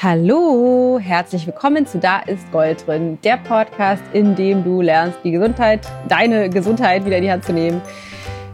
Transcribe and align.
Hallo, 0.00 0.98
herzlich 1.00 1.46
willkommen 1.46 1.86
zu 1.86 1.98
Da 1.98 2.20
ist 2.20 2.50
Gold 2.50 2.86
drin, 2.86 3.18
der 3.22 3.36
Podcast, 3.36 4.02
in 4.12 4.34
dem 4.34 4.64
du 4.64 4.80
lernst, 4.80 5.18
die 5.22 5.30
Gesundheit, 5.30 5.86
deine 6.08 6.50
Gesundheit 6.50 7.04
wieder 7.04 7.18
in 7.18 7.22
die 7.22 7.30
Hand 7.30 7.44
zu 7.44 7.52
nehmen, 7.52 7.80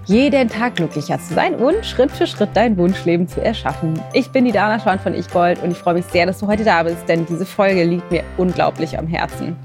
jeden 0.04 0.48
Tag 0.48 0.76
glücklicher 0.76 1.18
zu 1.18 1.32
sein 1.34 1.54
und 1.54 1.86
Schritt 1.86 2.10
für 2.10 2.26
Schritt 2.26 2.50
dein 2.52 2.76
Wunschleben 2.76 3.28
zu 3.28 3.42
erschaffen. 3.42 3.98
Ich 4.12 4.30
bin 4.30 4.44
die 4.44 4.52
Dana 4.52 4.78
Schwan 4.78 4.98
von 4.98 5.14
Ich 5.14 5.30
Gold 5.30 5.62
und 5.62 5.70
ich 5.70 5.78
freue 5.78 5.94
mich 5.94 6.04
sehr, 6.06 6.26
dass 6.26 6.40
du 6.40 6.46
heute 6.46 6.64
da 6.64 6.82
bist, 6.82 7.08
denn 7.08 7.24
diese 7.24 7.46
Folge 7.46 7.84
liegt 7.84 8.10
mir 8.10 8.24
unglaublich 8.36 8.98
am 8.98 9.06
Herzen. 9.06 9.56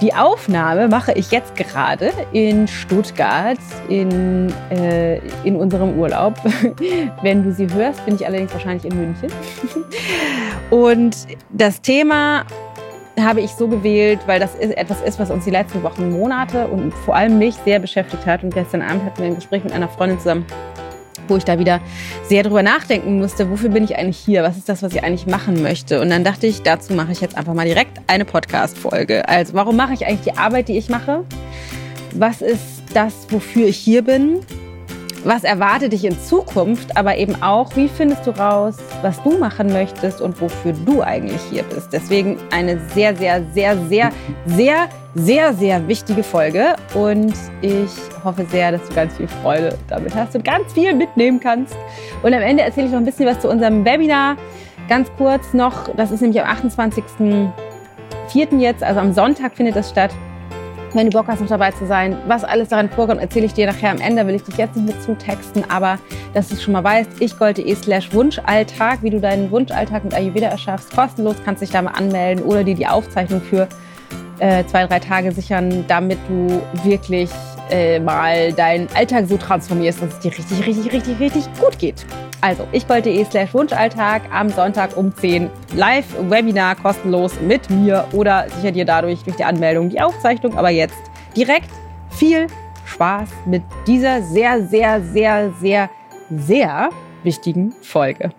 Die 0.00 0.14
Aufnahme 0.14 0.86
mache 0.86 1.12
ich 1.12 1.32
jetzt 1.32 1.56
gerade 1.56 2.12
in 2.32 2.68
Stuttgart 2.68 3.58
in, 3.88 4.52
äh, 4.70 5.18
in 5.42 5.56
unserem 5.56 5.98
Urlaub. 5.98 6.34
Wenn 7.22 7.42
du 7.42 7.52
sie 7.52 7.66
hörst, 7.72 8.04
bin 8.04 8.14
ich 8.14 8.24
allerdings 8.24 8.52
wahrscheinlich 8.52 8.84
in 8.84 8.96
München. 8.96 9.32
Und 10.70 11.16
das 11.50 11.80
Thema 11.80 12.44
habe 13.20 13.40
ich 13.40 13.50
so 13.50 13.66
gewählt, 13.66 14.20
weil 14.26 14.38
das 14.38 14.54
ist 14.54 14.76
etwas 14.76 15.00
ist, 15.00 15.18
was 15.18 15.32
uns 15.32 15.44
die 15.44 15.50
letzten 15.50 15.82
Wochen, 15.82 16.12
Monate 16.12 16.68
und 16.68 16.94
vor 16.94 17.16
allem 17.16 17.36
mich 17.36 17.56
sehr 17.64 17.80
beschäftigt 17.80 18.24
hat. 18.26 18.44
Und 18.44 18.54
gestern 18.54 18.80
Abend 18.80 19.04
hatten 19.04 19.18
wir 19.18 19.26
ein 19.26 19.34
Gespräch 19.34 19.64
mit 19.64 19.72
einer 19.72 19.88
Freundin 19.88 20.20
zusammen 20.20 20.46
wo 21.28 21.36
ich 21.36 21.44
da 21.44 21.58
wieder 21.58 21.80
sehr 22.24 22.42
drüber 22.42 22.62
nachdenken 22.62 23.18
musste, 23.18 23.50
wofür 23.50 23.70
bin 23.70 23.84
ich 23.84 23.96
eigentlich 23.96 24.18
hier? 24.18 24.42
Was 24.42 24.56
ist 24.56 24.68
das, 24.68 24.82
was 24.82 24.92
ich 24.94 25.02
eigentlich 25.02 25.26
machen 25.26 25.62
möchte? 25.62 26.00
Und 26.00 26.10
dann 26.10 26.24
dachte 26.24 26.46
ich, 26.46 26.62
dazu 26.62 26.94
mache 26.94 27.12
ich 27.12 27.20
jetzt 27.20 27.36
einfach 27.36 27.54
mal 27.54 27.66
direkt 27.66 27.98
eine 28.06 28.24
Podcast-Folge. 28.24 29.28
Also, 29.28 29.54
warum 29.54 29.76
mache 29.76 29.94
ich 29.94 30.06
eigentlich 30.06 30.32
die 30.32 30.38
Arbeit, 30.38 30.68
die 30.68 30.78
ich 30.78 30.88
mache? 30.88 31.24
Was 32.14 32.42
ist 32.42 32.82
das, 32.94 33.26
wofür 33.30 33.68
ich 33.68 33.76
hier 33.76 34.02
bin? 34.02 34.40
Was 35.24 35.44
erwartet 35.44 35.92
dich 35.92 36.04
in 36.04 36.18
Zukunft, 36.20 36.96
aber 36.96 37.16
eben 37.16 37.42
auch, 37.42 37.74
wie 37.76 37.88
findest 37.88 38.26
du 38.26 38.30
raus, 38.30 38.76
was 39.02 39.22
du 39.22 39.38
machen 39.38 39.72
möchtest 39.72 40.20
und 40.20 40.40
wofür 40.40 40.72
du 40.72 41.02
eigentlich 41.02 41.40
hier 41.50 41.62
bist. 41.64 41.92
Deswegen 41.92 42.38
eine 42.50 42.80
sehr, 42.94 43.16
sehr, 43.16 43.42
sehr, 43.52 43.76
sehr, 43.88 44.10
sehr, 44.46 44.88
sehr, 45.14 45.54
sehr 45.54 45.88
wichtige 45.88 46.22
Folge 46.22 46.76
und 46.94 47.34
ich 47.62 47.90
hoffe 48.24 48.46
sehr, 48.50 48.72
dass 48.72 48.86
du 48.88 48.94
ganz 48.94 49.16
viel 49.16 49.28
Freude 49.28 49.76
damit 49.88 50.14
hast 50.14 50.34
und 50.34 50.44
ganz 50.44 50.72
viel 50.72 50.94
mitnehmen 50.94 51.40
kannst. 51.40 51.76
Und 52.22 52.34
am 52.34 52.42
Ende 52.42 52.62
erzähle 52.62 52.86
ich 52.86 52.92
noch 52.92 53.00
ein 53.00 53.04
bisschen 53.04 53.26
was 53.26 53.40
zu 53.40 53.48
unserem 53.48 53.84
Webinar. 53.84 54.36
Ganz 54.88 55.10
kurz 55.18 55.52
noch, 55.52 55.94
das 55.96 56.10
ist 56.10 56.22
nämlich 56.22 56.42
am 56.42 56.48
28.04. 56.48 58.58
jetzt, 58.58 58.82
also 58.82 59.00
am 59.00 59.12
Sonntag 59.12 59.56
findet 59.56 59.76
das 59.76 59.90
statt. 59.90 60.10
Wenn 60.94 61.10
du 61.10 61.16
Bock 61.16 61.28
hast, 61.28 61.40
noch 61.40 61.48
dabei 61.48 61.70
zu 61.72 61.86
sein, 61.86 62.16
was 62.26 62.44
alles 62.44 62.68
daran 62.68 62.88
vorkommt, 62.88 63.20
erzähle 63.20 63.46
ich 63.46 63.52
dir 63.52 63.66
nachher 63.66 63.90
am 63.90 63.98
Ende, 63.98 64.26
will 64.26 64.34
ich 64.34 64.42
dich 64.42 64.56
jetzt 64.56 64.74
nicht 64.74 64.86
mit 64.86 65.02
zutexten, 65.02 65.68
aber 65.70 65.98
dass 66.32 66.48
du 66.48 66.54
es 66.54 66.62
schon 66.62 66.72
mal 66.72 66.82
weißt, 66.82 67.20
ichgold.de 67.20 67.74
slash 67.74 68.12
Wunschalltag, 68.14 69.02
wie 69.02 69.10
du 69.10 69.20
deinen 69.20 69.50
Wunschalltag 69.50 70.04
mit 70.04 70.14
Ayurveda 70.14 70.48
erschaffst, 70.48 70.94
kostenlos, 70.94 71.36
kannst 71.44 71.60
dich 71.60 71.70
da 71.70 71.82
mal 71.82 71.90
anmelden 71.90 72.42
oder 72.42 72.64
dir 72.64 72.74
die 72.74 72.86
Aufzeichnung 72.86 73.42
für 73.42 73.68
äh, 74.38 74.64
zwei, 74.64 74.86
drei 74.86 74.98
Tage 74.98 75.30
sichern, 75.32 75.84
damit 75.88 76.18
du 76.28 76.62
wirklich 76.84 77.30
äh, 77.70 78.00
mal 78.00 78.52
deinen 78.52 78.88
Alltag 78.94 79.26
so 79.28 79.36
transformierst, 79.36 80.02
dass 80.02 80.14
es 80.14 80.18
dir 80.20 80.32
richtig, 80.32 80.66
richtig, 80.66 80.92
richtig, 80.92 81.20
richtig 81.20 81.44
gut 81.60 81.78
geht. 81.78 82.06
Also, 82.40 82.66
ich.de 82.72 83.24
slash 83.24 83.52
Wunschalltag 83.52 84.22
am 84.32 84.48
Sonntag 84.48 84.96
um 84.96 85.14
10 85.14 85.50
live 85.74 86.06
Webinar 86.30 86.76
kostenlos 86.76 87.40
mit 87.40 87.68
mir 87.68 88.06
oder 88.12 88.46
sicher 88.56 88.70
dir 88.70 88.84
dadurch 88.84 89.22
durch 89.24 89.36
die 89.36 89.44
Anmeldung 89.44 89.88
die 89.88 90.00
Aufzeichnung. 90.00 90.56
Aber 90.56 90.70
jetzt 90.70 90.98
direkt 91.36 91.70
viel 92.10 92.46
Spaß 92.86 93.28
mit 93.46 93.62
dieser 93.86 94.22
sehr, 94.22 94.64
sehr, 94.66 95.02
sehr, 95.02 95.52
sehr, 95.60 95.90
sehr 96.30 96.90
wichtigen 97.24 97.72
Folge. 97.82 98.30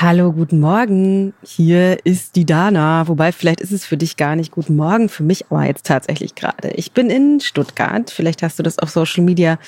Hallo, 0.00 0.32
guten 0.32 0.60
Morgen. 0.60 1.34
Hier 1.42 1.98
ist 2.06 2.36
die 2.36 2.46
Dana. 2.46 3.08
Wobei, 3.08 3.32
vielleicht 3.32 3.60
ist 3.60 3.72
es 3.72 3.84
für 3.84 3.96
dich 3.96 4.16
gar 4.16 4.36
nicht 4.36 4.52
guten 4.52 4.76
Morgen, 4.76 5.08
für 5.08 5.24
mich 5.24 5.46
aber 5.50 5.64
jetzt 5.64 5.86
tatsächlich 5.86 6.36
gerade. 6.36 6.70
Ich 6.76 6.92
bin 6.92 7.10
in 7.10 7.40
Stuttgart. 7.40 8.08
Vielleicht 8.08 8.44
hast 8.44 8.60
du 8.60 8.62
das 8.62 8.78
auf 8.78 8.90
Social 8.90 9.24
Media 9.24 9.58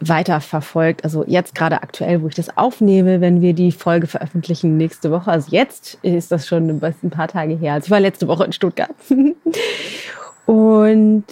weiterverfolgt. 0.00 1.04
Also 1.04 1.22
jetzt 1.26 1.54
gerade 1.54 1.82
aktuell, 1.82 2.22
wo 2.22 2.28
ich 2.28 2.34
das 2.34 2.56
aufnehme, 2.56 3.20
wenn 3.20 3.42
wir 3.42 3.52
die 3.52 3.70
Folge 3.70 4.06
veröffentlichen 4.06 4.78
nächste 4.78 5.10
Woche. 5.10 5.30
Also 5.30 5.48
jetzt 5.50 5.98
ist 6.00 6.32
das 6.32 6.46
schon 6.46 6.70
ein 6.70 7.10
paar 7.10 7.28
Tage 7.28 7.54
her. 7.54 7.74
Also 7.74 7.88
ich 7.88 7.90
war 7.90 8.00
letzte 8.00 8.26
Woche 8.26 8.44
in 8.44 8.52
Stuttgart. 8.54 8.94
Und 10.46 11.24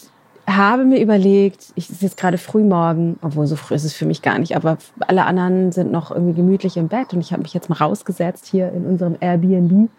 habe 0.46 0.84
mir 0.84 1.00
überlegt, 1.00 1.72
ich 1.74 1.90
ist 1.90 2.02
jetzt 2.02 2.16
gerade 2.16 2.38
früh 2.38 2.62
morgen, 2.62 3.18
obwohl 3.20 3.46
so 3.46 3.56
früh 3.56 3.74
ist 3.74 3.84
es 3.84 3.94
für 3.94 4.06
mich 4.06 4.22
gar 4.22 4.38
nicht, 4.38 4.54
aber 4.54 4.78
alle 5.00 5.24
anderen 5.24 5.72
sind 5.72 5.90
noch 5.90 6.10
irgendwie 6.10 6.34
gemütlich 6.34 6.76
im 6.76 6.88
Bett 6.88 7.12
und 7.12 7.20
ich 7.20 7.32
habe 7.32 7.42
mich 7.42 7.52
jetzt 7.52 7.68
mal 7.68 7.76
rausgesetzt 7.76 8.46
hier 8.46 8.72
in 8.72 8.86
unserem 8.86 9.16
Airbnb 9.18 9.90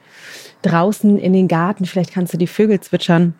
draußen 0.61 1.17
in 1.17 1.33
den 1.33 1.47
Garten. 1.47 1.85
Vielleicht 1.85 2.13
kannst 2.13 2.33
du 2.33 2.37
die 2.37 2.47
Vögel 2.47 2.79
zwitschern 2.79 3.33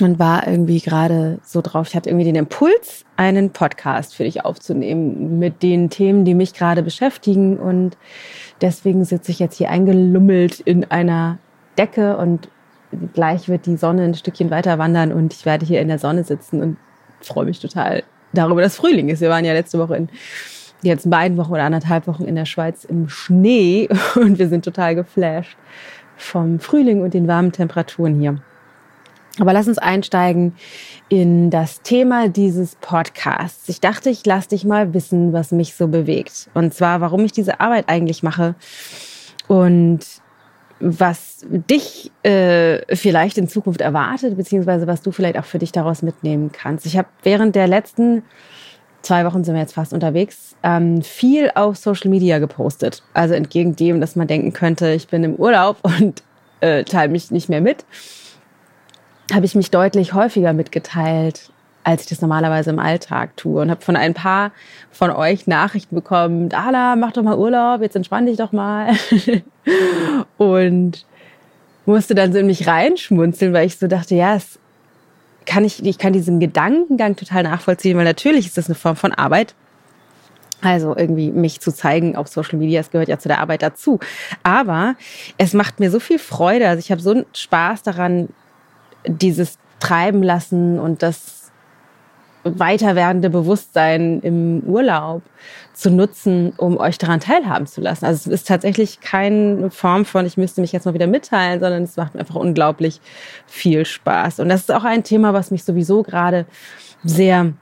und 0.00 0.18
war 0.18 0.46
irgendwie 0.46 0.80
gerade 0.80 1.38
so 1.44 1.60
drauf. 1.60 1.88
Ich 1.88 1.96
hatte 1.96 2.10
irgendwie 2.10 2.24
den 2.24 2.36
Impuls, 2.36 3.04
einen 3.16 3.50
Podcast 3.50 4.14
für 4.14 4.24
dich 4.24 4.44
aufzunehmen 4.44 5.38
mit 5.38 5.62
den 5.62 5.90
Themen, 5.90 6.24
die 6.24 6.34
mich 6.34 6.54
gerade 6.54 6.82
beschäftigen. 6.82 7.58
Und 7.58 7.96
deswegen 8.60 9.04
sitze 9.04 9.32
ich 9.32 9.38
jetzt 9.38 9.56
hier 9.56 9.70
eingelummelt 9.70 10.60
in 10.60 10.90
einer 10.90 11.38
Decke 11.78 12.16
und 12.16 12.48
gleich 13.14 13.48
wird 13.48 13.66
die 13.66 13.76
Sonne 13.76 14.04
ein 14.04 14.14
Stückchen 14.14 14.50
weiter 14.50 14.78
wandern 14.78 15.12
und 15.12 15.32
ich 15.32 15.44
werde 15.46 15.66
hier 15.66 15.80
in 15.80 15.88
der 15.88 15.98
Sonne 15.98 16.24
sitzen 16.24 16.62
und 16.62 16.76
freue 17.20 17.44
mich 17.44 17.60
total 17.60 18.02
darüber, 18.32 18.62
dass 18.62 18.76
Frühling 18.76 19.08
ist. 19.08 19.20
Wir 19.20 19.30
waren 19.30 19.44
ja 19.44 19.52
letzte 19.52 19.78
Woche 19.78 19.96
in 19.96 20.08
letzten 20.82 21.10
beiden 21.10 21.36
Wochen 21.36 21.52
oder 21.52 21.64
anderthalb 21.64 22.06
Wochen 22.06 22.24
in 22.24 22.36
der 22.36 22.46
Schweiz 22.46 22.84
im 22.84 23.08
Schnee 23.08 23.88
und 24.14 24.38
wir 24.38 24.48
sind 24.48 24.64
total 24.64 24.94
geflasht 24.94 25.56
vom 26.16 26.60
Frühling 26.60 27.02
und 27.02 27.14
den 27.14 27.28
warmen 27.28 27.52
Temperaturen 27.52 28.18
hier. 28.18 28.36
Aber 29.38 29.52
lass 29.52 29.68
uns 29.68 29.78
einsteigen 29.78 30.54
in 31.08 31.50
das 31.50 31.80
Thema 31.82 32.28
dieses 32.28 32.76
Podcasts. 32.76 33.68
Ich 33.68 33.80
dachte, 33.80 34.10
ich 34.10 34.26
lasse 34.26 34.50
dich 34.50 34.64
mal 34.64 34.92
wissen, 34.92 35.32
was 35.32 35.50
mich 35.52 35.74
so 35.74 35.88
bewegt. 35.88 36.50
Und 36.52 36.74
zwar, 36.74 37.00
warum 37.00 37.24
ich 37.24 37.32
diese 37.32 37.60
Arbeit 37.60 37.88
eigentlich 37.88 38.22
mache 38.22 38.54
und 39.46 40.00
was 40.80 41.44
dich 41.48 42.10
äh, 42.22 42.96
vielleicht 42.96 43.38
in 43.38 43.48
Zukunft 43.48 43.80
erwartet, 43.80 44.36
beziehungsweise 44.36 44.86
was 44.86 45.02
du 45.02 45.12
vielleicht 45.12 45.38
auch 45.38 45.44
für 45.44 45.58
dich 45.58 45.72
daraus 45.72 46.02
mitnehmen 46.02 46.50
kannst. 46.52 46.86
Ich 46.86 46.96
habe 46.96 47.08
während 47.22 47.54
der 47.54 47.68
letzten 47.68 48.22
zwei 49.02 49.24
Wochen 49.24 49.44
sind 49.44 49.54
wir 49.54 49.60
jetzt 49.60 49.74
fast 49.74 49.92
unterwegs, 49.92 50.56
ähm, 50.62 51.02
viel 51.02 51.50
auf 51.54 51.76
Social 51.76 52.10
Media 52.10 52.38
gepostet. 52.38 53.02
Also 53.14 53.34
entgegen 53.34 53.76
dem, 53.76 54.00
dass 54.00 54.16
man 54.16 54.26
denken 54.26 54.52
könnte, 54.52 54.92
ich 54.92 55.08
bin 55.08 55.24
im 55.24 55.36
Urlaub 55.36 55.78
und 55.82 56.22
äh, 56.60 56.84
teile 56.84 57.10
mich 57.10 57.30
nicht 57.30 57.48
mehr 57.48 57.60
mit 57.60 57.84
habe 59.32 59.46
ich 59.46 59.54
mich 59.54 59.70
deutlich 59.70 60.14
häufiger 60.14 60.52
mitgeteilt, 60.52 61.50
als 61.84 62.02
ich 62.02 62.08
das 62.08 62.20
normalerweise 62.20 62.70
im 62.70 62.78
Alltag 62.78 63.36
tue. 63.36 63.60
Und 63.60 63.70
habe 63.70 63.80
von 63.80 63.96
ein 63.96 64.14
paar 64.14 64.52
von 64.90 65.10
euch 65.10 65.46
Nachrichten 65.46 65.94
bekommen, 65.94 66.48
Dala, 66.48 66.96
mach 66.96 67.12
doch 67.12 67.22
mal 67.22 67.38
Urlaub, 67.38 67.80
jetzt 67.80 67.96
entspann 67.96 68.26
dich 68.26 68.36
doch 68.36 68.52
mal. 68.52 68.92
und 70.36 71.06
musste 71.86 72.14
dann 72.14 72.32
so 72.32 72.38
in 72.38 72.46
mich 72.46 72.66
reinschmunzeln, 72.66 73.52
weil 73.52 73.66
ich 73.66 73.78
so 73.78 73.86
dachte, 73.86 74.14
ja, 74.14 74.36
es 74.36 74.58
kann 75.46 75.64
ich, 75.64 75.84
ich 75.84 75.98
kann 75.98 76.12
diesen 76.12 76.38
Gedankengang 76.38 77.16
total 77.16 77.42
nachvollziehen, 77.42 77.96
weil 77.96 78.04
natürlich 78.04 78.46
ist 78.46 78.58
das 78.58 78.66
eine 78.66 78.74
Form 78.74 78.96
von 78.96 79.12
Arbeit. 79.12 79.54
Also 80.62 80.94
irgendwie 80.94 81.30
mich 81.30 81.60
zu 81.60 81.72
zeigen 81.72 82.16
auf 82.16 82.28
Social 82.28 82.58
Media, 82.58 82.80
es 82.80 82.90
gehört 82.90 83.08
ja 83.08 83.18
zu 83.18 83.28
der 83.28 83.40
Arbeit 83.40 83.62
dazu. 83.62 83.98
Aber 84.42 84.94
es 85.38 85.54
macht 85.54 85.80
mir 85.80 85.90
so 85.90 85.98
viel 85.98 86.18
Freude. 86.18 86.68
Also 86.68 86.80
ich 86.80 86.90
habe 86.90 87.00
so 87.00 87.12
einen 87.12 87.24
Spaß 87.32 87.82
daran, 87.82 88.28
dieses 89.06 89.58
Treiben 89.80 90.22
lassen 90.22 90.78
und 90.78 91.02
das 91.02 91.39
weiter 92.44 92.96
werdende 92.96 93.30
Bewusstsein 93.30 94.20
im 94.20 94.62
Urlaub 94.66 95.22
zu 95.74 95.90
nutzen, 95.90 96.52
um 96.56 96.78
euch 96.78 96.98
daran 96.98 97.20
teilhaben 97.20 97.66
zu 97.66 97.80
lassen. 97.80 98.04
Also 98.04 98.30
es 98.30 98.40
ist 98.40 98.48
tatsächlich 98.48 99.00
keine 99.00 99.70
Form 99.70 100.04
von, 100.04 100.26
ich 100.26 100.36
müsste 100.36 100.60
mich 100.60 100.72
jetzt 100.72 100.84
mal 100.84 100.94
wieder 100.94 101.06
mitteilen, 101.06 101.60
sondern 101.60 101.82
es 101.82 101.96
macht 101.96 102.14
mir 102.14 102.20
einfach 102.20 102.34
unglaublich 102.34 103.00
viel 103.46 103.84
Spaß. 103.84 104.40
Und 104.40 104.48
das 104.48 104.62
ist 104.62 104.72
auch 104.72 104.84
ein 104.84 105.04
Thema, 105.04 105.32
was 105.34 105.50
mich 105.50 105.64
sowieso 105.64 106.02
gerade 106.02 106.46
sehr 107.04 107.52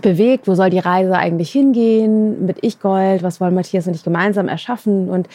bewegt. 0.00 0.48
Wo 0.48 0.54
soll 0.54 0.70
die 0.70 0.78
Reise 0.78 1.16
eigentlich 1.16 1.50
hingehen 1.50 2.46
mit 2.46 2.58
Ich 2.62 2.80
Gold? 2.80 3.22
Was 3.22 3.40
wollen 3.40 3.54
Matthias 3.54 3.86
und 3.86 3.94
ich 3.94 4.04
gemeinsam 4.04 4.48
erschaffen? 4.48 5.08
Und 5.08 5.28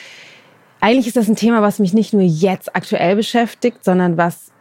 eigentlich 0.80 1.08
ist 1.08 1.18
das 1.18 1.28
ein 1.28 1.36
Thema, 1.36 1.62
was 1.62 1.80
mich 1.80 1.94
nicht 1.94 2.14
nur 2.14 2.22
jetzt 2.22 2.76
aktuell 2.76 3.16
beschäftigt, 3.16 3.84
sondern 3.84 4.18
was 4.18 4.53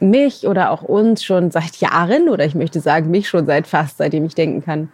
mich 0.00 0.46
oder 0.46 0.70
auch 0.70 0.82
uns 0.82 1.24
schon 1.24 1.50
seit 1.50 1.76
Jahren 1.76 2.28
oder 2.28 2.44
ich 2.44 2.54
möchte 2.54 2.80
sagen 2.80 3.10
mich 3.10 3.28
schon 3.28 3.46
seit 3.46 3.66
fast 3.66 3.98
seitdem 3.98 4.24
ich 4.24 4.34
denken 4.34 4.64
kann 4.64 4.90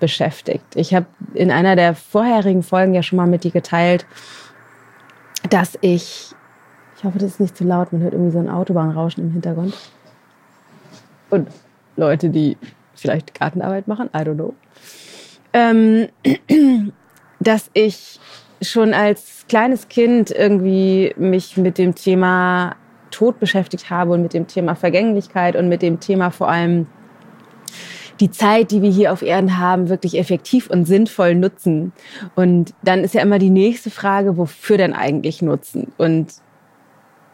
beschäftigt. 0.00 0.64
Ich 0.74 0.94
habe 0.94 1.06
in 1.34 1.50
einer 1.50 1.76
der 1.76 1.94
vorherigen 1.94 2.62
Folgen 2.62 2.94
ja 2.94 3.02
schon 3.02 3.16
mal 3.16 3.26
mit 3.26 3.44
dir 3.44 3.50
geteilt, 3.50 4.06
dass 5.48 5.78
ich 5.80 6.34
ich 6.96 7.04
hoffe, 7.04 7.18
das 7.18 7.32
ist 7.32 7.40
nicht 7.40 7.56
zu 7.56 7.64
laut, 7.64 7.92
man 7.92 8.00
hört 8.00 8.14
irgendwie 8.14 8.32
so 8.32 8.38
ein 8.38 8.48
Autobahnrauschen 8.48 9.24
im 9.24 9.32
Hintergrund. 9.32 9.74
Und 11.28 11.48
Leute, 11.96 12.30
die 12.30 12.56
vielleicht 12.94 13.38
Gartenarbeit 13.38 13.88
machen, 13.88 14.08
I 14.14 14.20
don't 14.20 14.36
know. 14.36 14.54
Ähm, 15.52 16.08
dass 17.40 17.70
ich 17.74 18.18
schon 18.62 18.94
als 18.94 19.44
kleines 19.48 19.88
Kind 19.88 20.30
irgendwie 20.30 21.12
mich 21.18 21.56
mit 21.56 21.76
dem 21.76 21.94
Thema 21.94 22.76
Tod 23.14 23.38
beschäftigt 23.38 23.90
habe 23.90 24.12
und 24.12 24.22
mit 24.22 24.34
dem 24.34 24.46
Thema 24.46 24.74
Vergänglichkeit 24.74 25.56
und 25.56 25.68
mit 25.68 25.82
dem 25.82 26.00
Thema 26.00 26.30
vor 26.30 26.48
allem 26.48 26.86
die 28.20 28.30
Zeit, 28.30 28.70
die 28.70 28.82
wir 28.82 28.90
hier 28.90 29.12
auf 29.12 29.22
Erden 29.22 29.58
haben, 29.58 29.88
wirklich 29.88 30.18
effektiv 30.18 30.70
und 30.70 30.84
sinnvoll 30.84 31.34
nutzen. 31.34 31.92
Und 32.34 32.74
dann 32.82 33.02
ist 33.02 33.14
ja 33.14 33.22
immer 33.22 33.38
die 33.38 33.50
nächste 33.50 33.90
Frage, 33.90 34.36
wofür 34.36 34.76
denn 34.76 34.92
eigentlich 34.92 35.42
nutzen? 35.42 35.92
Und 35.96 36.34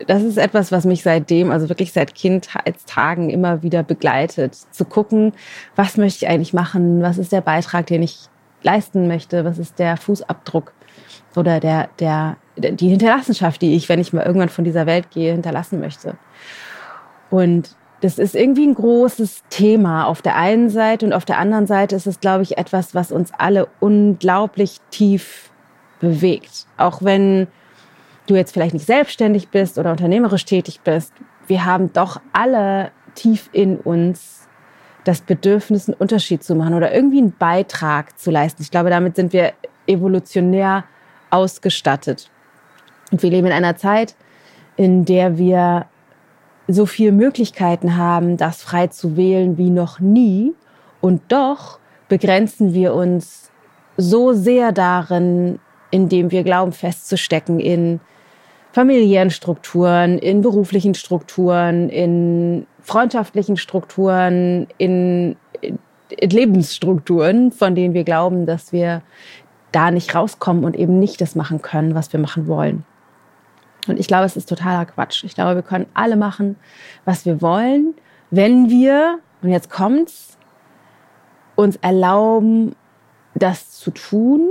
das 0.06 0.22
ist 0.22 0.38
etwas, 0.38 0.72
was 0.72 0.84
mich 0.84 1.02
seitdem, 1.02 1.50
also 1.50 1.68
wirklich 1.68 1.92
seit 1.92 2.14
Kindheitstagen 2.14 3.28
immer 3.28 3.62
wieder 3.62 3.82
begleitet. 3.82 4.54
Zu 4.70 4.84
gucken, 4.84 5.32
was 5.76 5.96
möchte 5.96 6.24
ich 6.24 6.30
eigentlich 6.30 6.54
machen? 6.54 7.02
Was 7.02 7.18
ist 7.18 7.32
der 7.32 7.42
Beitrag, 7.42 7.86
den 7.86 8.02
ich 8.02 8.28
leisten 8.62 9.08
möchte? 9.08 9.44
Was 9.44 9.58
ist 9.58 9.78
der 9.78 9.96
Fußabdruck 9.96 10.72
oder 11.36 11.60
der, 11.60 11.90
der, 11.98 12.36
die 12.60 12.88
Hinterlassenschaft, 12.88 13.62
die 13.62 13.74
ich, 13.74 13.88
wenn 13.88 14.00
ich 14.00 14.12
mal 14.12 14.24
irgendwann 14.24 14.48
von 14.48 14.64
dieser 14.64 14.86
Welt 14.86 15.10
gehe, 15.10 15.32
hinterlassen 15.32 15.80
möchte? 15.80 16.16
Und 17.30 17.76
das 18.00 18.18
ist 18.18 18.34
irgendwie 18.34 18.66
ein 18.66 18.74
großes 18.74 19.44
Thema 19.50 20.06
auf 20.06 20.22
der 20.22 20.36
einen 20.36 20.70
Seite 20.70 21.04
und 21.04 21.12
auf 21.12 21.24
der 21.24 21.38
anderen 21.38 21.66
Seite 21.66 21.96
ist 21.96 22.06
es, 22.06 22.20
glaube 22.20 22.42
ich, 22.42 22.56
etwas, 22.56 22.94
was 22.94 23.12
uns 23.12 23.32
alle 23.36 23.68
unglaublich 23.78 24.78
tief 24.90 25.50
bewegt. 26.00 26.66
Auch 26.78 27.02
wenn 27.02 27.46
du 28.26 28.36
jetzt 28.36 28.52
vielleicht 28.52 28.74
nicht 28.74 28.86
selbstständig 28.86 29.48
bist 29.48 29.78
oder 29.78 29.90
unternehmerisch 29.90 30.44
tätig 30.46 30.80
bist, 30.82 31.12
wir 31.46 31.64
haben 31.64 31.92
doch 31.92 32.20
alle 32.32 32.90
tief 33.14 33.50
in 33.52 33.76
uns 33.76 34.48
das 35.04 35.20
Bedürfnis, 35.20 35.88
einen 35.88 35.96
Unterschied 35.98 36.42
zu 36.42 36.54
machen 36.54 36.74
oder 36.74 36.92
irgendwie 36.94 37.18
einen 37.18 37.32
Beitrag 37.36 38.18
zu 38.18 38.30
leisten. 38.30 38.62
Ich 38.62 38.70
glaube, 38.70 38.90
damit 38.90 39.16
sind 39.16 39.32
wir 39.32 39.52
evolutionär 39.86 40.84
ausgestattet. 41.30 42.30
Und 43.10 43.22
wir 43.22 43.30
leben 43.30 43.46
in 43.46 43.52
einer 43.52 43.76
Zeit, 43.76 44.14
in 44.76 45.04
der 45.04 45.38
wir 45.38 45.86
so 46.68 46.86
viele 46.86 47.12
Möglichkeiten 47.12 47.96
haben, 47.96 48.36
das 48.36 48.62
frei 48.62 48.86
zu 48.86 49.16
wählen 49.16 49.58
wie 49.58 49.70
noch 49.70 50.00
nie. 50.00 50.54
Und 51.00 51.22
doch 51.28 51.78
begrenzen 52.08 52.74
wir 52.74 52.94
uns 52.94 53.50
so 53.96 54.32
sehr 54.32 54.72
darin, 54.72 55.58
indem 55.90 56.30
wir 56.30 56.44
glauben 56.44 56.72
festzustecken 56.72 57.58
in 57.58 58.00
familiären 58.72 59.30
Strukturen, 59.30 60.18
in 60.18 60.42
beruflichen 60.42 60.94
Strukturen, 60.94 61.88
in 61.88 62.66
freundschaftlichen 62.82 63.56
Strukturen, 63.56 64.68
in, 64.78 65.36
Lebensstrukturen, 66.20 67.52
von 67.52 67.74
denen 67.74 67.94
wir 67.94 68.04
glauben, 68.04 68.46
dass 68.46 68.72
wir 68.72 69.02
da 69.72 69.90
nicht 69.90 70.14
rauskommen 70.14 70.64
und 70.64 70.76
eben 70.76 70.98
nicht 70.98 71.20
das 71.20 71.36
machen 71.36 71.62
können, 71.62 71.94
was 71.94 72.12
wir 72.12 72.20
machen 72.20 72.48
wollen. 72.48 72.84
Und 73.86 73.98
ich 73.98 74.06
glaube, 74.06 74.24
es 74.24 74.36
ist 74.36 74.48
totaler 74.48 74.86
Quatsch. 74.86 75.24
Ich 75.24 75.34
glaube, 75.34 75.54
wir 75.56 75.62
können 75.62 75.86
alle 75.94 76.16
machen, 76.16 76.56
was 77.04 77.24
wir 77.24 77.40
wollen, 77.40 77.94
wenn 78.30 78.70
wir, 78.70 79.18
und 79.42 79.50
jetzt 79.50 79.70
kommt's, 79.70 80.38
uns 81.56 81.76
erlauben, 81.76 82.74
das 83.34 83.70
zu 83.72 83.90
tun 83.90 84.48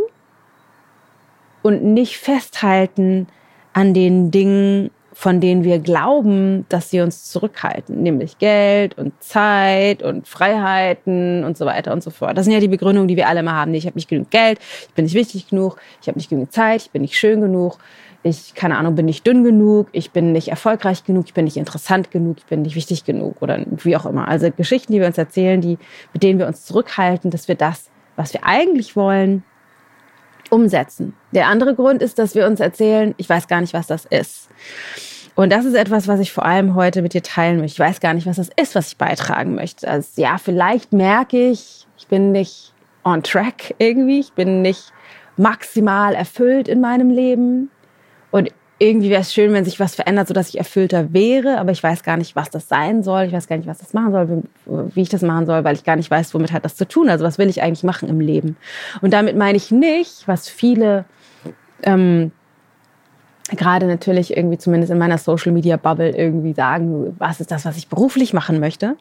und 1.62 1.84
nicht 1.84 2.18
festhalten 2.18 3.28
an 3.74 3.94
den 3.94 4.31
Dingen, 4.31 4.92
von 5.20 5.42
denen 5.42 5.66
wir 5.66 5.80
glauben, 5.80 6.66
dass 6.70 6.92
sie 6.92 7.02
uns 7.02 7.26
zurückhalten, 7.26 8.02
nämlich 8.02 8.38
Geld 8.38 8.98
und 8.98 9.22
Zeit 9.22 10.02
und 10.02 10.28
Freiheiten 10.28 11.44
und 11.44 11.58
so 11.58 11.66
weiter 11.66 11.92
und 11.92 12.02
so 12.02 12.10
fort. 12.10 12.38
Das 12.38 12.46
sind 12.46 12.54
ja 12.54 12.62
die 12.62 12.70
Begründungen, 12.70 13.10
die 13.10 13.18
wir 13.18 13.28
alle 13.28 13.44
mal 13.44 13.54
haben. 13.54 13.74
Ich 13.74 13.86
habe 13.86 13.98
nicht 13.98 14.08
genug 14.08 14.30
Geld, 14.30 14.60
ich 14.88 14.94
bin 14.94 15.04
nicht 15.04 15.16
wichtig 15.16 15.48
genug, 15.50 15.78
ich 16.02 16.08
habe 16.08 16.18
nicht 16.18 16.30
genug 16.30 16.54
Zeit, 16.54 16.84
ich 16.84 16.92
bin 16.92 17.02
nicht 17.02 17.18
schön 17.18 17.42
genug, 17.42 17.80
ich, 18.24 18.54
keine 18.54 18.77
Ahnung, 18.77 18.95
bin 18.95 19.06
nicht 19.06 19.25
dünn 19.25 19.44
genug, 19.44 19.88
ich 19.92 20.12
bin 20.12 20.31
nicht 20.31 20.50
erfolgreich 20.50 21.04
genug, 21.06 21.25
ich 21.27 21.33
bin 21.33 21.45
nicht 21.45 21.57
interessant 21.57 22.12
genug, 22.12 22.38
ich 22.39 22.45
bin 22.45 22.63
nicht 22.63 22.75
wichtig 22.75 23.06
genug 23.06 23.42
oder 23.42 23.66
wie 23.69 23.95
auch 23.95 24.06
immer. 24.06 24.27
Also 24.27 24.51
Geschichten, 24.51 24.92
die 24.92 25.00
wir 25.00 25.07
uns 25.07 25.18
erzählen, 25.18 25.62
die, 25.62 25.77
mit 26.13 26.24
denen 26.24 26.39
wir 26.39 26.48
uns 26.48 26.66
zurückhalten, 26.66 27.31
dass 27.31 27.48
wir 27.48 27.56
das, 27.56 27.89
was 28.16 28.33
wir 28.33 28.45
eigentlich 28.45 28.95
wollen, 28.95 29.44
umsetzen. 30.50 31.13
Der 31.31 31.48
andere 31.48 31.75
Grund 31.75 32.01
ist, 32.01 32.19
dass 32.19 32.36
wir 32.36 32.45
uns 32.45 32.60
erzählen, 32.60 33.13
ich 33.18 33.30
weiß 33.30 33.48
gar 33.48 33.62
nicht, 33.62 33.74
was 33.74 33.88
das 33.88 34.06
ist. 34.06 34.50
Und 35.36 35.54
das 35.54 35.63
ist 35.63 35.75
etwas, 35.75 36.07
was 36.07 36.19
ich 36.19 36.33
vor 36.33 36.45
allem 36.45 36.75
heute 36.75 37.01
mit 37.01 37.13
dir 37.13 37.24
teilen 37.24 37.60
möchte. 37.60 37.75
Ich 37.75 37.80
weiß 37.80 38.01
gar 38.01 38.13
nicht, 38.13 38.27
was 38.27 38.36
das 38.36 38.50
ist, 38.60 38.75
was 38.75 38.89
ich 38.89 38.98
beitragen 38.98 39.56
möchte. 39.56 39.88
Also 39.88 40.21
ja, 40.21 40.38
vielleicht 40.38 40.92
merke 40.92 41.50
ich, 41.50 41.88
ich 41.98 42.07
bin 42.07 42.33
nicht 42.33 42.74
on 43.06 43.24
track 43.24 43.74
irgendwie, 43.77 44.19
ich 44.19 44.33
bin 44.33 44.62
nicht 44.62 44.92
maximal 45.38 46.13
erfüllt 46.13 46.68
in 46.68 46.81
meinem 46.81 47.10
Leben. 47.10 47.69
Und 48.31 48.52
irgendwie 48.80 49.10
wäre 49.10 49.22
es 49.22 49.34
schön, 49.34 49.52
wenn 49.52 49.66
sich 49.66 49.80
was 49.80 49.96
verändert, 49.96 50.30
sodass 50.30 50.50
ich 50.50 50.58
erfüllter 50.58 51.12
wäre, 51.12 51.60
aber 51.60 51.72
ich 51.72 51.84
weiß 51.84 52.02
gar 52.04 52.16
nicht, 52.16 52.36
was 52.38 52.50
das 52.50 52.70
sein 52.70 53.04
soll. 53.04 53.24
Ich 53.24 53.34
weiß 53.34 53.48
gar 53.48 53.58
nicht, 53.58 53.68
was 53.68 53.80
das 53.80 53.94
machen 53.94 54.12
soll, 54.14 54.44
wie 54.66 55.02
ich 55.02 55.10
das 55.10 55.22
machen 55.22 55.46
soll, 55.46 55.66
weil 55.66 55.76
ich 55.76 55.84
gar 55.84 55.98
nicht 55.98 56.10
weiß, 56.10 56.34
womit 56.34 56.54
hat 56.54 56.64
das 56.64 56.78
zu 56.78 56.88
tun. 56.88 57.10
Also 57.10 57.26
was 57.26 57.38
will 57.38 57.50
ich 57.50 57.62
eigentlich 57.62 57.84
machen 57.84 58.08
im 58.08 58.22
Leben? 58.22 58.56
Und 59.02 59.12
damit 59.12 59.36
meine 59.36 59.58
ich 59.58 59.70
nicht, 59.70 60.28
was 60.28 60.48
viele 60.48 61.04
ähm, 61.84 62.31
gerade 63.56 63.86
natürlich 63.88 64.36
irgendwie 64.36 64.58
zumindest 64.58 64.92
in 64.92 64.98
meiner 64.98 65.18
Social 65.18 65.52
Media 65.52 65.76
Bubble 65.78 66.16
irgendwie 66.16 66.54
sagen, 66.54 67.16
was 67.20 67.42
ist 67.42 67.52
das, 67.52 67.66
was 67.66 67.78
ich 67.78 67.90
beruflich 67.90 68.34
machen 68.34 68.60
möchte. 68.60 68.96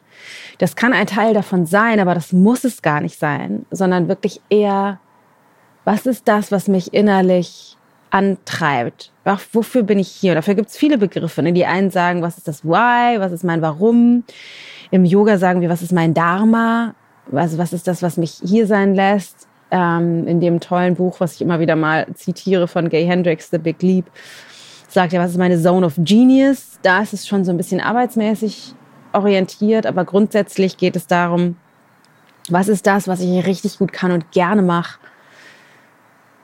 Das 0.57 0.75
kann 0.75 0.91
ein 0.91 1.07
Teil 1.07 1.33
davon 1.33 1.65
sein, 1.65 1.99
aber 1.99 2.15
das 2.15 2.33
muss 2.33 2.63
es 2.63 2.81
gar 2.81 2.99
nicht 2.99 3.17
sein, 3.17 3.65
sondern 3.71 4.07
wirklich 4.07 4.41
eher, 4.49 4.99
was 5.85 6.05
ist 6.05 6.27
das, 6.27 6.51
was 6.51 6.67
mich 6.67 6.93
innerlich 6.93 7.77
antreibt. 8.11 9.11
Ach, 9.23 9.41
wofür 9.53 9.83
bin 9.83 9.99
ich 9.99 10.07
hier? 10.07 10.35
Dafür 10.35 10.55
gibt 10.55 10.69
es 10.69 10.77
viele 10.77 10.97
Begriffe. 10.97 11.43
Ne? 11.43 11.53
Die 11.53 11.65
einen 11.65 11.91
sagen, 11.91 12.21
was 12.21 12.37
ist 12.37 12.47
das 12.47 12.63
Why, 12.65 13.19
was 13.19 13.31
ist 13.31 13.43
mein 13.43 13.61
Warum? 13.61 14.23
Im 14.91 15.05
Yoga 15.05 15.37
sagen 15.37 15.61
wir, 15.61 15.69
was 15.69 15.81
ist 15.81 15.91
mein 15.91 16.13
Dharma? 16.13 16.95
Also 17.31 17.57
was 17.57 17.73
ist 17.73 17.87
das, 17.87 18.01
was 18.01 18.17
mich 18.17 18.39
hier 18.43 18.65
sein 18.65 18.95
lässt? 18.95 19.47
Ähm, 19.71 20.25
in 20.27 20.39
dem 20.39 20.59
tollen 20.59 20.95
Buch, 20.95 21.19
was 21.19 21.35
ich 21.35 21.41
immer 21.41 21.59
wieder 21.59 21.75
mal 21.75 22.07
zitiere 22.15 22.67
von 22.67 22.89
Gay 22.89 23.05
Hendricks, 23.05 23.51
The 23.51 23.59
Big 23.59 23.81
Leap, 23.83 24.05
sagt 24.87 25.13
ja, 25.13 25.21
was 25.21 25.31
ist 25.31 25.37
meine 25.37 25.61
Zone 25.61 25.85
of 25.85 25.93
Genius? 25.97 26.79
Da 26.81 27.03
ist 27.03 27.13
es 27.13 27.27
schon 27.27 27.45
so 27.45 27.51
ein 27.51 27.57
bisschen 27.57 27.79
arbeitsmäßig 27.79 28.73
orientiert, 29.13 29.85
aber 29.85 30.05
grundsätzlich 30.05 30.77
geht 30.77 30.95
es 30.95 31.05
darum, 31.05 31.55
was 32.49 32.67
ist 32.67 32.87
das, 32.87 33.07
was 33.07 33.21
ich 33.21 33.45
richtig 33.45 33.77
gut 33.77 33.93
kann 33.93 34.11
und 34.11 34.31
gerne 34.31 34.63
mache? 34.63 34.99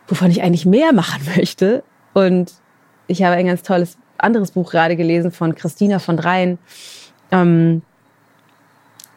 Wovon 0.07 0.31
ich 0.31 0.41
eigentlich 0.41 0.65
mehr 0.65 0.93
machen 0.93 1.21
möchte. 1.35 1.83
Und 2.13 2.53
ich 3.07 3.23
habe 3.23 3.35
ein 3.35 3.47
ganz 3.47 3.63
tolles 3.63 3.97
anderes 4.17 4.51
Buch 4.51 4.71
gerade 4.71 4.95
gelesen 4.95 5.31
von 5.31 5.55
Christina 5.55 5.99
von 5.99 6.17
Dreien. 6.17 6.57
Ähm, 7.31 7.81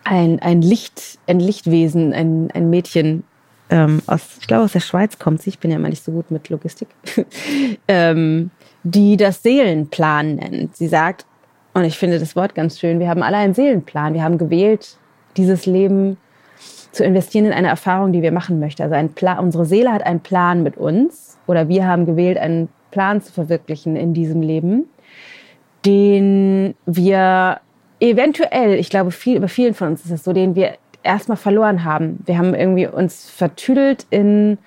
ein, 0.04 0.40
ein 0.40 0.62
Licht, 0.62 1.18
ein 1.26 1.38
Lichtwesen, 1.38 2.12
ein, 2.12 2.50
ein 2.52 2.70
Mädchen 2.70 3.24
ähm, 3.70 4.00
aus, 4.06 4.38
ich 4.40 4.46
glaube 4.46 4.64
aus 4.64 4.72
der 4.72 4.80
Schweiz 4.80 5.18
kommt 5.18 5.42
sie, 5.42 5.50
ich 5.50 5.58
bin 5.58 5.70
ja 5.70 5.76
immer 5.76 5.90
nicht 5.90 6.02
so 6.02 6.12
gut 6.12 6.30
mit 6.30 6.48
Logistik, 6.48 6.88
ähm, 7.88 8.50
die 8.82 9.16
das 9.16 9.42
Seelenplan 9.42 10.36
nennt. 10.36 10.76
Sie 10.76 10.88
sagt, 10.88 11.26
und 11.74 11.84
ich 11.84 11.98
finde 11.98 12.18
das 12.18 12.34
Wort 12.34 12.54
ganz 12.54 12.78
schön, 12.78 12.98
wir 12.98 13.08
haben 13.08 13.22
alle 13.22 13.36
einen 13.36 13.54
Seelenplan. 13.54 14.14
Wir 14.14 14.22
haben 14.22 14.38
gewählt, 14.38 14.96
dieses 15.36 15.66
Leben 15.66 16.16
zu 16.92 17.04
investieren 17.04 17.46
in 17.46 17.52
eine 17.52 17.68
Erfahrung, 17.68 18.12
die 18.12 18.22
wir 18.22 18.32
machen 18.32 18.60
möchten. 18.60 18.82
Also 18.82 18.94
ein 18.94 19.10
Plan, 19.10 19.38
unsere 19.38 19.64
Seele 19.64 19.92
hat 19.92 20.04
einen 20.04 20.20
Plan 20.20 20.62
mit 20.62 20.76
uns 20.76 21.38
oder 21.46 21.68
wir 21.68 21.86
haben 21.86 22.06
gewählt, 22.06 22.38
einen 22.38 22.68
Plan 22.90 23.20
zu 23.20 23.32
verwirklichen 23.32 23.96
in 23.96 24.14
diesem 24.14 24.42
Leben, 24.42 24.88
den 25.84 26.74
wir 26.86 27.60
eventuell, 28.00 28.74
ich 28.78 28.90
glaube, 28.90 29.10
viel, 29.10 29.40
bei 29.40 29.48
vielen 29.48 29.74
von 29.74 29.88
uns 29.88 30.04
ist 30.04 30.10
es 30.10 30.24
so, 30.24 30.32
den 30.32 30.54
wir 30.54 30.74
erstmal 31.02 31.36
verloren 31.36 31.84
haben. 31.84 32.20
Wir 32.26 32.38
haben 32.38 32.54
irgendwie 32.54 32.86
uns 32.86 33.28
vertüdelt 33.28 34.06
in 34.10 34.58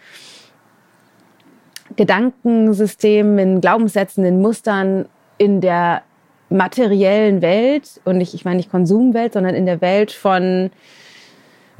Gedankensystemen, 1.95 3.39
in 3.39 3.61
Glaubenssätzen, 3.61 4.23
in 4.23 4.41
Mustern, 4.41 5.05
in 5.37 5.61
der 5.61 6.03
materiellen 6.49 7.41
Welt 7.41 8.01
und 8.05 8.17
nicht, 8.17 8.33
ich 8.33 8.45
meine 8.45 8.57
nicht 8.57 8.71
Konsumwelt, 8.71 9.33
sondern 9.33 9.55
in 9.55 9.65
der 9.65 9.81
Welt 9.81 10.11
von 10.11 10.71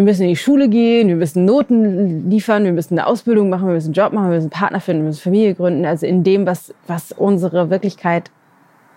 wir 0.02 0.06
müssen 0.06 0.24
in 0.24 0.30
die 0.30 0.36
Schule 0.36 0.68
gehen, 0.68 1.10
wir 1.10 1.16
müssen 1.16 1.46
Noten 1.46 2.28
liefern, 2.28 2.64
wir 2.64 2.74
müssen 2.74 2.98
eine 2.98 3.06
Ausbildung 3.06 3.50
machen, 3.50 3.68
wir 3.68 3.76
müssen 3.76 3.90
einen 3.90 3.94
Job 3.94 4.14
machen, 4.14 4.30
wir 4.30 4.36
müssen 4.36 4.46
einen 4.46 4.60
Partner 4.60 4.80
finden, 4.80 5.04
wir 5.04 5.10
müssen 5.10 5.22
Familie 5.22 5.54
gründen. 5.54 5.86
Also 5.86 6.08
in 6.08 6.24
dem, 6.24 6.48
was, 6.48 6.74
was 6.88 7.12
unsere 7.12 7.70
Wirklichkeit, 7.70 8.32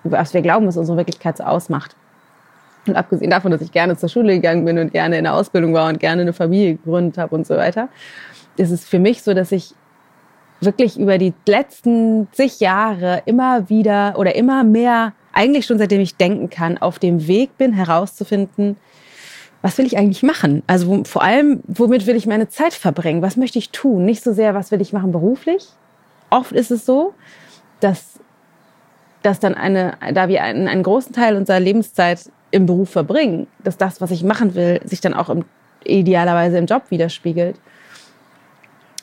was 0.02 0.32
wir 0.32 0.40
glauben, 0.40 0.66
was 0.66 0.78
unsere 0.78 0.96
Wirklichkeit 0.96 1.36
so 1.36 1.44
ausmacht. 1.44 1.94
Und 2.86 2.96
abgesehen 2.96 3.30
davon, 3.30 3.50
dass 3.50 3.60
ich 3.60 3.70
gerne 3.70 3.98
zur 3.98 4.08
Schule 4.08 4.34
gegangen 4.34 4.64
bin 4.64 4.78
und 4.78 4.92
gerne 4.92 5.18
in 5.18 5.24
der 5.24 5.34
Ausbildung 5.34 5.74
war 5.74 5.90
und 5.90 6.00
gerne 6.00 6.22
eine 6.22 6.32
Familie 6.32 6.76
gegründet 6.76 7.18
habe 7.18 7.34
und 7.34 7.46
so 7.46 7.54
weiter, 7.54 7.90
ist 8.56 8.70
es 8.70 8.86
für 8.86 8.98
mich 8.98 9.22
so, 9.22 9.34
dass 9.34 9.52
ich 9.52 9.74
wirklich 10.60 10.98
über 10.98 11.18
die 11.18 11.34
letzten 11.46 12.28
zig 12.32 12.60
Jahre 12.60 13.22
immer 13.26 13.68
wieder 13.68 14.14
oder 14.16 14.34
immer 14.34 14.64
mehr, 14.64 15.12
eigentlich 15.34 15.66
schon 15.66 15.76
seitdem 15.76 16.00
ich 16.00 16.16
denken 16.16 16.48
kann, 16.48 16.78
auf 16.78 16.98
dem 16.98 17.26
Weg 17.26 17.58
bin, 17.58 17.74
herauszufinden, 17.74 18.76
was 19.64 19.78
will 19.78 19.86
ich 19.86 19.96
eigentlich 19.96 20.22
machen? 20.22 20.62
Also 20.66 21.04
vor 21.04 21.22
allem, 21.22 21.62
womit 21.66 22.06
will 22.06 22.16
ich 22.16 22.26
meine 22.26 22.50
Zeit 22.50 22.74
verbringen? 22.74 23.22
Was 23.22 23.38
möchte 23.38 23.58
ich 23.58 23.70
tun? 23.70 24.04
Nicht 24.04 24.22
so 24.22 24.34
sehr, 24.34 24.54
was 24.54 24.70
will 24.70 24.82
ich 24.82 24.92
machen 24.92 25.10
beruflich, 25.10 25.68
oft 26.28 26.52
ist 26.52 26.70
es 26.70 26.84
so, 26.84 27.14
dass, 27.80 28.20
dass 29.22 29.40
dann 29.40 29.54
eine, 29.54 29.96
da 30.12 30.28
wir 30.28 30.42
einen, 30.42 30.68
einen 30.68 30.82
großen 30.82 31.14
Teil 31.14 31.34
unserer 31.34 31.60
Lebenszeit 31.60 32.30
im 32.50 32.66
Beruf 32.66 32.90
verbringen, 32.90 33.46
dass 33.62 33.78
das, 33.78 34.02
was 34.02 34.10
ich 34.10 34.22
machen 34.22 34.54
will, 34.54 34.82
sich 34.84 35.00
dann 35.00 35.14
auch 35.14 35.30
im, 35.30 35.46
idealerweise 35.82 36.58
im 36.58 36.66
Job 36.66 36.90
widerspiegelt. 36.90 37.56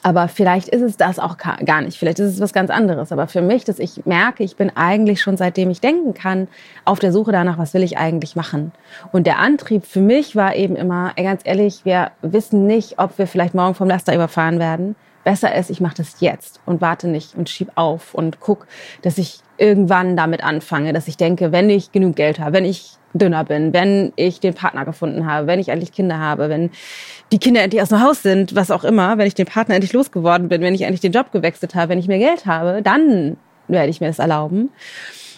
Aber 0.03 0.27
vielleicht 0.27 0.67
ist 0.69 0.81
es 0.81 0.97
das 0.97 1.19
auch 1.19 1.37
gar 1.37 1.81
nicht. 1.81 1.97
Vielleicht 1.97 2.19
ist 2.19 2.33
es 2.33 2.41
was 2.41 2.53
ganz 2.53 2.69
anderes. 2.69 3.11
Aber 3.11 3.27
für 3.27 3.41
mich, 3.41 3.63
dass 3.63 3.79
ich 3.79 4.05
merke, 4.05 4.43
ich 4.43 4.55
bin 4.55 4.75
eigentlich 4.75 5.21
schon 5.21 5.37
seitdem 5.37 5.69
ich 5.69 5.81
denken 5.81 6.13
kann, 6.13 6.47
auf 6.85 6.99
der 6.99 7.11
Suche 7.11 7.31
danach, 7.31 7.57
was 7.57 7.73
will 7.73 7.83
ich 7.83 7.97
eigentlich 7.97 8.35
machen. 8.35 8.71
Und 9.11 9.27
der 9.27 9.37
Antrieb 9.39 9.85
für 9.85 10.01
mich 10.01 10.35
war 10.35 10.55
eben 10.55 10.75
immer, 10.75 11.13
ganz 11.15 11.41
ehrlich, 11.43 11.85
wir 11.85 12.11
wissen 12.21 12.65
nicht, 12.65 12.97
ob 12.97 13.17
wir 13.17 13.27
vielleicht 13.27 13.53
morgen 13.53 13.75
vom 13.75 13.87
Laster 13.87 14.15
überfahren 14.15 14.59
werden. 14.59 14.95
Besser 15.23 15.53
ist, 15.53 15.69
ich 15.69 15.81
mache 15.81 15.97
das 15.97 16.19
jetzt 16.19 16.59
und 16.65 16.81
warte 16.81 17.07
nicht 17.07 17.35
und 17.35 17.47
schieb 17.47 17.71
auf 17.75 18.15
und 18.15 18.39
guck, 18.39 18.65
dass 19.03 19.19
ich 19.19 19.41
irgendwann 19.57 20.17
damit 20.17 20.43
anfange, 20.43 20.93
dass 20.93 21.07
ich 21.07 21.15
denke, 21.15 21.51
wenn 21.51 21.69
ich 21.69 21.91
genug 21.91 22.15
Geld 22.15 22.39
habe, 22.39 22.53
wenn 22.53 22.65
ich 22.65 22.97
dünner 23.13 23.43
bin, 23.43 23.73
wenn 23.73 24.13
ich 24.15 24.39
den 24.39 24.53
Partner 24.53 24.85
gefunden 24.85 25.27
habe, 25.27 25.45
wenn 25.45 25.59
ich 25.59 25.69
endlich 25.69 25.91
Kinder 25.91 26.17
habe, 26.17 26.49
wenn 26.49 26.71
die 27.31 27.39
Kinder 27.39 27.61
endlich 27.61 27.81
aus 27.81 27.89
dem 27.89 28.01
Haus 28.01 28.21
sind, 28.21 28.55
was 28.55 28.71
auch 28.71 28.83
immer, 28.83 29.17
wenn 29.17 29.27
ich 29.27 29.35
den 29.35 29.45
Partner 29.45 29.75
endlich 29.75 29.93
losgeworden 29.93 30.49
bin, 30.49 30.61
wenn 30.61 30.75
ich 30.75 30.81
endlich 30.81 30.99
den 30.99 31.13
Job 31.13 31.31
gewechselt 31.31 31.75
habe, 31.75 31.89
wenn 31.89 31.99
ich 31.99 32.07
mehr 32.07 32.19
Geld 32.19 32.45
habe, 32.45 32.81
dann 32.81 33.37
werde 33.67 33.89
ich 33.89 34.01
mir 34.01 34.07
das 34.07 34.19
erlauben. 34.19 34.69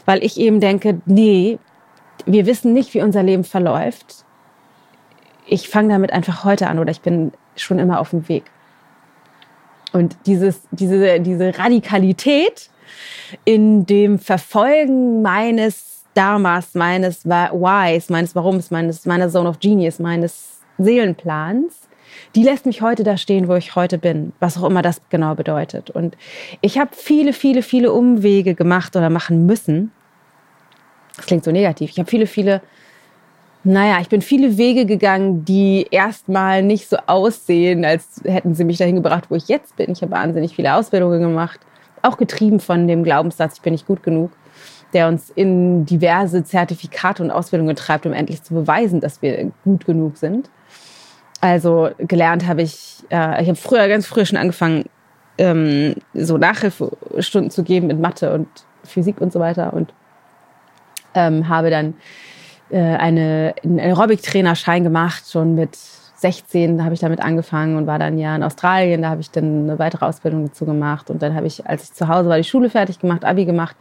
Weil 0.05 0.23
ich 0.23 0.39
eben 0.39 0.59
denke, 0.59 1.01
nee, 1.05 1.59
wir 2.25 2.45
wissen 2.45 2.73
nicht, 2.73 2.93
wie 2.93 3.01
unser 3.01 3.21
Leben 3.23 3.43
verläuft. 3.43 4.25
Ich 5.45 5.69
fange 5.69 5.93
damit 5.93 6.11
einfach 6.11 6.43
heute 6.43 6.67
an 6.67 6.79
oder 6.79 6.91
ich 6.91 7.01
bin 7.01 7.31
schon 7.55 7.79
immer 7.79 7.99
auf 7.99 8.09
dem 8.09 8.27
Weg. 8.27 8.43
Und 9.91 10.17
dieses, 10.25 10.61
diese, 10.71 11.19
diese 11.19 11.57
Radikalität 11.57 12.69
in 13.45 13.85
dem 13.85 14.17
Verfolgen 14.17 15.21
meines 15.21 16.03
Dharmas, 16.15 16.73
meines 16.73 17.25
Whys, 17.25 18.09
meines 18.09 18.35
Warums, 18.35 18.71
meines, 18.71 19.05
meiner 19.05 19.29
Zone 19.29 19.49
of 19.49 19.59
Genius, 19.59 19.99
meines 19.99 20.52
Seelenplans, 20.77 21.87
die 22.35 22.43
lässt 22.43 22.65
mich 22.65 22.81
heute 22.81 23.03
da 23.03 23.17
stehen, 23.17 23.47
wo 23.47 23.55
ich 23.55 23.75
heute 23.75 23.97
bin, 23.97 24.33
was 24.39 24.57
auch 24.57 24.69
immer 24.69 24.81
das 24.81 25.01
genau 25.09 25.35
bedeutet. 25.35 25.89
Und 25.89 26.17
ich 26.61 26.77
habe 26.77 26.91
viele, 26.93 27.33
viele, 27.33 27.61
viele 27.61 27.91
Umwege 27.91 28.55
gemacht 28.55 28.95
oder 28.95 29.09
machen 29.09 29.45
müssen. 29.45 29.91
Das 31.15 31.25
klingt 31.25 31.43
so 31.43 31.51
negativ. 31.51 31.91
Ich 31.91 31.99
habe 31.99 32.09
viele, 32.09 32.27
viele, 32.27 32.61
naja, 33.63 33.99
ich 34.01 34.09
bin 34.09 34.21
viele 34.21 34.57
Wege 34.57 34.85
gegangen, 34.85 35.45
die 35.45 35.87
erstmal 35.89 36.63
nicht 36.63 36.89
so 36.89 36.97
aussehen, 37.07 37.85
als 37.85 38.21
hätten 38.25 38.55
sie 38.55 38.63
mich 38.63 38.77
dahin 38.77 38.95
gebracht, 38.95 39.25
wo 39.29 39.35
ich 39.35 39.47
jetzt 39.47 39.75
bin. 39.75 39.91
Ich 39.91 40.01
habe 40.01 40.11
wahnsinnig 40.11 40.55
viele 40.55 40.75
Ausbildungen 40.75 41.21
gemacht, 41.21 41.59
auch 42.01 42.17
getrieben 42.17 42.59
von 42.59 42.87
dem 42.87 43.03
Glaubenssatz, 43.03 43.55
ich 43.57 43.61
bin 43.61 43.73
nicht 43.73 43.87
gut 43.87 44.03
genug 44.03 44.31
der 44.93 45.07
uns 45.07 45.31
in 45.31 45.85
diverse 45.85 46.43
Zertifikate 46.43 47.23
und 47.23 47.31
Ausbildungen 47.31 47.75
treibt, 47.75 48.05
um 48.05 48.13
endlich 48.13 48.43
zu 48.43 48.53
beweisen, 48.53 48.99
dass 48.99 49.21
wir 49.21 49.51
gut 49.63 49.85
genug 49.85 50.17
sind. 50.17 50.49
Also 51.43 51.89
gelernt 51.97 52.47
habe 52.47 52.61
ich, 52.61 53.03
äh, 53.09 53.41
ich 53.41 53.49
habe 53.49 53.57
früher, 53.57 53.89
ganz 53.89 54.07
früh 54.07 54.25
schon 54.25 54.37
angefangen, 54.37 54.85
ähm, 55.37 55.95
so 56.13 56.37
Nachhilfestunden 56.37 57.51
zu 57.51 57.63
geben 57.63 57.89
in 57.89 57.99
Mathe 57.99 58.33
und 58.33 58.47
Physik 58.85 59.19
und 59.19 59.33
so 59.33 59.41
weiter 59.41 59.73
und 59.73 59.93
ähm, 61.13 61.49
habe 61.49 61.69
dann 61.69 61.95
äh, 62.69 62.79
eine, 62.79 63.55
einen 63.61 63.77
Aerobic-Trainerschein 63.77 64.85
gemacht, 64.85 65.29
schon 65.29 65.53
mit 65.53 65.75
16 65.75 66.81
habe 66.81 66.93
ich 66.93 67.01
damit 67.01 67.19
angefangen 67.19 67.75
und 67.75 67.87
war 67.87 67.99
dann 67.99 68.17
ja 68.17 68.33
in 68.37 68.43
Australien, 68.43 69.01
da 69.01 69.09
habe 69.09 69.19
ich 69.19 69.29
dann 69.29 69.63
eine 69.63 69.79
weitere 69.79 70.05
Ausbildung 70.05 70.45
dazu 70.45 70.65
gemacht 70.65 71.09
und 71.09 71.21
dann 71.21 71.35
habe 71.35 71.47
ich, 71.47 71.67
als 71.67 71.83
ich 71.83 71.91
zu 71.91 72.07
Hause 72.07 72.29
war, 72.29 72.37
die 72.37 72.45
Schule 72.45 72.69
fertig 72.69 72.99
gemacht, 72.99 73.25
Abi 73.25 73.43
gemacht 73.43 73.75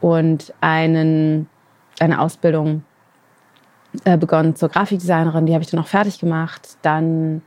und 0.00 0.54
einen, 0.60 1.48
eine 1.98 2.20
Ausbildung 2.20 2.84
äh, 4.04 4.16
begonnen 4.16 4.56
zur 4.56 4.68
Grafikdesignerin, 4.68 5.46
die 5.46 5.54
habe 5.54 5.62
ich 5.62 5.70
dann 5.70 5.80
auch 5.80 5.86
fertig 5.86 6.18
gemacht. 6.18 6.76
Dann 6.82 7.42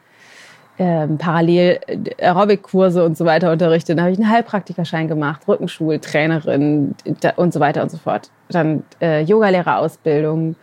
ähm, 0.78 1.18
parallel 1.18 1.80
äh, 1.88 2.26
Aerobic-Kurse 2.26 3.04
und 3.04 3.18
so 3.18 3.26
weiter 3.26 3.52
unterrichtet. 3.52 3.98
Dann 3.98 4.04
habe 4.04 4.14
ich 4.14 4.20
einen 4.20 4.30
Heilpraktikerschein 4.30 5.08
gemacht, 5.08 5.48
Rückenschultrainerin 5.48 6.96
und 7.38 7.54
so 7.54 7.60
weiter 7.60 7.82
und 7.82 7.92
so 7.92 7.98
fort. 7.98 8.30
Dann 8.50 8.84
äh, 9.02 9.22
Yogalehrerausbildung. 9.24 10.56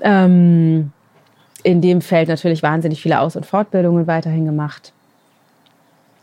Ähm, 0.00 0.92
in 1.62 1.80
dem 1.80 2.00
Feld 2.00 2.28
natürlich 2.28 2.62
wahnsinnig 2.62 3.02
viele 3.02 3.20
Aus- 3.20 3.34
und 3.34 3.44
Fortbildungen 3.44 4.06
weiterhin 4.06 4.44
gemacht. 4.44 4.92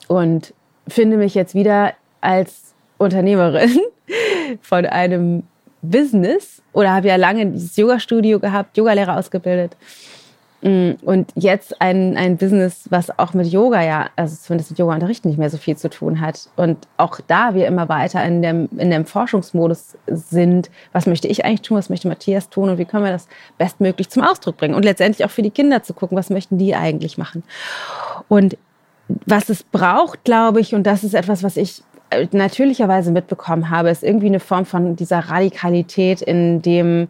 Und 0.07 0.53
finde 0.87 1.17
mich 1.17 1.35
jetzt 1.35 1.53
wieder 1.53 1.93
als 2.21 2.73
Unternehmerin 2.97 3.77
von 4.61 4.85
einem 4.85 5.43
Business 5.83 6.61
oder 6.71 6.91
habe 6.91 7.07
ja 7.07 7.17
lange 7.17 7.45
dieses 7.45 7.75
Yoga-Studio 7.77 8.39
gehabt, 8.39 8.75
Yogalehrer 8.77 9.17
ausgebildet. 9.17 9.75
Mm, 10.63 10.91
und 11.01 11.31
jetzt 11.35 11.81
ein, 11.81 12.15
ein 12.15 12.37
Business, 12.37 12.87
was 12.89 13.19
auch 13.19 13.33
mit 13.33 13.47
Yoga 13.47 13.83
ja, 13.83 14.09
also 14.15 14.33
zumindest 14.37 14.71
mit 14.71 14.79
Yoga-Unterrichten 14.79 15.27
nicht 15.27 15.37
mehr 15.37 15.49
so 15.49 15.57
viel 15.57 15.75
zu 15.75 15.89
tun 15.89 16.21
hat. 16.21 16.47
Und 16.55 16.87
auch 16.95 17.19
da 17.27 17.53
wir 17.53 17.67
immer 17.67 17.89
weiter 17.89 18.23
in 18.23 18.41
dem, 18.41 18.69
in 18.77 18.89
dem 18.89 19.05
Forschungsmodus 19.05 19.97
sind, 20.07 20.71
was 20.93 21.05
möchte 21.05 21.27
ich 21.27 21.43
eigentlich 21.43 21.63
tun, 21.63 21.77
was 21.77 21.89
möchte 21.89 22.07
Matthias 22.07 22.49
tun 22.49 22.69
und 22.69 22.77
wie 22.77 22.85
können 22.85 23.03
wir 23.03 23.11
das 23.11 23.27
bestmöglich 23.57 24.09
zum 24.09 24.23
Ausdruck 24.23 24.55
bringen. 24.55 24.73
Und 24.73 24.85
letztendlich 24.85 25.25
auch 25.25 25.31
für 25.31 25.41
die 25.41 25.51
Kinder 25.51 25.83
zu 25.83 25.93
gucken, 25.93 26.17
was 26.17 26.29
möchten 26.29 26.57
die 26.57 26.75
eigentlich 26.75 27.17
machen. 27.17 27.43
Und 28.29 28.57
was 29.25 29.49
es 29.49 29.63
braucht, 29.63 30.23
glaube 30.23 30.61
ich, 30.61 30.73
und 30.73 30.83
das 30.83 31.03
ist 31.03 31.13
etwas, 31.13 31.43
was 31.43 31.57
ich 31.57 31.83
natürlicherweise 32.31 33.11
mitbekommen 33.11 33.69
habe, 33.69 33.89
ist 33.89 34.03
irgendwie 34.03 34.27
eine 34.27 34.39
Form 34.39 34.65
von 34.65 34.95
dieser 34.95 35.19
Radikalität 35.19 36.21
in 36.21 36.61
dem, 36.61 37.07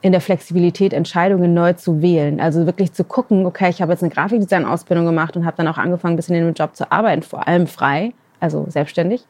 in 0.00 0.12
der 0.12 0.20
Flexibilität, 0.20 0.92
Entscheidungen 0.92 1.54
neu 1.54 1.72
zu 1.74 2.02
wählen. 2.02 2.40
Also 2.40 2.66
wirklich 2.66 2.92
zu 2.92 3.04
gucken, 3.04 3.46
okay, 3.46 3.70
ich 3.70 3.80
habe 3.80 3.92
jetzt 3.92 4.02
eine 4.02 4.12
Grafikdesign-Ausbildung 4.12 5.06
gemacht 5.06 5.36
und 5.36 5.46
habe 5.46 5.56
dann 5.56 5.68
auch 5.68 5.78
angefangen, 5.78 6.14
ein 6.14 6.16
bisschen 6.16 6.36
in 6.36 6.44
dem 6.44 6.54
Job 6.54 6.74
zu 6.74 6.90
arbeiten, 6.90 7.22
vor 7.22 7.46
allem 7.46 7.66
frei, 7.66 8.12
also 8.40 8.66
selbstständig. 8.68 9.24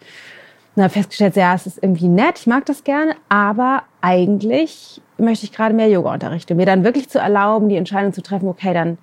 Und 0.75 0.83
habe 0.83 0.93
festgestellt, 0.93 1.37
ja, 1.37 1.55
es 1.55 1.67
ist 1.67 1.83
irgendwie 1.83 2.09
nett, 2.09 2.39
ich 2.39 2.47
mag 2.47 2.65
das 2.65 2.83
gerne, 2.83 3.15
aber 3.29 3.83
eigentlich 4.01 5.03
möchte 5.19 5.45
ich 5.45 5.53
gerade 5.53 5.75
mehr 5.75 5.89
Yoga 5.89 6.15
unterrichten. 6.15 6.57
Mir 6.57 6.67
dann 6.67 6.85
wirklich 6.85 7.11
zu 7.11 7.19
erlauben, 7.19 7.69
die 7.69 7.77
Entscheidung 7.77 8.15
zu 8.15 8.23
treffen, 8.23 8.49
okay, 8.49 8.73
dann, 8.73 8.97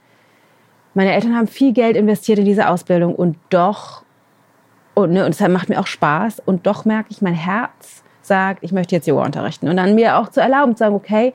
meine 0.95 1.13
Eltern 1.13 1.35
haben 1.35 1.47
viel 1.47 1.71
Geld 1.71 1.95
investiert 1.95 2.39
in 2.39 2.45
diese 2.45 2.69
Ausbildung 2.69 3.13
und 3.13 3.37
doch 3.51 4.03
und, 5.03 5.11
ne, 5.11 5.25
und 5.25 5.33
deshalb 5.33 5.51
macht 5.51 5.69
mir 5.69 5.79
auch 5.79 5.87
Spaß. 5.87 6.41
Und 6.45 6.67
doch 6.67 6.85
merke 6.85 7.09
ich, 7.11 7.21
mein 7.21 7.33
Herz 7.33 8.03
sagt, 8.21 8.63
ich 8.63 8.71
möchte 8.71 8.95
jetzt 8.95 9.07
Yoga 9.07 9.25
unterrichten. 9.25 9.67
Und 9.67 9.77
dann 9.77 9.95
mir 9.95 10.17
auch 10.17 10.29
zu 10.29 10.41
erlauben, 10.41 10.75
zu 10.75 10.79
sagen, 10.79 10.95
okay, 10.95 11.33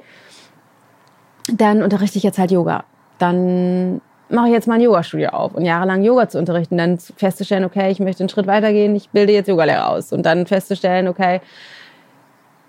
dann 1.53 1.83
unterrichte 1.83 2.19
ich 2.19 2.25
jetzt 2.25 2.39
halt 2.39 2.51
Yoga. 2.51 2.85
Dann 3.19 4.01
mache 4.29 4.47
ich 4.47 4.53
jetzt 4.53 4.67
mal 4.67 4.75
ein 4.75 4.81
Yoga-Studio 4.81 5.31
auf 5.31 5.55
und 5.55 5.65
jahrelang 5.65 6.03
Yoga 6.03 6.29
zu 6.29 6.39
unterrichten. 6.39 6.79
Dann 6.79 6.99
festzustellen, 6.99 7.65
okay, 7.65 7.91
ich 7.91 8.01
möchte 8.01 8.23
einen 8.23 8.29
Schritt 8.29 8.47
weitergehen, 8.47 8.97
ich 8.97 9.11
bilde 9.11 9.33
jetzt 9.33 9.49
Yogalehrer 9.49 9.89
aus. 9.89 10.13
Und 10.13 10.25
dann 10.25 10.47
festzustellen, 10.47 11.09
okay, 11.09 11.41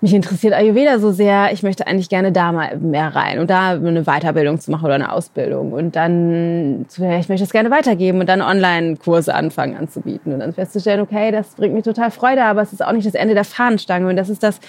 mich 0.06 0.14
interessiert 0.14 0.54
Ayurveda 0.54 1.00
so 1.00 1.10
sehr, 1.10 1.52
ich 1.52 1.64
möchte 1.64 1.86
eigentlich 1.88 2.08
gerne 2.08 2.30
da 2.30 2.52
mal 2.52 2.76
mehr 2.78 3.14
rein 3.16 3.40
und 3.40 3.50
da 3.50 3.70
eine 3.70 4.04
Weiterbildung 4.04 4.60
zu 4.60 4.70
machen 4.70 4.84
oder 4.84 4.94
eine 4.94 5.10
Ausbildung 5.10 5.72
und 5.72 5.96
dann, 5.96 6.86
ich 6.88 7.28
möchte 7.28 7.38
das 7.38 7.50
gerne 7.50 7.72
weitergeben 7.72 8.20
und 8.20 8.28
dann 8.28 8.40
Online-Kurse 8.40 9.34
anfangen 9.34 9.76
anzubieten 9.76 10.32
und 10.32 10.38
dann 10.38 10.52
festzustellen, 10.52 11.00
okay, 11.00 11.32
das 11.32 11.48
bringt 11.56 11.74
mir 11.74 11.82
total 11.82 12.12
Freude, 12.12 12.44
aber 12.44 12.62
es 12.62 12.72
ist 12.72 12.84
auch 12.84 12.92
nicht 12.92 13.04
das 13.04 13.14
Ende 13.14 13.34
der 13.34 13.44
Fahnenstange 13.44 14.08
und 14.08 14.14
das 14.14 14.28
ist 14.28 14.44
das, 14.44 14.60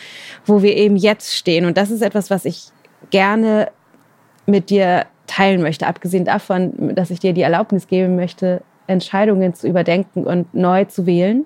wo 0.48 0.63
wir 0.63 0.75
eben 0.75 0.96
jetzt 0.96 1.36
stehen 1.36 1.65
und 1.65 1.77
das 1.77 1.91
ist 1.91 2.01
etwas, 2.01 2.32
was 2.32 2.44
ich 2.44 2.70
gerne 3.12 3.70
mit 4.48 4.72
dir 4.72 5.06
teilen 5.27 5.62
möchte, 5.62 5.86
abgesehen 5.86 6.25
davon, 6.25 6.96
dass 6.96 7.12
ich 7.12 7.20
dir 7.20 7.34
die 7.34 7.44
Erlaubnis 7.44 7.88
geben 7.88 8.15
möchte, 8.15 8.63
Entscheidungen 8.88 9.53
zu 9.53 9.67
überdenken 9.67 10.24
und 10.24 10.51
neu 10.56 10.86
zu 10.86 11.06
wählen 11.06 11.46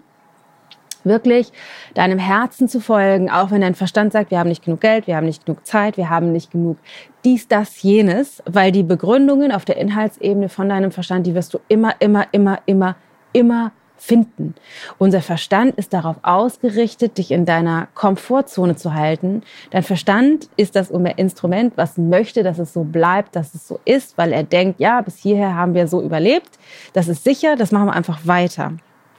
wirklich 1.04 1.52
deinem 1.94 2.20
Herzen 2.20 2.68
zu 2.68 2.80
folgen, 2.80 3.30
auch 3.30 3.52
wenn 3.52 3.62
dein 3.62 3.76
Verstand 3.76 4.14
sagt, 4.14 4.32
wir 4.32 4.40
haben 4.40 4.50
nicht 4.50 4.64
genug 4.64 4.82
Geld, 4.82 5.08
wir 5.08 5.16
haben 5.16 5.26
nicht 5.26 5.46
genug 5.46 5.66
Zeit, 5.66 5.98
wir 5.98 6.10
haben 6.10 6.32
nicht 6.32 6.52
genug 6.52 6.78
dies, 7.24 7.48
das, 7.48 7.82
jenes, 7.82 8.42
weil 8.46 8.72
die 8.72 8.84
Begründungen 8.84 9.52
auf 9.52 9.66
der 9.66 9.78
Inhaltsebene 9.78 10.50
von 10.50 10.70
deinem 10.70 10.92
Verstand, 10.92 11.28
die 11.28 11.36
wirst 11.36 11.54
du 11.54 11.60
immer, 11.68 11.94
immer, 12.00 12.28
immer, 12.32 12.60
immer, 12.66 12.96
immer 13.34 13.72
finden. 14.02 14.56
Unser 14.98 15.22
Verstand 15.22 15.76
ist 15.76 15.94
darauf 15.94 16.16
ausgerichtet, 16.24 17.20
dich 17.20 17.32
in 17.32 17.46
deiner 17.46 17.88
Komfortzone 17.94 18.76
zu 18.76 18.96
halten. 18.96 19.44
Dein 19.70 19.84
Verstand 19.84 20.50
ist 20.58 20.76
das 20.76 20.90
Instrument, 20.90 21.74
was 21.76 22.00
möchte, 22.00 22.42
dass 22.42 22.58
es 22.58 22.74
so 22.74 22.84
bleibt, 22.84 23.36
dass 23.36 23.54
es 23.54 23.68
so 23.68 23.80
ist, 23.86 24.18
weil 24.18 24.34
er 24.34 24.44
denkt, 24.44 24.80
ja, 24.80 25.02
bis 25.02 25.18
hierher 25.18 25.56
haben 25.56 25.76
wir 25.76 25.88
so 25.88 26.02
überlebt, 26.02 26.58
das 26.94 27.08
ist 27.08 27.24
sicher, 27.24 27.56
das 27.56 27.72
machen 27.72 27.86
wir 27.86 27.94
einfach 27.94 28.26
weiter. 28.26 28.74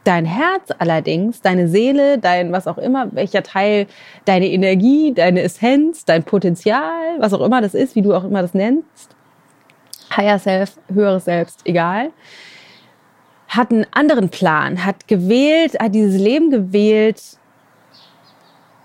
Dein 0.05 0.25
Herz 0.25 0.71
allerdings, 0.79 1.43
deine 1.43 1.69
Seele, 1.69 2.19
dein 2.19 2.51
was 2.51 2.67
auch 2.67 2.79
immer, 2.79 3.13
welcher 3.13 3.43
Teil, 3.43 3.87
deine 4.25 4.49
Energie, 4.49 5.13
deine 5.15 5.43
Essenz, 5.43 6.05
dein 6.05 6.25
Potenzial, 6.25 7.19
was 7.19 7.33
auch 7.33 7.41
immer 7.41 7.61
das 7.61 7.75
ist, 7.75 7.95
wie 7.95 8.03
du 8.03 8.13
auch 8.13 8.25
immer 8.25 8.43
das 8.43 8.53
nennst, 8.53 9.15
Higher 10.17 10.39
Self, 10.39 10.79
höheres 10.93 11.25
Selbst, 11.25 11.61
egal, 11.65 12.11
hat 13.49 13.71
einen 13.71 13.87
anderen 13.93 14.29
Plan, 14.29 14.85
hat 14.85 15.07
gewählt, 15.09 15.79
hat 15.79 15.95
dieses 15.95 16.21
Leben 16.21 16.51
gewählt, 16.51 17.23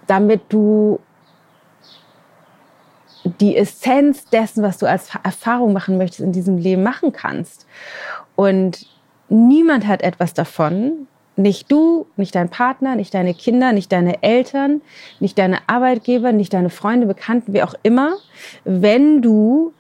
damit 0.05 0.41
du 0.49 0.99
die 3.39 3.57
Essenz 3.57 4.25
dessen, 4.25 4.63
was 4.63 4.77
du 4.77 4.85
als 4.85 5.09
Erfahrung 5.23 5.73
machen 5.73 5.97
möchtest, 5.97 6.21
in 6.21 6.31
diesem 6.31 6.57
Leben 6.57 6.83
machen 6.83 7.11
kannst. 7.11 7.65
Und 8.35 8.87
niemand 9.29 9.87
hat 9.87 10.01
etwas 10.01 10.33
davon, 10.33 11.07
nicht 11.35 11.71
du, 11.71 12.07
nicht 12.15 12.33
dein 12.35 12.49
Partner, 12.49 12.95
nicht 12.95 13.13
deine 13.13 13.33
Kinder, 13.33 13.71
nicht 13.71 13.91
deine 13.91 14.23
Eltern, 14.23 14.81
nicht 15.19 15.37
deine 15.37 15.59
Arbeitgeber, 15.67 16.31
nicht 16.31 16.53
deine 16.53 16.71
Freunde, 16.71 17.05
Bekannten, 17.05 17.53
wie 17.53 17.61
auch 17.61 17.75
immer, 17.83 18.15
wenn 18.65 19.21
du 19.21 19.73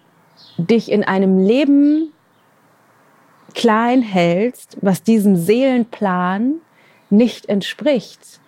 dich 0.57 0.91
in 0.91 1.03
einem 1.03 1.39
Leben 1.39 2.13
klein 3.55 4.03
hältst, 4.03 4.77
was 4.81 5.01
diesem 5.01 5.35
Seelenplan 5.35 6.55
nicht 7.09 7.49
entspricht. 7.49 8.39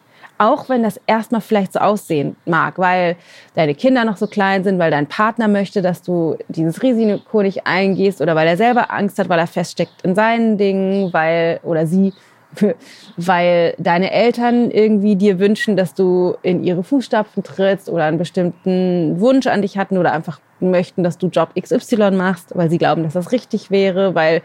Auch 0.42 0.70
wenn 0.70 0.84
das 0.84 1.00
erstmal 1.06 1.42
vielleicht 1.42 1.74
so 1.74 1.80
aussehen 1.80 2.38
mag, 2.46 2.80
weil 2.80 3.18
deine 3.56 3.76
Kinder 3.76 4.06
noch 4.06 4.16
so 4.16 4.26
klein 4.26 4.64
sind, 4.64 4.80
weil 4.80 4.90
dein 4.90 5.06
Partner 5.06 5.50
möchte, 5.50 5.82
dass 5.82 6.02
du 6.02 6.38
dieses 6.48 6.82
Risiko 6.82 7.42
nicht 7.42 7.68
eingehst 7.68 8.22
oder 8.22 8.36
weil 8.36 8.48
er 8.48 8.56
selber 8.56 8.90
Angst 8.90 9.20
hat, 9.20 9.28
weil 9.28 9.38
er 9.40 9.48
feststeckt 9.48 10.02
in 10.04 10.16
seinen 10.16 10.58
Dingen, 10.58 11.12
weil 11.12 11.60
oder 11.64 11.86
sie 11.86 12.14
weil 13.18 13.76
deine 13.78 14.12
Eltern 14.12 14.72
irgendwie 14.72 15.16
dir 15.16 15.40
wünschen, 15.40 15.78
dass 15.78 15.94
du 15.94 16.36
in 16.42 16.64
ihre 16.64 16.84
Fußstapfen 16.84 17.44
trittst 17.44 17.90
oder 17.90 18.06
einen 18.06 18.18
bestimmten 18.18 19.20
Wunsch 19.20 19.48
an 19.48 19.62
dich 19.62 19.78
hatten 19.78 19.98
oder 19.98 20.12
einfach 20.12 20.40
möchten, 20.62 21.04
dass 21.04 21.18
du 21.18 21.28
Job 21.28 21.54
XY 21.60 22.12
machst, 22.12 22.52
weil 22.56 22.70
sie 22.70 22.78
glauben, 22.78 23.04
dass 23.04 23.14
das 23.14 23.32
richtig 23.32 23.72
wäre, 23.72 24.16
weil 24.16 24.42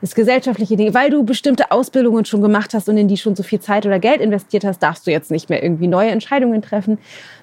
es 0.00 0.14
gesellschaftliche 0.14 0.76
Dinge, 0.76 0.94
weil 0.94 1.10
du 1.10 1.24
bestimmte 1.24 1.70
Ausbildungen 1.70 2.24
schon 2.24 2.40
gemacht 2.40 2.72
hast 2.74 2.88
und 2.88 2.96
in 2.96 3.08
die 3.08 3.16
schon 3.16 3.36
so 3.36 3.42
viel 3.42 3.60
Zeit 3.60 3.86
oder 3.86 3.98
Geld 3.98 4.20
investiert 4.20 4.64
hast, 4.64 4.78
darfst 4.78 5.06
du 5.06 5.10
jetzt 5.10 5.30
nicht 5.30 5.50
mehr 5.50 5.62
irgendwie 5.62 5.86
neue 5.86 6.10
Entscheidungen 6.10 6.62
treffen. 6.62 6.98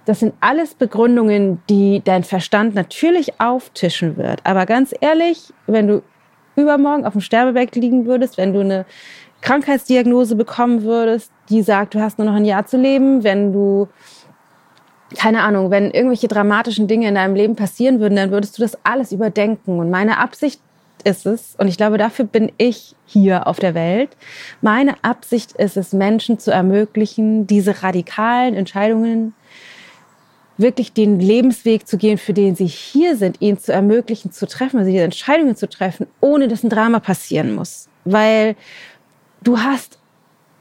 Das 0.06 0.20
sind 0.20 0.34
alles 0.40 0.76
Begründungen, 0.76 1.62
die 1.70 2.02
dein 2.04 2.24
Verstand 2.24 2.76
natürlich 2.76 3.40
auftischen 3.40 4.18
wird. 4.18 4.40
Aber 4.44 4.66
ganz 4.66 4.94
ehrlich, 5.00 5.54
wenn 5.68 5.88
du 5.88 6.02
übermorgen 6.56 7.06
auf 7.06 7.14
dem 7.14 7.22
Sterbebett 7.22 7.76
liegen 7.76 8.08
würdest, 8.08 8.38
wenn 8.38 8.54
du 8.54 8.62
eine 8.62 8.86
Krankheitsdiagnose 9.42 10.36
bekommen 10.36 10.84
würdest, 10.84 11.32
die 11.50 11.62
sagt, 11.62 11.96
du 11.96 12.02
hast 12.02 12.18
nur 12.18 12.28
noch 12.28 12.36
ein 12.36 12.46
Jahr 12.46 12.66
zu 12.66 12.78
leben, 12.78 13.24
wenn 13.24 13.54
du, 13.54 13.88
keine 15.16 15.44
Ahnung, 15.44 15.72
wenn 15.72 15.92
irgendwelche 15.92 16.28
dramatischen 16.28 16.88
Dinge 16.88 17.08
in 17.08 17.16
deinem 17.16 17.36
Leben 17.36 17.56
passieren 17.56 18.00
würden, 18.00 18.16
dann 18.16 18.32
würdest 18.32 18.58
du 18.58 18.62
das 18.62 18.78
alles 18.84 19.12
überdenken. 19.12 19.80
Und 19.80 19.90
meine 19.90 20.18
Absicht 20.18 20.60
ist 21.04 21.26
es, 21.26 21.56
und 21.58 21.68
ich 21.68 21.78
glaube, 21.78 21.98
dafür 21.98 22.26
bin 22.26 22.52
ich 22.58 22.96
hier 23.06 23.48
auf 23.48 23.60
der 23.60 23.74
Welt, 23.74 24.10
meine 24.62 24.96
Absicht 25.04 25.54
ist 25.54 25.78
es, 25.78 25.94
Menschen 25.94 26.40
zu 26.40 26.52
ermöglichen, 26.52 27.48
diese 27.48 27.84
radikalen 27.84 28.56
Entscheidungen 28.56 29.34
wirklich 30.58 30.92
den 30.92 31.20
Lebensweg 31.20 31.88
zu 31.88 31.98
gehen, 31.98 32.18
für 32.18 32.34
den 32.34 32.56
sie 32.56 32.66
hier 32.66 33.16
sind, 33.16 33.42
ihnen 33.42 33.60
zu 33.60 33.72
ermöglichen, 33.72 34.32
zu 34.32 34.48
treffen, 34.48 34.80
also 34.80 34.92
diese 34.92 35.04
Entscheidungen 35.04 35.56
zu 35.56 35.70
treffen, 35.70 36.08
ohne 36.20 36.48
dass 36.48 36.64
ein 36.64 36.70
Drama 36.70 37.00
passieren 37.00 37.54
muss. 37.56 37.88
Weil 38.06 38.56
du 39.42 39.60
hast, 39.60 40.00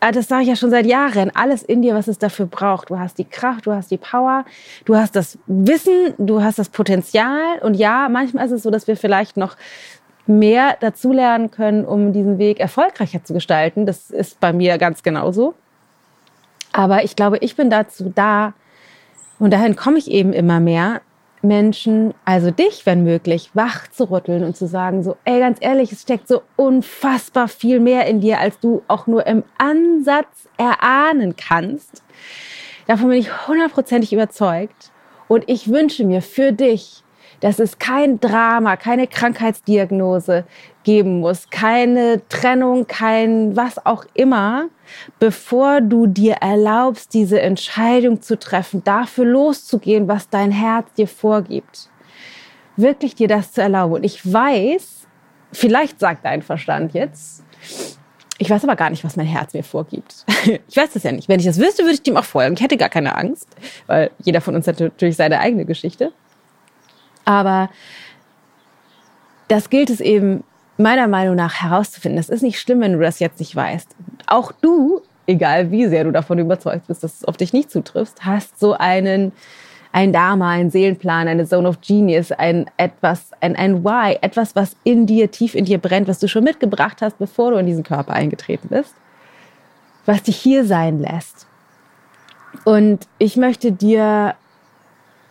äh, 0.01 0.13
das 0.13 0.29
sage 0.29 0.43
ich 0.43 0.49
ja 0.49 0.57
schon 0.57 0.71
seit 0.71 0.87
Jahren, 0.87 1.31
alles 1.35 1.63
in 1.63 1.83
dir, 1.83 1.95
was 1.95 2.09
es 2.09 2.19
dafür 2.19 2.47
braucht. 2.47 2.91
Du 2.91 2.99
hast 2.99 3.19
die 3.19 3.25
Kraft, 3.25 3.67
du 3.67 3.73
hast 3.73 3.91
die 3.91 3.97
Power, 3.97 4.45
du 4.85 4.97
hast 4.97 5.17
das 5.17 5.39
Wissen, 5.47 6.15
du 6.19 6.43
hast 6.43 6.59
das 6.59 6.69
Potenzial. 6.69 7.59
Und 7.63 7.75
ja, 7.75 8.09
manchmal 8.09 8.47
ist 8.47 8.53
es 8.53 8.63
so, 8.63 8.71
dass 8.71 8.87
wir 8.87 8.97
vielleicht 8.97 9.37
noch 9.37 9.57
mehr 10.27 10.77
dazulernen 10.81 11.51
können, 11.51 11.85
um 11.85 12.13
diesen 12.13 12.39
Weg 12.39 12.61
erfolgreicher 12.61 13.23
zu 13.25 13.33
gestalten. 13.33 13.87
Das 13.87 14.11
ist 14.11 14.41
bei 14.41 14.53
mir 14.53 14.77
ganz 14.79 15.03
genauso. 15.03 15.55
Aber 16.73 17.05
ich 17.05 17.17
glaube, 17.17 17.39
ich 17.39 17.57
bin 17.57 17.71
dazu 17.71 18.13
da, 18.15 18.53
und 19.39 19.53
dahin 19.53 19.77
komme 19.77 19.99
ich 19.99 20.11
eben 20.11 20.33
immer 20.33 20.61
mehr, 20.61 21.01
Menschen, 21.47 22.15
also 22.25 22.51
dich, 22.51 22.87
wenn 22.87 23.05
möglich, 23.05 23.51
wach 23.55 23.89
zu 23.89 24.11
rütteln 24.11 24.45
und 24.45 24.57
zu 24.57 24.67
sagen, 24.67 25.03
so, 25.03 25.17
ey, 25.25 25.41
ganz 25.41 25.59
ehrlich, 25.61 25.93
es 25.93 26.03
steckt 26.03 26.29
so 26.29 26.43
unfassbar 26.57 27.49
viel 27.49 27.81
mehr 27.81 28.07
in 28.07 28.21
dir, 28.21 28.41
als 28.41 28.59
du 28.61 28.83
auch 28.89 29.07
nur 29.07 29.27
im 29.27 29.45
Ansatz 29.59 30.49
erahnen 30.57 31.37
kannst. 31.37 32.03
Davon 32.87 33.09
bin 33.09 33.19
ich 33.19 33.49
hundertprozentig 33.49 34.13
überzeugt. 34.13 34.93
Und 35.29 35.45
ich 35.49 35.69
wünsche 35.71 36.05
mir 36.05 36.23
für 36.23 36.53
dich, 36.53 37.03
dass 37.41 37.59
es 37.59 37.79
kein 37.79 38.21
Drama, 38.21 38.77
keine 38.77 39.07
Krankheitsdiagnose 39.07 40.45
geben 40.87 41.19
muss, 41.19 41.51
keine 41.51 42.23
Trennung, 42.29 42.87
kein 42.87 43.57
was 43.57 43.85
auch 43.85 44.05
immer, 44.15 44.69
bevor 45.19 45.81
du 45.81 46.07
dir 46.07 46.35
erlaubst, 46.35 47.13
diese 47.13 47.41
Entscheidung 47.41 48.23
zu 48.23 48.39
treffen, 48.39 48.85
dafür 48.85 49.25
loszugehen, 49.25 50.07
was 50.07 50.31
dein 50.31 50.53
Herz 50.53 50.93
dir 50.93 51.09
vorgibt. 51.09 51.91
Wirklich 52.77 53.17
dir 53.17 53.27
das 53.27 53.51
zu 53.51 53.63
erlauben. 53.63 53.95
Und 53.95 54.05
ich 54.05 54.33
weiß, 54.33 55.09
vielleicht 55.53 55.99
sagt 55.99 56.25
dein 56.25 56.43
Verstand 56.43 56.95
jetzt, 56.95 57.43
ich 58.39 58.49
weiß 58.49 58.63
aber 58.63 58.77
gar 58.77 58.91
nicht, 58.91 59.03
was 59.03 59.17
mein 59.17 59.27
Herz 59.27 59.55
mir 59.55 59.65
vorgibt. 59.65 60.25
Ich 60.69 60.77
weiß 60.77 60.93
das 60.93 61.03
ja 61.03 61.11
nicht. 61.11 61.29
Wenn 61.29 61.41
ich 61.41 61.47
das 61.47 61.59
wüsste, 61.59 61.83
würde 61.83 61.95
ich 61.95 62.03
dem 62.03 62.17
auch 62.17 62.25
folgen. 62.25 62.55
Ich 62.55 62.63
hätte 62.63 62.77
gar 62.77 62.91
keine 62.91 63.17
Angst, 63.17 63.49
weil 63.89 64.13
jeder 64.23 64.41
von 64.41 64.55
uns 64.55 64.69
hat 64.69 64.79
natürlich 64.79 65.17
seine 65.17 65.41
eigene 65.41 65.65
Geschichte. 65.65 66.13
Aber 67.25 67.71
das 69.49 69.69
gilt 69.69 69.91
es 69.91 70.01
eben 70.01 70.45
meiner 70.79 71.09
Meinung 71.09 71.37
nach 71.37 71.63
herauszufinden. 71.63 72.17
Das 72.17 72.29
ist 72.29 72.43
nicht 72.43 72.61
schlimm, 72.61 72.81
wenn 72.81 72.93
du 72.93 73.01
das 73.01 73.19
jetzt 73.19 73.41
nicht 73.41 73.55
weißt. 73.55 73.95
Auch 74.27 74.53
du, 74.53 75.03
egal 75.27 75.71
wie 75.71 75.87
sehr 75.87 76.05
du 76.05 76.13
davon 76.13 76.39
überzeugt 76.39 76.87
bist, 76.87 77.03
dass 77.03 77.15
es 77.15 77.25
auf 77.25 77.37
dich 77.37 77.53
nicht 77.53 77.71
zutrifft, 77.71 78.25
hast 78.25 78.59
so 78.59 78.75
einen 78.75 79.33
ein 79.97 80.13
Dharma, 80.13 80.51
ein 80.51 80.71
Seelenplan, 80.71 81.27
eine 81.27 81.47
Zone 81.47 81.67
of 81.67 81.81
Genius, 81.81 82.31
ein 82.31 82.67
etwas, 82.77 83.31
ein, 83.41 83.57
ein 83.57 83.83
Why, 83.83 84.19
etwas, 84.21 84.55
was 84.55 84.77
in 84.85 85.07
dir, 85.07 85.31
tief 85.31 85.55
in 85.55 85.65
dir 85.65 85.79
brennt, 85.79 86.07
was 86.07 86.19
du 86.19 86.29
schon 86.29 86.45
mitgebracht 86.45 87.01
hast, 87.01 87.19
bevor 87.19 87.53
du 87.53 87.57
in 87.57 87.65
diesen 87.65 87.83
Körper 87.83 88.13
eingetreten 88.13 88.69
bist, 88.69 88.95
was 90.05 90.23
dich 90.25 90.37
hier 90.37 90.67
sein 90.67 90.99
lässt. 90.99 91.47
Und 92.65 93.09
ich 93.17 93.39
möchte 93.39 93.73
dir 93.73 94.35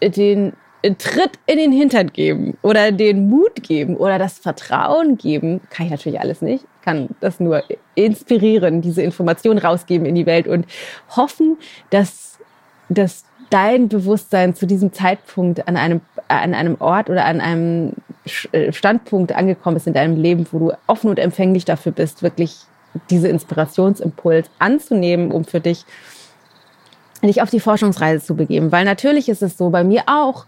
den 0.01 0.53
Tritt 0.93 1.31
in 1.45 1.57
den 1.57 1.71
Hintern 1.71 2.13
geben 2.13 2.57
oder 2.61 2.91
den 2.91 3.29
Mut 3.29 3.63
geben 3.63 3.97
oder 3.97 4.19
das 4.19 4.37
Vertrauen 4.37 5.17
geben, 5.17 5.61
kann 5.69 5.87
ich 5.87 5.91
natürlich 5.91 6.19
alles 6.19 6.41
nicht. 6.41 6.63
Ich 6.63 6.85
kann 6.85 7.09
das 7.19 7.39
nur 7.39 7.63
inspirieren, 7.95 8.81
diese 8.81 9.01
Information 9.01 9.57
rausgeben 9.57 10.05
in 10.05 10.15
die 10.15 10.25
Welt 10.25 10.47
und 10.47 10.65
hoffen, 11.15 11.57
dass, 11.89 12.37
dass 12.89 13.25
dein 13.49 13.89
Bewusstsein 13.89 14.53
zu 14.53 14.65
diesem 14.67 14.93
Zeitpunkt 14.93 15.67
an 15.67 15.77
einem, 15.77 16.01
an 16.27 16.53
einem 16.53 16.75
Ort 16.79 17.09
oder 17.09 17.25
an 17.25 17.41
einem 17.41 17.93
äh, 18.51 18.71
Standpunkt 18.71 19.33
angekommen 19.33 19.77
ist 19.77 19.87
in 19.87 19.93
deinem 19.93 20.17
Leben, 20.17 20.45
wo 20.51 20.59
du 20.59 20.71
offen 20.87 21.09
und 21.09 21.19
empfänglich 21.19 21.65
dafür 21.65 21.91
bist, 21.91 22.23
wirklich 22.23 22.57
diese 23.09 23.27
Inspirationsimpuls 23.27 24.49
anzunehmen, 24.59 25.31
um 25.31 25.45
für 25.45 25.59
dich 25.59 25.85
dich 27.27 27.41
auf 27.41 27.49
die 27.49 27.59
Forschungsreise 27.59 28.25
zu 28.25 28.35
begeben. 28.35 28.71
Weil 28.71 28.85
natürlich 28.85 29.29
ist 29.29 29.41
es 29.41 29.57
so, 29.57 29.69
bei 29.69 29.83
mir 29.83 30.03
auch, 30.07 30.45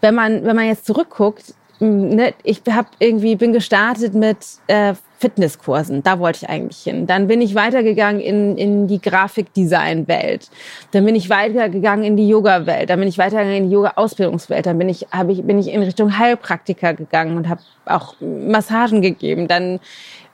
wenn 0.00 0.14
man, 0.14 0.44
wenn 0.44 0.56
man 0.56 0.66
jetzt 0.66 0.86
zurückguckt, 0.86 1.54
ne, 1.80 2.34
ich 2.42 2.62
hab 2.70 2.86
irgendwie, 2.98 3.36
bin 3.36 3.52
gestartet 3.52 4.14
mit 4.14 4.38
äh, 4.66 4.94
Fitnesskursen, 5.18 6.02
da 6.02 6.18
wollte 6.18 6.40
ich 6.42 6.48
eigentlich 6.48 6.82
hin. 6.82 7.06
Dann 7.06 7.28
bin 7.28 7.40
ich 7.40 7.54
weitergegangen 7.54 8.20
in, 8.20 8.58
in 8.58 8.88
die 8.88 9.00
Grafikdesign-Welt. 9.00 10.50
Dann 10.90 11.04
bin 11.04 11.14
ich 11.14 11.30
weitergegangen 11.30 12.04
in 12.04 12.16
die 12.16 12.28
Yoga-Welt. 12.28 12.90
Dann 12.90 12.98
bin 12.98 13.08
ich 13.08 13.18
weitergegangen 13.18 13.64
in 13.64 13.68
die 13.68 13.74
Yoga-Ausbildungswelt. 13.74 14.66
Dann 14.66 14.78
bin 14.78 14.88
ich, 14.88 15.06
hab 15.12 15.28
ich, 15.28 15.42
bin 15.44 15.58
ich 15.60 15.68
in 15.68 15.82
Richtung 15.82 16.18
Heilpraktiker 16.18 16.94
gegangen 16.94 17.36
und 17.36 17.48
habe 17.48 17.60
auch 17.84 18.16
Massagen 18.20 19.00
gegeben. 19.00 19.46
Dann 19.46 19.78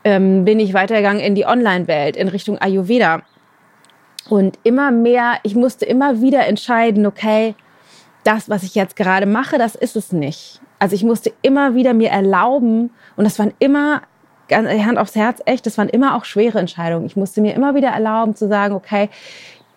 ähm, 0.04 0.46
bin 0.46 0.58
ich 0.58 0.72
weitergegangen 0.72 1.20
in 1.20 1.34
die 1.34 1.44
Online-Welt, 1.44 2.16
in 2.16 2.28
Richtung 2.28 2.56
Ayurveda. 2.56 3.22
Und 4.28 4.58
immer 4.62 4.90
mehr, 4.90 5.38
ich 5.42 5.54
musste 5.54 5.84
immer 5.84 6.20
wieder 6.20 6.46
entscheiden, 6.46 7.06
okay, 7.06 7.54
das, 8.24 8.48
was 8.50 8.62
ich 8.62 8.74
jetzt 8.74 8.96
gerade 8.96 9.26
mache, 9.26 9.58
das 9.58 9.74
ist 9.74 9.96
es 9.96 10.12
nicht. 10.12 10.60
Also 10.78 10.94
ich 10.94 11.04
musste 11.04 11.32
immer 11.42 11.74
wieder 11.74 11.94
mir 11.94 12.10
erlauben, 12.10 12.90
und 13.16 13.24
das 13.24 13.38
waren 13.38 13.54
immer, 13.58 14.02
Hand 14.50 14.98
aufs 14.98 15.14
Herz, 15.14 15.40
echt, 15.44 15.66
das 15.66 15.78
waren 15.78 15.88
immer 15.88 16.16
auch 16.16 16.24
schwere 16.24 16.58
Entscheidungen. 16.58 17.06
Ich 17.06 17.16
musste 17.16 17.40
mir 17.40 17.54
immer 17.54 17.74
wieder 17.74 17.88
erlauben 17.88 18.34
zu 18.34 18.48
sagen, 18.48 18.74
okay, 18.74 19.08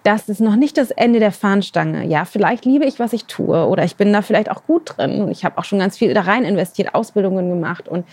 das 0.04 0.30
ist 0.30 0.42
noch 0.42 0.56
nicht 0.56 0.78
das 0.78 0.92
Ende 0.92 1.20
der 1.20 1.32
Fahnenstange. 1.32 2.06
Ja, 2.06 2.26
vielleicht 2.26 2.66
liebe 2.66 2.86
ich, 2.86 3.00
was 3.00 3.14
ich 3.14 3.26
tue 3.26 3.68
oder 3.68 3.84
ich 3.84 3.96
bin 3.96 4.12
da 4.12 4.22
vielleicht 4.22 4.50
auch 4.50 4.66
gut 4.66 4.98
drin 4.98 5.22
und 5.22 5.32
ich 5.32 5.46
habe 5.46 5.58
auch 5.58 5.64
schon 5.64 5.80
ganz 5.80 5.98
viel 5.98 6.14
da 6.14 6.22
rein 6.22 6.44
investiert, 6.44 6.96
Ausbildungen 6.96 7.50
gemacht 7.50 7.88
und 7.88 8.06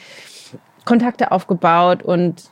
Kontakte 0.84 1.32
aufgebaut 1.32 2.02
und 2.02 2.44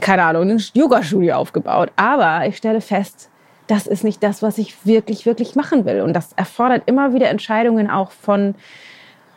keine 0.00 0.24
Ahnung, 0.24 0.50
ein 0.50 0.62
Yoga-Studio 0.74 1.36
aufgebaut. 1.36 1.90
Aber 1.96 2.46
ich 2.46 2.56
stelle 2.56 2.80
fest, 2.80 3.30
das 3.66 3.86
ist 3.86 4.02
nicht 4.02 4.22
das, 4.22 4.42
was 4.42 4.58
ich 4.58 4.84
wirklich, 4.84 5.26
wirklich 5.26 5.54
machen 5.54 5.84
will. 5.84 6.00
Und 6.00 6.14
das 6.14 6.32
erfordert 6.34 6.82
immer 6.86 7.14
wieder 7.14 7.28
Entscheidungen 7.28 7.88
auch 7.88 8.10
von 8.10 8.54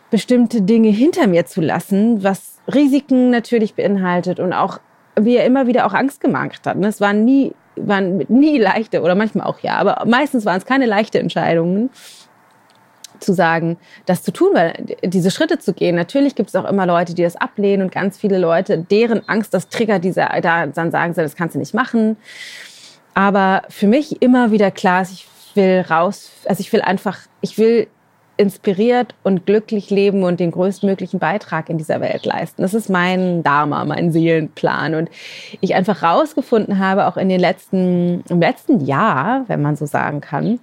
bestimmte 0.09 0.61
Dinge 0.61 0.89
hinter 0.89 1.27
mir 1.27 1.45
zu 1.45 1.61
lassen, 1.61 2.23
was 2.23 2.59
Risiken 2.73 3.29
natürlich 3.29 3.75
beinhaltet 3.75 4.39
und 4.39 4.53
auch 4.53 4.79
mir 5.19 5.43
immer 5.43 5.67
wieder 5.67 5.85
auch 5.85 5.93
Angst 5.93 6.21
gemacht 6.21 6.65
hat. 6.65 6.77
Es 6.83 7.01
waren 7.01 7.23
nie, 7.25 7.53
waren 7.75 8.23
nie 8.27 8.57
leichte 8.57 9.01
oder 9.01 9.15
manchmal 9.15 9.45
auch 9.45 9.59
ja, 9.59 9.75
aber 9.75 10.03
meistens 10.05 10.45
waren 10.45 10.57
es 10.57 10.65
keine 10.65 10.85
leichten 10.85 11.17
Entscheidungen 11.17 11.89
sagen, 13.31 13.77
das 14.05 14.23
zu 14.23 14.33
tun, 14.33 14.49
weil 14.53 14.73
diese 15.03 15.31
Schritte 15.31 15.59
zu 15.59 15.73
gehen. 15.73 15.95
Natürlich 15.95 16.35
gibt 16.35 16.49
es 16.49 16.55
auch 16.55 16.65
immer 16.65 16.85
Leute, 16.85 17.13
die 17.13 17.23
das 17.23 17.37
ablehnen 17.37 17.83
und 17.83 17.91
ganz 17.93 18.17
viele 18.17 18.37
Leute, 18.37 18.77
deren 18.77 19.27
Angst 19.29 19.53
das 19.53 19.69
triggert, 19.69 20.03
da, 20.03 20.65
dann 20.65 20.91
sagen 20.91 21.13
das 21.15 21.35
kannst 21.35 21.55
du 21.55 21.59
nicht 21.59 21.73
machen. 21.73 22.17
Aber 23.13 23.61
für 23.69 23.87
mich 23.87 24.21
immer 24.21 24.51
wieder 24.51 24.71
klar 24.71 25.03
ist, 25.03 25.13
ich 25.13 25.27
will 25.55 25.85
raus, 25.89 26.31
also 26.45 26.59
ich 26.59 26.73
will 26.73 26.81
einfach, 26.81 27.19
ich 27.41 27.57
will 27.57 27.87
inspiriert 28.35 29.13
und 29.21 29.45
glücklich 29.45 29.89
leben 29.91 30.23
und 30.23 30.39
den 30.39 30.51
größtmöglichen 30.51 31.19
Beitrag 31.19 31.69
in 31.69 31.77
dieser 31.77 32.01
Welt 32.01 32.25
leisten. 32.25 32.63
Das 32.63 32.73
ist 32.73 32.89
mein 32.89 33.43
Dharma, 33.43 33.85
mein 33.85 34.11
Seelenplan. 34.11 34.95
Und 34.95 35.09
ich 35.61 35.75
einfach 35.75 36.01
rausgefunden 36.01 36.79
habe, 36.79 37.05
auch 37.05 37.17
in 37.17 37.29
den 37.29 37.39
letzten, 37.39 38.23
im 38.29 38.39
letzten 38.39 38.83
Jahr, 38.83 39.43
wenn 39.47 39.61
man 39.61 39.75
so 39.75 39.85
sagen 39.85 40.19
kann, 40.19 40.59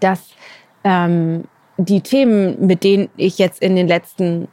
dass 0.00 0.30
ähm, 0.84 1.44
die 1.76 2.00
Themen, 2.00 2.66
mit 2.66 2.84
denen 2.84 3.08
ich 3.16 3.38
jetzt 3.38 3.62
in 3.62 3.76
den 3.76 3.88
letzten, 3.88 4.48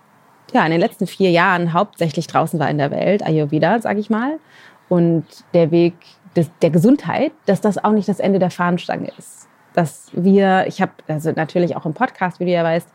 ja, 0.54 0.66
in 0.66 0.72
den 0.72 0.80
letzten 0.80 1.08
vier 1.08 1.32
Jahren 1.32 1.74
hauptsächlich 1.74 2.28
draußen 2.28 2.60
war 2.60 2.70
in 2.70 2.78
der 2.78 2.92
Welt, 2.92 3.24
Ayurveda, 3.24 3.80
sage 3.80 4.00
ich 4.00 4.10
mal, 4.10 4.40
und 4.88 5.26
der 5.54 5.72
Weg 5.72 5.94
des, 6.36 6.50
der 6.62 6.70
Gesundheit, 6.70 7.32
dass 7.46 7.62
das 7.62 7.84
auch 7.84 7.92
nicht 7.92 8.08
das 8.08 8.20
Ende 8.20 8.40
der 8.40 8.52
Fahnenstange 8.52 9.12
ist. 9.18 9.48
Dass 9.74 10.10
wir, 10.14 10.66
ich 10.68 10.82
habe 10.82 10.92
also 11.08 11.32
natürlich 11.32 11.76
auch 11.76 11.86
im 11.86 11.94
Podcast, 11.94 12.40
wie 12.40 12.46
du 12.46 12.52
ja 12.52 12.64
weißt, 12.64 12.88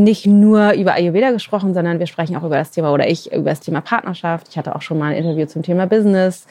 nicht 0.00 0.26
nur 0.26 0.72
über 0.72 0.94
Ayurveda 0.94 1.30
gesprochen, 1.30 1.74
sondern 1.74 1.98
wir 1.98 2.06
sprechen 2.06 2.34
auch 2.36 2.42
über 2.42 2.56
das 2.56 2.70
Thema 2.70 2.92
oder 2.92 3.08
ich 3.08 3.32
über 3.32 3.50
das 3.50 3.60
Thema 3.60 3.82
Partnerschaft. 3.82 4.48
Ich 4.48 4.56
hatte 4.56 4.74
auch 4.74 4.82
schon 4.82 4.98
mal 4.98 5.12
ein 5.12 5.16
Interview 5.16 5.46
zum 5.46 5.62
Thema 5.62 5.86
Business. 5.86 6.46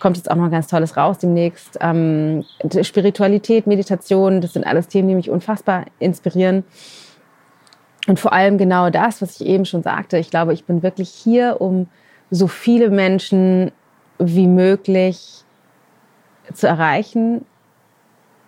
Kommt 0.00 0.18
jetzt 0.18 0.30
auch 0.30 0.36
noch 0.36 0.50
ganz 0.50 0.66
Tolles 0.66 0.96
raus 0.96 1.18
demnächst. 1.18 1.78
Ähm, 1.80 2.44
Spiritualität, 2.82 3.66
Meditation, 3.66 4.40
das 4.40 4.52
sind 4.52 4.66
alles 4.66 4.88
Themen, 4.88 5.08
die 5.08 5.14
mich 5.14 5.30
unfassbar 5.30 5.86
inspirieren. 5.98 6.64
Und 8.06 8.20
vor 8.20 8.32
allem 8.32 8.58
genau 8.58 8.90
das, 8.90 9.22
was 9.22 9.40
ich 9.40 9.46
eben 9.46 9.64
schon 9.64 9.82
sagte. 9.82 10.18
Ich 10.18 10.30
glaube, 10.30 10.52
ich 10.52 10.64
bin 10.64 10.82
wirklich 10.82 11.08
hier, 11.08 11.60
um 11.60 11.86
so 12.30 12.48
viele 12.48 12.90
Menschen 12.90 13.72
wie 14.18 14.46
möglich 14.46 15.44
zu 16.52 16.66
erreichen, 16.66 17.46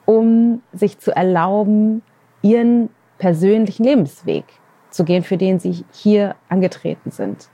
um 0.04 0.62
sich 0.72 0.98
zu 0.98 1.14
erlauben, 1.14 2.02
ihren 2.42 2.90
persönlichen 3.22 3.85
Lebensweg 3.85 4.44
zu 4.90 5.04
gehen, 5.04 5.22
für 5.22 5.37
den 5.37 5.61
sie 5.61 5.85
hier 5.92 6.35
angetreten 6.48 7.12
sind. 7.12 7.48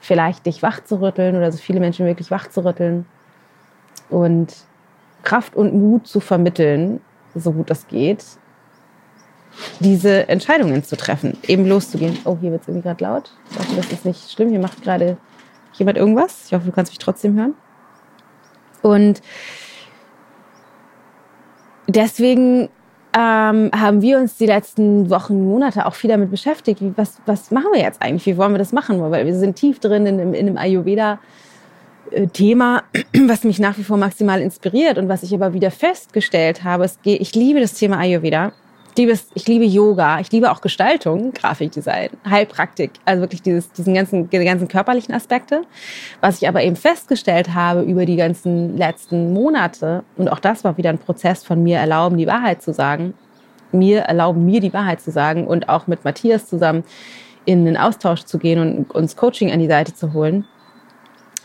Vielleicht 0.00 0.46
dich 0.46 0.64
wachzurütteln 0.64 1.36
oder 1.36 1.52
so 1.52 1.58
viele 1.58 1.78
Menschen 1.78 2.04
wie 2.04 2.08
möglich 2.08 2.32
wachzurütteln 2.32 3.06
und 4.10 4.52
Kraft 5.22 5.54
und 5.54 5.74
Mut 5.74 6.08
zu 6.08 6.18
vermitteln, 6.18 7.00
so 7.36 7.52
gut 7.52 7.70
das 7.70 7.86
geht, 7.86 8.24
diese 9.78 10.28
Entscheidungen 10.28 10.82
zu 10.82 10.96
treffen, 10.96 11.38
eben 11.46 11.68
loszugehen. 11.68 12.18
Oh, 12.24 12.36
hier 12.40 12.50
wird 12.50 12.62
es 12.62 12.68
irgendwie 12.68 12.88
gerade 12.88 13.04
laut. 13.04 13.30
Ich 13.52 13.58
hoffe, 13.60 13.76
das 13.76 13.92
ist 13.92 14.04
nicht 14.04 14.32
schlimm. 14.32 14.48
Hier 14.48 14.58
macht 14.58 14.82
gerade 14.82 15.18
jemand 15.74 15.98
irgendwas. 15.98 16.46
Ich 16.46 16.52
hoffe, 16.52 16.66
du 16.66 16.72
kannst 16.72 16.90
mich 16.90 16.98
trotzdem 16.98 17.38
hören. 17.38 17.54
Und 18.82 19.22
deswegen 21.86 22.70
ähm, 23.16 23.70
haben 23.74 24.02
wir 24.02 24.18
uns 24.18 24.36
die 24.36 24.44
letzten 24.44 25.08
Wochen, 25.08 25.48
Monate 25.48 25.86
auch 25.86 25.94
viel 25.94 26.10
damit 26.10 26.30
beschäftigt. 26.30 26.82
Was, 26.96 27.16
was 27.24 27.50
machen 27.50 27.68
wir 27.72 27.80
jetzt 27.80 28.02
eigentlich? 28.02 28.26
Wie 28.26 28.36
wollen 28.36 28.52
wir 28.52 28.58
das 28.58 28.72
machen? 28.72 29.00
Weil 29.10 29.24
wir 29.24 29.34
sind 29.34 29.56
tief 29.56 29.78
drin 29.78 30.04
in, 30.04 30.34
in 30.34 30.46
einem 30.46 30.58
Ayurveda-Thema, 30.58 32.82
was 33.26 33.44
mich 33.44 33.58
nach 33.58 33.78
wie 33.78 33.84
vor 33.84 33.96
maximal 33.96 34.42
inspiriert 34.42 34.98
und 34.98 35.08
was 35.08 35.22
ich 35.22 35.32
aber 35.32 35.54
wieder 35.54 35.70
festgestellt 35.70 36.62
habe. 36.62 36.84
Es 36.84 36.98
ich 37.04 37.34
liebe 37.34 37.58
das 37.58 37.72
Thema 37.72 37.96
Ayurveda 37.98 38.52
liebe 38.96 39.12
es, 39.12 39.28
ich 39.34 39.46
liebe 39.46 39.64
Yoga, 39.64 40.20
ich 40.20 40.30
liebe 40.32 40.50
auch 40.50 40.60
Gestaltung, 40.60 41.32
Grafikdesign, 41.32 42.10
Heilpraktik, 42.28 42.92
also 43.04 43.22
wirklich 43.22 43.42
dieses, 43.42 43.72
diesen 43.72 43.94
ganzen, 43.94 44.30
die 44.30 44.44
ganzen 44.44 44.68
körperlichen 44.68 45.14
Aspekte. 45.14 45.62
Was 46.20 46.40
ich 46.42 46.48
aber 46.48 46.62
eben 46.62 46.76
festgestellt 46.76 47.54
habe 47.54 47.82
über 47.82 48.06
die 48.06 48.16
ganzen 48.16 48.76
letzten 48.76 49.32
Monate, 49.32 50.04
und 50.16 50.28
auch 50.30 50.40
das 50.40 50.64
war 50.64 50.76
wieder 50.76 50.90
ein 50.90 50.98
Prozess 50.98 51.44
von 51.44 51.62
mir 51.62 51.78
erlauben, 51.78 52.16
die 52.16 52.26
Wahrheit 52.26 52.62
zu 52.62 52.72
sagen, 52.72 53.14
mir 53.72 54.00
erlauben, 54.02 54.44
mir 54.46 54.60
die 54.60 54.72
Wahrheit 54.72 55.00
zu 55.00 55.10
sagen 55.10 55.46
und 55.46 55.68
auch 55.68 55.86
mit 55.86 56.04
Matthias 56.04 56.46
zusammen 56.46 56.84
in 57.44 57.64
den 57.64 57.76
Austausch 57.76 58.24
zu 58.24 58.38
gehen 58.38 58.60
und 58.60 58.90
uns 58.94 59.16
Coaching 59.16 59.52
an 59.52 59.60
die 59.60 59.68
Seite 59.68 59.94
zu 59.94 60.12
holen, 60.12 60.44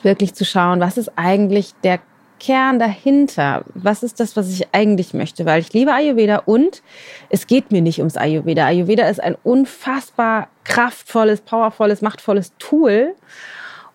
wirklich 0.03 0.33
zu 0.33 0.45
schauen, 0.45 0.79
was 0.79 0.97
ist 0.97 1.11
eigentlich 1.15 1.73
der 1.83 1.99
Kern 2.41 2.79
dahinter? 2.79 3.63
Was 3.75 4.01
ist 4.01 4.19
das, 4.19 4.35
was 4.35 4.51
ich 4.51 4.67
eigentlich 4.71 5.13
möchte? 5.13 5.45
Weil 5.45 5.61
ich 5.61 5.73
liebe 5.73 5.93
Ayurveda 5.93 6.41
und 6.47 6.81
es 7.29 7.45
geht 7.45 7.71
mir 7.71 7.83
nicht 7.83 7.99
ums 7.99 8.17
Ayurveda. 8.17 8.65
Ayurveda 8.65 9.07
ist 9.07 9.21
ein 9.21 9.37
unfassbar 9.43 10.47
kraftvolles, 10.63 11.41
powervolles, 11.41 12.01
machtvolles 12.01 12.53
Tool, 12.57 13.13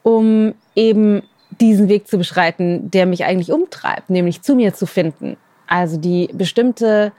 um 0.04 0.54
eben 0.76 1.22
diesen 1.60 1.88
Weg 1.88 2.06
zu 2.06 2.18
beschreiten, 2.18 2.88
der 2.88 3.06
mich 3.06 3.24
eigentlich 3.24 3.50
umtreibt, 3.50 4.10
nämlich 4.10 4.42
zu 4.42 4.54
mir 4.54 4.72
zu 4.72 4.86
finden. 4.86 5.36
Also 5.66 5.96
die 5.96 6.28
bestimmte 6.32 7.10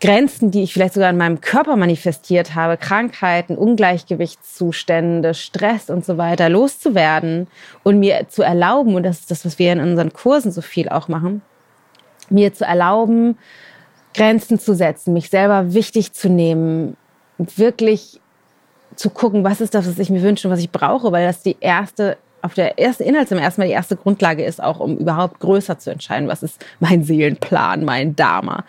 Grenzen, 0.00 0.50
die 0.50 0.62
ich 0.62 0.72
vielleicht 0.72 0.94
sogar 0.94 1.10
in 1.10 1.18
meinem 1.18 1.42
Körper 1.42 1.76
manifestiert 1.76 2.54
habe, 2.54 2.78
Krankheiten, 2.78 3.56
Ungleichgewichtszustände, 3.56 5.34
Stress 5.34 5.90
und 5.90 6.06
so 6.06 6.16
weiter, 6.16 6.48
loszuwerden 6.48 7.48
und 7.82 7.98
mir 7.98 8.26
zu 8.28 8.42
erlauben, 8.42 8.94
und 8.94 9.02
das 9.02 9.20
ist 9.20 9.30
das, 9.30 9.44
was 9.44 9.58
wir 9.58 9.72
in 9.72 9.80
unseren 9.80 10.12
Kursen 10.12 10.52
so 10.52 10.62
viel 10.62 10.88
auch 10.88 11.08
machen, 11.08 11.42
mir 12.30 12.54
zu 12.54 12.64
erlauben, 12.64 13.36
Grenzen 14.14 14.58
zu 14.58 14.74
setzen, 14.74 15.12
mich 15.12 15.28
selber 15.28 15.74
wichtig 15.74 16.12
zu 16.12 16.30
nehmen, 16.30 16.96
wirklich 17.38 18.20
zu 18.96 19.10
gucken, 19.10 19.44
was 19.44 19.60
ist 19.60 19.74
das, 19.74 19.86
was 19.86 19.98
ich 19.98 20.10
mir 20.10 20.22
wünsche 20.22 20.48
und 20.48 20.52
was 20.52 20.60
ich 20.60 20.70
brauche, 20.70 21.12
weil 21.12 21.26
das 21.26 21.42
die 21.42 21.56
erste 21.60 22.16
auf 22.42 22.54
der 22.54 22.78
ersten 22.78 23.04
Inhaltsebene 23.04 23.44
erstmal 23.44 23.66
die 23.66 23.74
erste 23.74 23.96
Grundlage 23.96 24.44
ist, 24.44 24.62
auch 24.62 24.80
um 24.80 24.96
überhaupt 24.96 25.40
größer 25.40 25.78
zu 25.78 25.90
entscheiden, 25.90 26.28
was 26.28 26.42
ist 26.42 26.64
mein 26.80 27.02
Seelenplan, 27.04 27.84
mein 27.84 28.16
Dharma. 28.16 28.64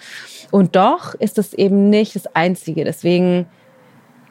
Und 0.51 0.75
doch 0.75 1.13
ist 1.15 1.38
es 1.38 1.53
eben 1.53 1.89
nicht 1.89 2.15
das 2.15 2.27
Einzige. 2.36 2.84
Deswegen 2.84 3.47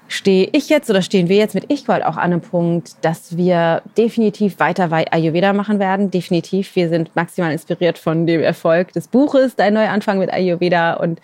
stehe 0.08 0.48
ich 0.52 0.68
jetzt 0.68 0.90
oder 0.90 1.02
stehen 1.02 1.28
wir 1.28 1.36
jetzt 1.36 1.54
mit 1.54 1.66
Ich-Gold 1.68 2.04
auch 2.04 2.16
an 2.16 2.32
einem 2.32 2.40
Punkt, 2.40 2.96
dass 3.02 3.36
wir 3.36 3.82
definitiv 3.96 4.58
weiter 4.58 4.90
Ayurveda 4.90 5.52
machen 5.52 5.78
werden. 5.78 6.10
Definitiv. 6.10 6.74
Wir 6.74 6.88
sind 6.88 7.14
maximal 7.14 7.52
inspiriert 7.52 7.96
von 7.96 8.26
dem 8.26 8.42
Erfolg 8.42 8.92
des 8.92 9.08
Buches 9.08 9.56
Dein 9.56 9.74
Neuanfang 9.74 10.18
mit 10.18 10.32
Ayurveda 10.32 10.94
und 10.94 11.20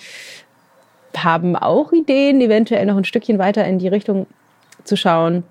haben 1.16 1.56
auch 1.56 1.92
Ideen, 1.92 2.40
eventuell 2.40 2.86
noch 2.86 2.96
ein 2.96 3.04
Stückchen 3.04 3.38
weiter 3.38 3.64
in 3.64 3.78
die 3.78 3.88
Richtung 3.88 4.26
zu 4.84 4.96
schauen. 4.96 5.44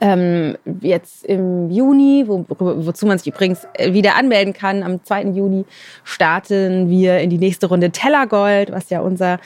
Ähm, 0.00 0.56
jetzt 0.80 1.24
im 1.24 1.70
Juni, 1.70 2.24
wo, 2.26 2.44
wozu 2.48 3.06
man 3.06 3.18
sich 3.18 3.28
übrigens 3.28 3.66
äh, 3.74 3.92
wieder 3.92 4.16
anmelden 4.16 4.52
kann, 4.52 4.82
am 4.82 5.02
2. 5.04 5.26
Juni 5.26 5.64
starten 6.02 6.90
wir 6.90 7.20
in 7.20 7.30
die 7.30 7.38
nächste 7.38 7.66
Runde 7.66 7.90
Tellergold, 7.90 8.72
was 8.72 8.90
ja 8.90 9.00
unser 9.00 9.38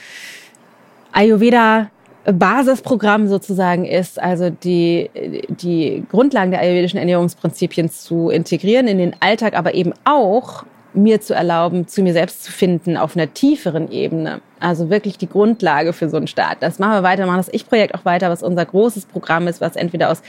Ayurveda 1.11 1.89
Basisprogramm 2.25 3.27
sozusagen 3.27 3.85
ist, 3.85 4.21
also 4.21 4.49
die, 4.49 5.09
die 5.49 6.03
Grundlagen 6.09 6.51
der 6.51 6.59
ayurvedischen 6.59 6.99
Ernährungsprinzipien 6.99 7.89
zu 7.89 8.29
integrieren 8.29 8.87
in 8.87 8.97
den 8.97 9.15
Alltag, 9.19 9.55
aber 9.55 9.73
eben 9.73 9.93
auch 10.03 10.63
mir 10.93 11.21
zu 11.21 11.33
erlauben, 11.33 11.87
zu 11.87 12.01
mir 12.01 12.13
selbst 12.13 12.43
zu 12.43 12.51
finden 12.51 12.97
auf 12.97 13.15
einer 13.15 13.33
tieferen 13.33 13.91
Ebene. 13.91 14.41
Also 14.59 14.89
wirklich 14.89 15.17
die 15.17 15.29
Grundlage 15.29 15.93
für 15.93 16.09
so 16.09 16.17
einen 16.17 16.27
Start. 16.27 16.57
Das 16.61 16.79
machen 16.79 16.93
wir 16.93 17.03
weiter, 17.03 17.25
machen 17.25 17.37
das 17.37 17.53
Ich-Projekt 17.53 17.95
auch 17.95 18.05
weiter, 18.05 18.29
was 18.29 18.43
unser 18.43 18.65
großes 18.65 19.05
Programm 19.05 19.47
ist, 19.47 19.61
was 19.61 19.75
entweder 19.75 20.11
aus 20.11 20.21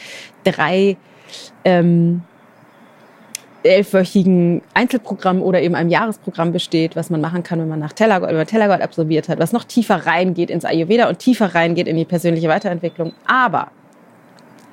drei 0.44 0.96
ähm, 1.64 2.22
elfwöchigen 3.62 4.62
Einzelprogrammen 4.74 5.42
oder 5.42 5.60
eben 5.60 5.74
einem 5.74 5.90
Jahresprogramm 5.90 6.52
besteht, 6.52 6.96
was 6.96 7.10
man 7.10 7.20
machen 7.20 7.42
kann, 7.42 7.60
wenn 7.60 7.68
man 7.68 7.78
nach 7.78 7.92
Tellergold, 7.92 8.32
man 8.32 8.46
Tellergold 8.46 8.82
absolviert 8.82 9.28
hat, 9.28 9.38
was 9.38 9.52
noch 9.52 9.64
tiefer 9.64 10.06
reingeht 10.06 10.50
ins 10.50 10.64
Ayurveda 10.64 11.08
und 11.08 11.18
tiefer 11.18 11.54
reingeht 11.54 11.86
in 11.86 11.96
die 11.96 12.04
persönliche 12.04 12.48
Weiterentwicklung. 12.48 13.12
Aber 13.26 13.68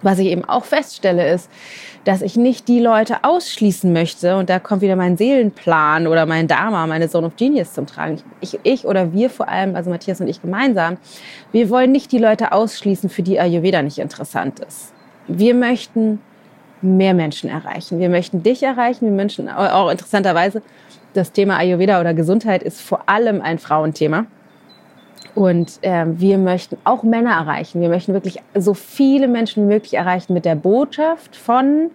was 0.02 0.20
ich 0.20 0.28
eben 0.28 0.46
auch 0.46 0.66
feststelle, 0.66 1.32
ist, 1.32 1.50
dass 2.04 2.22
ich 2.22 2.38
nicht 2.38 2.68
die 2.68 2.80
Leute 2.80 3.24
ausschließen 3.24 3.92
möchte. 3.92 4.38
Und 4.38 4.50
da 4.50 4.60
kommt 4.60 4.82
wieder 4.82 4.96
mein 4.96 5.18
Seelenplan 5.18 6.08
oder 6.08 6.26
mein 6.26 6.48
Dharma, 6.48 6.88
meine 6.88 7.10
Zone 7.10 7.28
of 7.28 7.36
Genius 7.36 7.74
zum 7.74 7.86
Tragen. 7.86 8.22
Ich, 8.40 8.60
ich 8.64 8.86
oder 8.86 9.14
wir 9.14 9.30
vor 9.30 9.50
allem, 9.50 9.76
also 9.76 9.90
Matthias 9.90 10.22
und 10.22 10.28
ich 10.28 10.42
gemeinsam, 10.42 10.98
wir 11.52 11.70
wollen 11.70 11.92
nicht 11.92 12.12
die 12.12 12.20
Leute 12.20 12.52
ausschließen, 12.52 13.10
für 13.10 13.24
die 13.24 13.40
Ayurveda 13.40 13.82
nicht 13.82 13.98
interessant 13.98 14.60
ist. 14.60 14.94
Wir 15.28 15.54
möchten 15.54 16.22
mehr 16.82 17.14
Menschen 17.14 17.50
erreichen. 17.50 18.00
Wir 18.00 18.10
möchten 18.10 18.44
dich 18.44 18.64
erreichen. 18.64 19.06
Wir 19.06 19.12
möchten 19.12 19.50
auch 19.50 19.90
interessanterweise, 19.90 20.62
das 21.14 21.32
Thema 21.32 21.58
Ayurveda 21.58 22.00
oder 22.00 22.14
Gesundheit 22.14 22.62
ist 22.62 22.80
vor 22.80 23.10
allem 23.10 23.42
ein 23.42 23.58
Frauenthema. 23.58 24.28
Und 25.38 25.78
äh, 25.84 26.06
wir 26.08 26.40
möchten 26.40 26.78
auch 26.84 27.04
Männer 27.04 27.34
erreichen. 27.34 27.80
Wir 27.80 27.90
möchten 27.90 28.12
wirklich 28.12 28.40
so 28.56 28.74
viele 28.74 29.28
Menschen 29.28 29.66
wie 29.66 29.74
möglich 29.74 29.94
erreichen 29.94 30.34
mit 30.34 30.46
der 30.46 30.56
Botschaft 30.56 31.36
von 31.36 31.92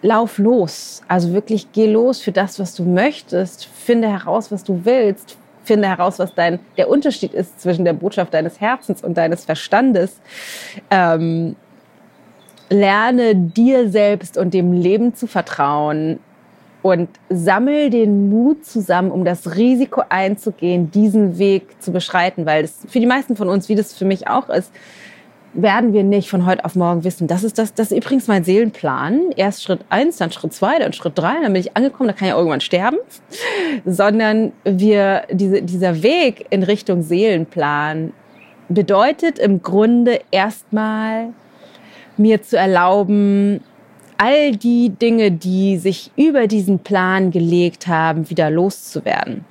lauf 0.00 0.38
los. 0.38 1.02
Also 1.08 1.34
wirklich 1.34 1.72
geh 1.72 1.92
los 1.92 2.22
für 2.22 2.32
das, 2.32 2.58
was 2.58 2.74
du 2.74 2.84
möchtest. 2.84 3.66
Finde 3.66 4.08
heraus, 4.08 4.50
was 4.50 4.64
du 4.64 4.86
willst. 4.86 5.36
Finde 5.64 5.88
heraus, 5.88 6.18
was 6.18 6.34
dein, 6.34 6.58
der 6.78 6.88
Unterschied 6.88 7.34
ist 7.34 7.60
zwischen 7.60 7.84
der 7.84 7.92
Botschaft 7.92 8.32
deines 8.32 8.62
Herzens 8.62 9.04
und 9.04 9.18
deines 9.18 9.44
Verstandes. 9.44 10.22
Ähm, 10.90 11.54
lerne 12.70 13.34
dir 13.36 13.90
selbst 13.90 14.38
und 14.38 14.54
dem 14.54 14.72
Leben 14.72 15.14
zu 15.14 15.26
vertrauen 15.26 16.18
und 16.82 17.08
sammel 17.28 17.90
den 17.90 18.30
Mut 18.30 18.64
zusammen, 18.64 19.10
um 19.10 19.24
das 19.24 19.56
Risiko 19.56 20.02
einzugehen, 20.08 20.90
diesen 20.90 21.38
Weg 21.38 21.82
zu 21.82 21.92
beschreiten, 21.92 22.46
weil 22.46 22.64
es 22.64 22.78
für 22.88 23.00
die 23.00 23.06
meisten 23.06 23.36
von 23.36 23.48
uns, 23.48 23.68
wie 23.68 23.74
das 23.74 23.92
für 23.92 24.04
mich 24.04 24.28
auch 24.28 24.48
ist, 24.48 24.72
werden 25.52 25.92
wir 25.92 26.04
nicht 26.04 26.30
von 26.30 26.46
heute 26.46 26.64
auf 26.64 26.76
morgen 26.76 27.02
wissen. 27.02 27.26
Das 27.26 27.42
ist 27.42 27.58
das, 27.58 27.74
das 27.74 27.90
ist 27.90 27.96
übrigens 27.96 28.28
mein 28.28 28.44
Seelenplan. 28.44 29.32
Erst 29.36 29.64
Schritt 29.64 29.80
eins, 29.88 30.16
dann 30.18 30.30
Schritt 30.30 30.52
zwei, 30.52 30.78
dann 30.78 30.92
Schritt 30.92 31.18
drei, 31.18 31.34
dann 31.42 31.52
bin 31.52 31.60
ich 31.60 31.76
angekommen, 31.76 32.08
da 32.08 32.12
kann 32.12 32.28
ich 32.28 32.34
irgendwann 32.34 32.60
sterben. 32.60 32.98
Sondern 33.84 34.52
wir, 34.64 35.22
diese, 35.30 35.62
dieser 35.62 36.02
Weg 36.02 36.46
in 36.50 36.62
Richtung 36.62 37.02
Seelenplan 37.02 38.12
bedeutet 38.68 39.38
im 39.38 39.62
Grunde 39.62 40.20
erstmal 40.30 41.30
mir 42.16 42.42
zu 42.42 42.56
erlauben, 42.56 43.60
all 44.20 44.54
die 44.54 44.90
Dinge, 44.90 45.32
die 45.32 45.78
sich 45.78 46.10
über 46.14 46.46
diesen 46.46 46.80
Plan 46.80 47.30
gelegt 47.30 47.86
haben, 47.86 48.28
wieder 48.28 48.50
loszuwerden. 48.50 49.46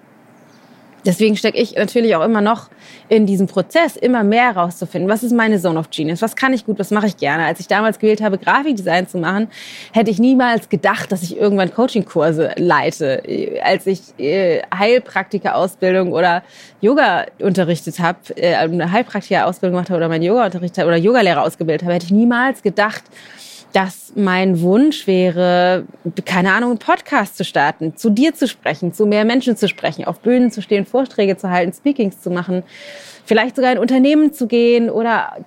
Deswegen 1.05 1.35
stecke 1.37 1.57
ich 1.57 1.75
natürlich 1.75 2.15
auch 2.15 2.23
immer 2.23 2.41
noch 2.41 2.69
in 3.07 3.25
diesem 3.25 3.47
Prozess, 3.47 3.95
immer 3.95 4.23
mehr 4.23 4.53
herauszufinden, 4.53 5.09
was 5.09 5.23
ist 5.23 5.31
meine 5.31 5.59
Zone 5.59 5.79
of 5.79 5.89
Genius, 5.89 6.21
was 6.21 6.35
kann 6.35 6.53
ich 6.53 6.65
gut, 6.65 6.77
was 6.77 6.91
mache 6.91 7.07
ich 7.07 7.17
gerne. 7.17 7.45
Als 7.45 7.59
ich 7.59 7.67
damals 7.67 7.97
gewählt 7.97 8.21
habe, 8.21 8.37
Grafikdesign 8.37 9.07
zu 9.07 9.17
machen, 9.17 9.47
hätte 9.91 10.11
ich 10.11 10.19
niemals 10.19 10.69
gedacht, 10.69 11.11
dass 11.11 11.23
ich 11.23 11.37
irgendwann 11.37 11.73
Coachingkurse 11.73 12.51
leite. 12.57 13.23
Als 13.63 13.87
ich 13.87 14.01
äh, 14.19 14.61
Heilpraktika-Ausbildung 14.77 16.11
oder 16.11 16.43
Yoga 16.81 17.25
unterrichtet 17.39 17.99
habe, 17.99 18.19
äh, 18.35 18.53
eine 18.53 18.91
Heilpraktika-Ausbildung 18.91 19.77
gemacht 19.77 19.89
habe 19.89 19.97
oder 19.97 20.09
mein 20.09 20.21
Yoga 20.21 20.45
unterrichtet 20.45 20.85
oder 20.85 20.97
Yogalehrer 20.97 21.41
ausgebildet 21.41 21.83
habe, 21.83 21.95
hätte 21.95 22.05
ich 22.05 22.11
niemals 22.11 22.61
gedacht, 22.61 23.03
dass 23.73 24.13
mein 24.15 24.61
Wunsch 24.61 25.05
wäre, 25.05 25.85
keine 26.25 26.53
Ahnung, 26.53 26.71
einen 26.71 26.79
Podcast 26.79 27.37
zu 27.37 27.45
starten, 27.45 27.95
zu 27.95 28.09
dir 28.09 28.33
zu 28.33 28.47
sprechen, 28.47 28.93
zu 28.93 29.05
mehr 29.05 29.25
Menschen 29.25 29.55
zu 29.55 29.67
sprechen, 29.67 30.05
auf 30.05 30.19
Bühnen 30.21 30.51
zu 30.51 30.61
stehen, 30.61 30.85
Vorträge 30.85 31.37
zu 31.37 31.49
halten, 31.49 31.71
Speakings 31.73 32.19
zu 32.21 32.31
machen, 32.31 32.63
vielleicht 33.25 33.55
sogar 33.55 33.71
in 33.71 33.77
Unternehmen 33.77 34.33
zu 34.33 34.47
gehen 34.47 34.89
oder 34.89 35.37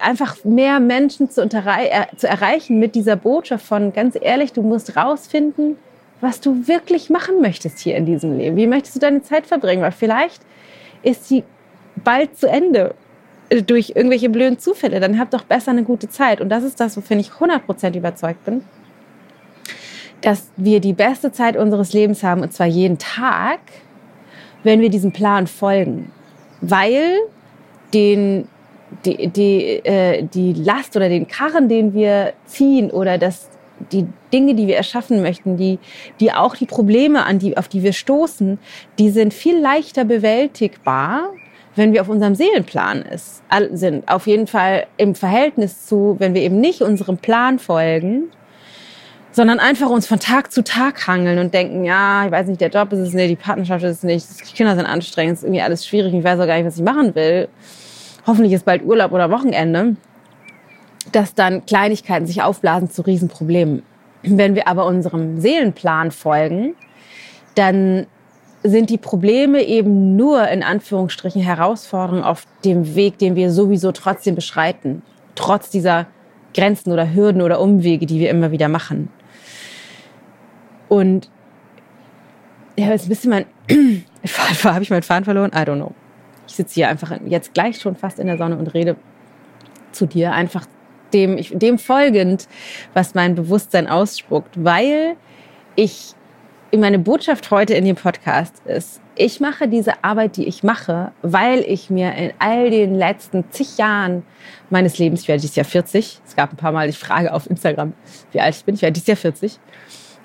einfach 0.00 0.44
mehr 0.44 0.80
Menschen 0.80 1.30
zu, 1.30 1.42
äh, 1.42 2.06
zu 2.16 2.26
erreichen 2.26 2.80
mit 2.80 2.96
dieser 2.96 3.14
Botschaft 3.14 3.64
von, 3.64 3.92
ganz 3.92 4.18
ehrlich, 4.20 4.52
du 4.52 4.62
musst 4.62 4.96
rausfinden, 4.96 5.76
was 6.20 6.40
du 6.40 6.66
wirklich 6.66 7.10
machen 7.10 7.40
möchtest 7.40 7.78
hier 7.78 7.96
in 7.96 8.06
diesem 8.06 8.36
Leben. 8.36 8.56
Wie 8.56 8.66
möchtest 8.66 8.96
du 8.96 9.00
deine 9.00 9.22
Zeit 9.22 9.46
verbringen? 9.46 9.82
Weil 9.82 9.92
vielleicht 9.92 10.42
ist 11.04 11.28
sie 11.28 11.44
bald 12.02 12.36
zu 12.36 12.48
Ende 12.48 12.94
durch 13.50 13.92
irgendwelche 13.94 14.28
blöden 14.28 14.58
Zufälle, 14.58 15.00
dann 15.00 15.18
habt 15.18 15.32
doch 15.34 15.44
besser 15.44 15.70
eine 15.70 15.84
gute 15.84 16.08
Zeit. 16.08 16.40
Und 16.40 16.48
das 16.50 16.64
ist 16.64 16.80
das, 16.80 16.96
wovon 16.96 17.18
ich 17.18 17.30
100% 17.30 17.96
überzeugt 17.96 18.44
bin, 18.44 18.62
dass 20.20 20.50
wir 20.56 20.80
die 20.80 20.92
beste 20.92 21.32
Zeit 21.32 21.56
unseres 21.56 21.92
Lebens 21.92 22.22
haben, 22.22 22.42
und 22.42 22.52
zwar 22.52 22.66
jeden 22.66 22.98
Tag, 22.98 23.60
wenn 24.64 24.80
wir 24.80 24.90
diesem 24.90 25.12
Plan 25.12 25.46
folgen. 25.46 26.12
Weil 26.60 27.18
den, 27.94 28.48
die, 29.04 29.28
die, 29.28 29.84
äh, 29.84 30.22
die 30.22 30.52
Last 30.52 30.96
oder 30.96 31.08
den 31.08 31.28
Karren, 31.28 31.68
den 31.68 31.94
wir 31.94 32.34
ziehen 32.46 32.90
oder 32.90 33.16
das, 33.16 33.48
die 33.92 34.06
Dinge, 34.32 34.54
die 34.54 34.66
wir 34.66 34.76
erschaffen 34.76 35.22
möchten, 35.22 35.56
die, 35.56 35.78
die 36.20 36.32
auch 36.32 36.56
die 36.56 36.66
Probleme, 36.66 37.24
an 37.24 37.38
die, 37.38 37.56
auf 37.56 37.68
die 37.68 37.82
wir 37.82 37.92
stoßen, 37.92 38.58
die 38.98 39.10
sind 39.10 39.32
viel 39.32 39.58
leichter 39.58 40.04
bewältigbar, 40.04 41.30
wenn 41.78 41.92
wir 41.92 42.02
auf 42.02 42.08
unserem 42.08 42.34
Seelenplan 42.34 43.02
ist, 43.02 43.42
sind. 43.72 44.08
Auf 44.08 44.26
jeden 44.26 44.46
Fall 44.46 44.86
im 44.96 45.14
Verhältnis 45.14 45.86
zu, 45.86 46.16
wenn 46.18 46.34
wir 46.34 46.42
eben 46.42 46.60
nicht 46.60 46.82
unserem 46.82 47.16
Plan 47.16 47.58
folgen, 47.58 48.24
sondern 49.30 49.60
einfach 49.60 49.88
uns 49.88 50.06
von 50.06 50.18
Tag 50.18 50.52
zu 50.52 50.64
Tag 50.64 51.06
hangeln 51.06 51.38
und 51.38 51.54
denken, 51.54 51.84
ja, 51.84 52.26
ich 52.26 52.32
weiß 52.32 52.48
nicht, 52.48 52.60
der 52.60 52.70
Job 52.70 52.92
ist 52.92 52.98
es 52.98 53.14
nicht, 53.14 53.30
die 53.30 53.36
Partnerschaft 53.36 53.84
ist 53.84 53.98
es 53.98 54.02
nicht, 54.02 54.26
die 54.50 54.54
Kinder 54.54 54.74
sind 54.74 54.86
anstrengend, 54.86 55.34
es 55.34 55.38
ist 55.38 55.44
irgendwie 55.44 55.62
alles 55.62 55.86
schwierig, 55.86 56.12
ich 56.12 56.24
weiß 56.24 56.40
auch 56.40 56.46
gar 56.46 56.56
nicht, 56.56 56.66
was 56.66 56.76
ich 56.76 56.82
machen 56.82 57.14
will. 57.14 57.48
Hoffentlich 58.26 58.52
ist 58.52 58.64
bald 58.64 58.84
Urlaub 58.84 59.12
oder 59.12 59.30
Wochenende, 59.30 59.96
dass 61.12 61.34
dann 61.34 61.64
Kleinigkeiten 61.64 62.26
sich 62.26 62.42
aufblasen 62.42 62.90
zu 62.90 63.02
Riesenproblemen. 63.02 63.82
Wenn 64.24 64.56
wir 64.56 64.66
aber 64.66 64.84
unserem 64.84 65.40
Seelenplan 65.40 66.10
folgen, 66.10 66.74
dann 67.54 68.06
sind 68.62 68.90
die 68.90 68.98
Probleme 68.98 69.62
eben 69.62 70.16
nur 70.16 70.48
in 70.48 70.62
Anführungsstrichen 70.62 71.42
Herausforderungen 71.42 72.24
auf 72.24 72.44
dem 72.64 72.94
Weg, 72.94 73.18
den 73.18 73.36
wir 73.36 73.50
sowieso 73.52 73.92
trotzdem 73.92 74.34
beschreiten, 74.34 75.02
trotz 75.34 75.70
dieser 75.70 76.06
Grenzen 76.54 76.92
oder 76.92 77.14
Hürden 77.14 77.42
oder 77.42 77.60
Umwege, 77.60 78.06
die 78.06 78.18
wir 78.18 78.30
immer 78.30 78.50
wieder 78.50 78.68
machen. 78.68 79.10
Und 80.88 81.30
ja, 82.76 82.88
jetzt 82.88 83.06
ein 83.06 83.08
bisschen 83.10 83.30
mein 83.30 83.46
habe 84.64 84.82
ich 84.82 84.90
meinen 84.90 85.02
Faden 85.02 85.24
verloren? 85.24 85.50
I 85.54 85.58
don't 85.58 85.76
know. 85.76 85.92
Ich 86.46 86.54
sitze 86.54 86.74
hier 86.74 86.88
einfach 86.88 87.12
jetzt 87.26 87.54
gleich 87.54 87.78
schon 87.80 87.94
fast 87.94 88.18
in 88.18 88.26
der 88.26 88.38
Sonne 88.38 88.56
und 88.56 88.72
rede 88.74 88.96
zu 89.92 90.06
dir 90.06 90.32
einfach 90.32 90.66
dem, 91.12 91.38
dem 91.58 91.78
folgend, 91.78 92.48
was 92.94 93.14
mein 93.14 93.34
Bewusstsein 93.34 93.86
ausspuckt, 93.86 94.64
weil 94.64 95.16
ich 95.76 96.14
meine 96.76 96.98
Botschaft 96.98 97.50
heute 97.50 97.72
in 97.74 97.84
dem 97.86 97.96
Podcast 97.96 98.60
ist, 98.66 99.00
ich 99.16 99.40
mache 99.40 99.68
diese 99.68 100.04
Arbeit, 100.04 100.36
die 100.36 100.46
ich 100.46 100.62
mache, 100.62 101.12
weil 101.22 101.60
ich 101.60 101.88
mir 101.88 102.14
in 102.14 102.32
all 102.38 102.70
den 102.70 102.94
letzten 102.94 103.50
zig 103.50 103.78
Jahren 103.78 104.22
meines 104.68 104.98
Lebens, 104.98 105.22
ich 105.22 105.28
werde 105.28 105.40
dieses 105.40 105.56
Jahr 105.56 105.64
40, 105.64 106.20
es 106.26 106.36
gab 106.36 106.52
ein 106.52 106.56
paar 106.56 106.72
Mal 106.72 106.86
die 106.86 106.92
Frage 106.92 107.32
auf 107.32 107.48
Instagram, 107.48 107.94
wie 108.32 108.40
alt 108.40 108.54
ich 108.54 108.64
bin, 108.64 108.74
ich 108.74 108.82
werde 108.82 108.92
dieses 108.92 109.08
Jahr 109.08 109.16
40, 109.16 109.58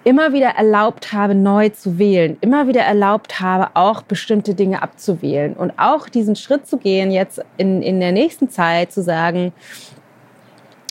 immer 0.04 0.34
wieder 0.34 0.50
erlaubt 0.50 1.14
habe, 1.14 1.34
neu 1.34 1.70
zu 1.70 1.98
wählen, 1.98 2.38
immer 2.42 2.68
wieder 2.68 2.82
erlaubt 2.82 3.40
habe, 3.40 3.70
auch 3.76 4.02
bestimmte 4.02 4.54
Dinge 4.54 4.82
abzuwählen 4.82 5.54
und 5.54 5.72
auch 5.78 6.10
diesen 6.10 6.36
Schritt 6.36 6.68
zu 6.68 6.78
gehen, 6.78 7.10
jetzt 7.10 7.42
in, 7.56 7.82
in 7.82 8.02
der 8.02 8.12
nächsten 8.12 8.50
Zeit 8.50 8.92
zu 8.92 9.02
sagen, 9.02 9.54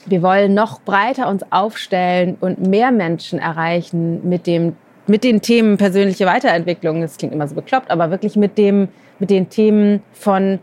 wir 0.06 0.22
wollen 0.22 0.54
noch 0.54 0.80
breiter 0.80 1.28
uns 1.28 1.44
aufstellen 1.52 2.36
und 2.40 2.66
mehr 2.66 2.90
Menschen 2.90 3.38
erreichen 3.38 4.28
mit 4.28 4.46
dem 4.46 4.76
mit 5.06 5.24
den 5.24 5.40
Themen 5.40 5.76
persönliche 5.76 6.26
Weiterentwicklung, 6.26 7.00
das 7.00 7.16
klingt 7.16 7.34
immer 7.34 7.48
so 7.48 7.54
bekloppt, 7.54 7.90
aber 7.90 8.10
wirklich 8.10 8.36
mit 8.36 8.56
dem, 8.58 8.88
mit 9.18 9.30
den 9.30 9.48
Themen 9.48 10.02
von 10.12 10.58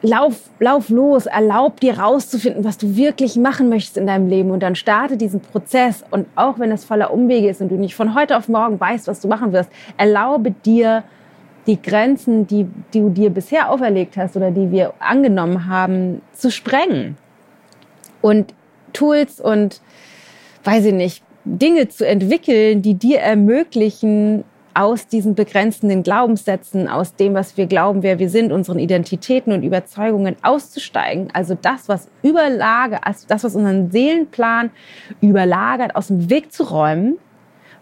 Lauf, 0.00 0.48
lauf 0.60 0.90
los, 0.90 1.26
erlaub 1.26 1.80
dir 1.80 1.98
rauszufinden, 1.98 2.62
was 2.62 2.78
du 2.78 2.94
wirklich 2.94 3.34
machen 3.34 3.68
möchtest 3.68 3.96
in 3.96 4.06
deinem 4.06 4.28
Leben 4.28 4.52
und 4.52 4.62
dann 4.62 4.76
starte 4.76 5.16
diesen 5.16 5.40
Prozess. 5.40 6.04
Und 6.12 6.28
auch 6.36 6.60
wenn 6.60 6.70
es 6.70 6.84
voller 6.84 7.12
Umwege 7.12 7.48
ist 7.48 7.60
und 7.60 7.68
du 7.70 7.74
nicht 7.74 7.96
von 7.96 8.14
heute 8.14 8.36
auf 8.36 8.48
morgen 8.48 8.78
weißt, 8.78 9.08
was 9.08 9.20
du 9.20 9.26
machen 9.26 9.52
wirst, 9.52 9.70
erlaube 9.96 10.52
dir 10.52 11.02
die 11.66 11.82
Grenzen, 11.82 12.46
die, 12.46 12.68
die 12.94 13.00
du 13.00 13.10
dir 13.10 13.30
bisher 13.30 13.72
auferlegt 13.72 14.16
hast 14.16 14.36
oder 14.36 14.52
die 14.52 14.70
wir 14.70 14.94
angenommen 15.00 15.66
haben, 15.66 16.22
zu 16.32 16.52
sprengen. 16.52 17.16
Und 18.22 18.54
Tools 18.92 19.40
und 19.40 19.80
weiß 20.62 20.84
ich 20.84 20.94
nicht, 20.94 21.24
Dinge 21.56 21.88
zu 21.88 22.06
entwickeln, 22.06 22.82
die 22.82 22.94
dir 22.94 23.20
ermöglichen, 23.20 24.44
aus 24.78 25.08
diesen 25.08 25.34
begrenzenden 25.34 26.04
Glaubenssätzen, 26.04 26.86
aus 26.86 27.16
dem, 27.16 27.34
was 27.34 27.56
wir 27.56 27.66
glauben, 27.66 28.04
wer 28.04 28.20
wir 28.20 28.30
sind, 28.30 28.52
unseren 28.52 28.78
Identitäten 28.78 29.52
und 29.52 29.64
Überzeugungen 29.64 30.36
auszusteigen. 30.42 31.30
Also 31.32 31.58
das, 31.60 31.88
was 31.88 32.08
überlagert, 32.22 33.00
also 33.02 33.26
das, 33.26 33.42
was 33.42 33.56
unseren 33.56 33.90
Seelenplan 33.90 34.70
überlagert, 35.20 35.96
aus 35.96 36.06
dem 36.06 36.30
Weg 36.30 36.52
zu 36.52 36.62
räumen, 36.62 37.18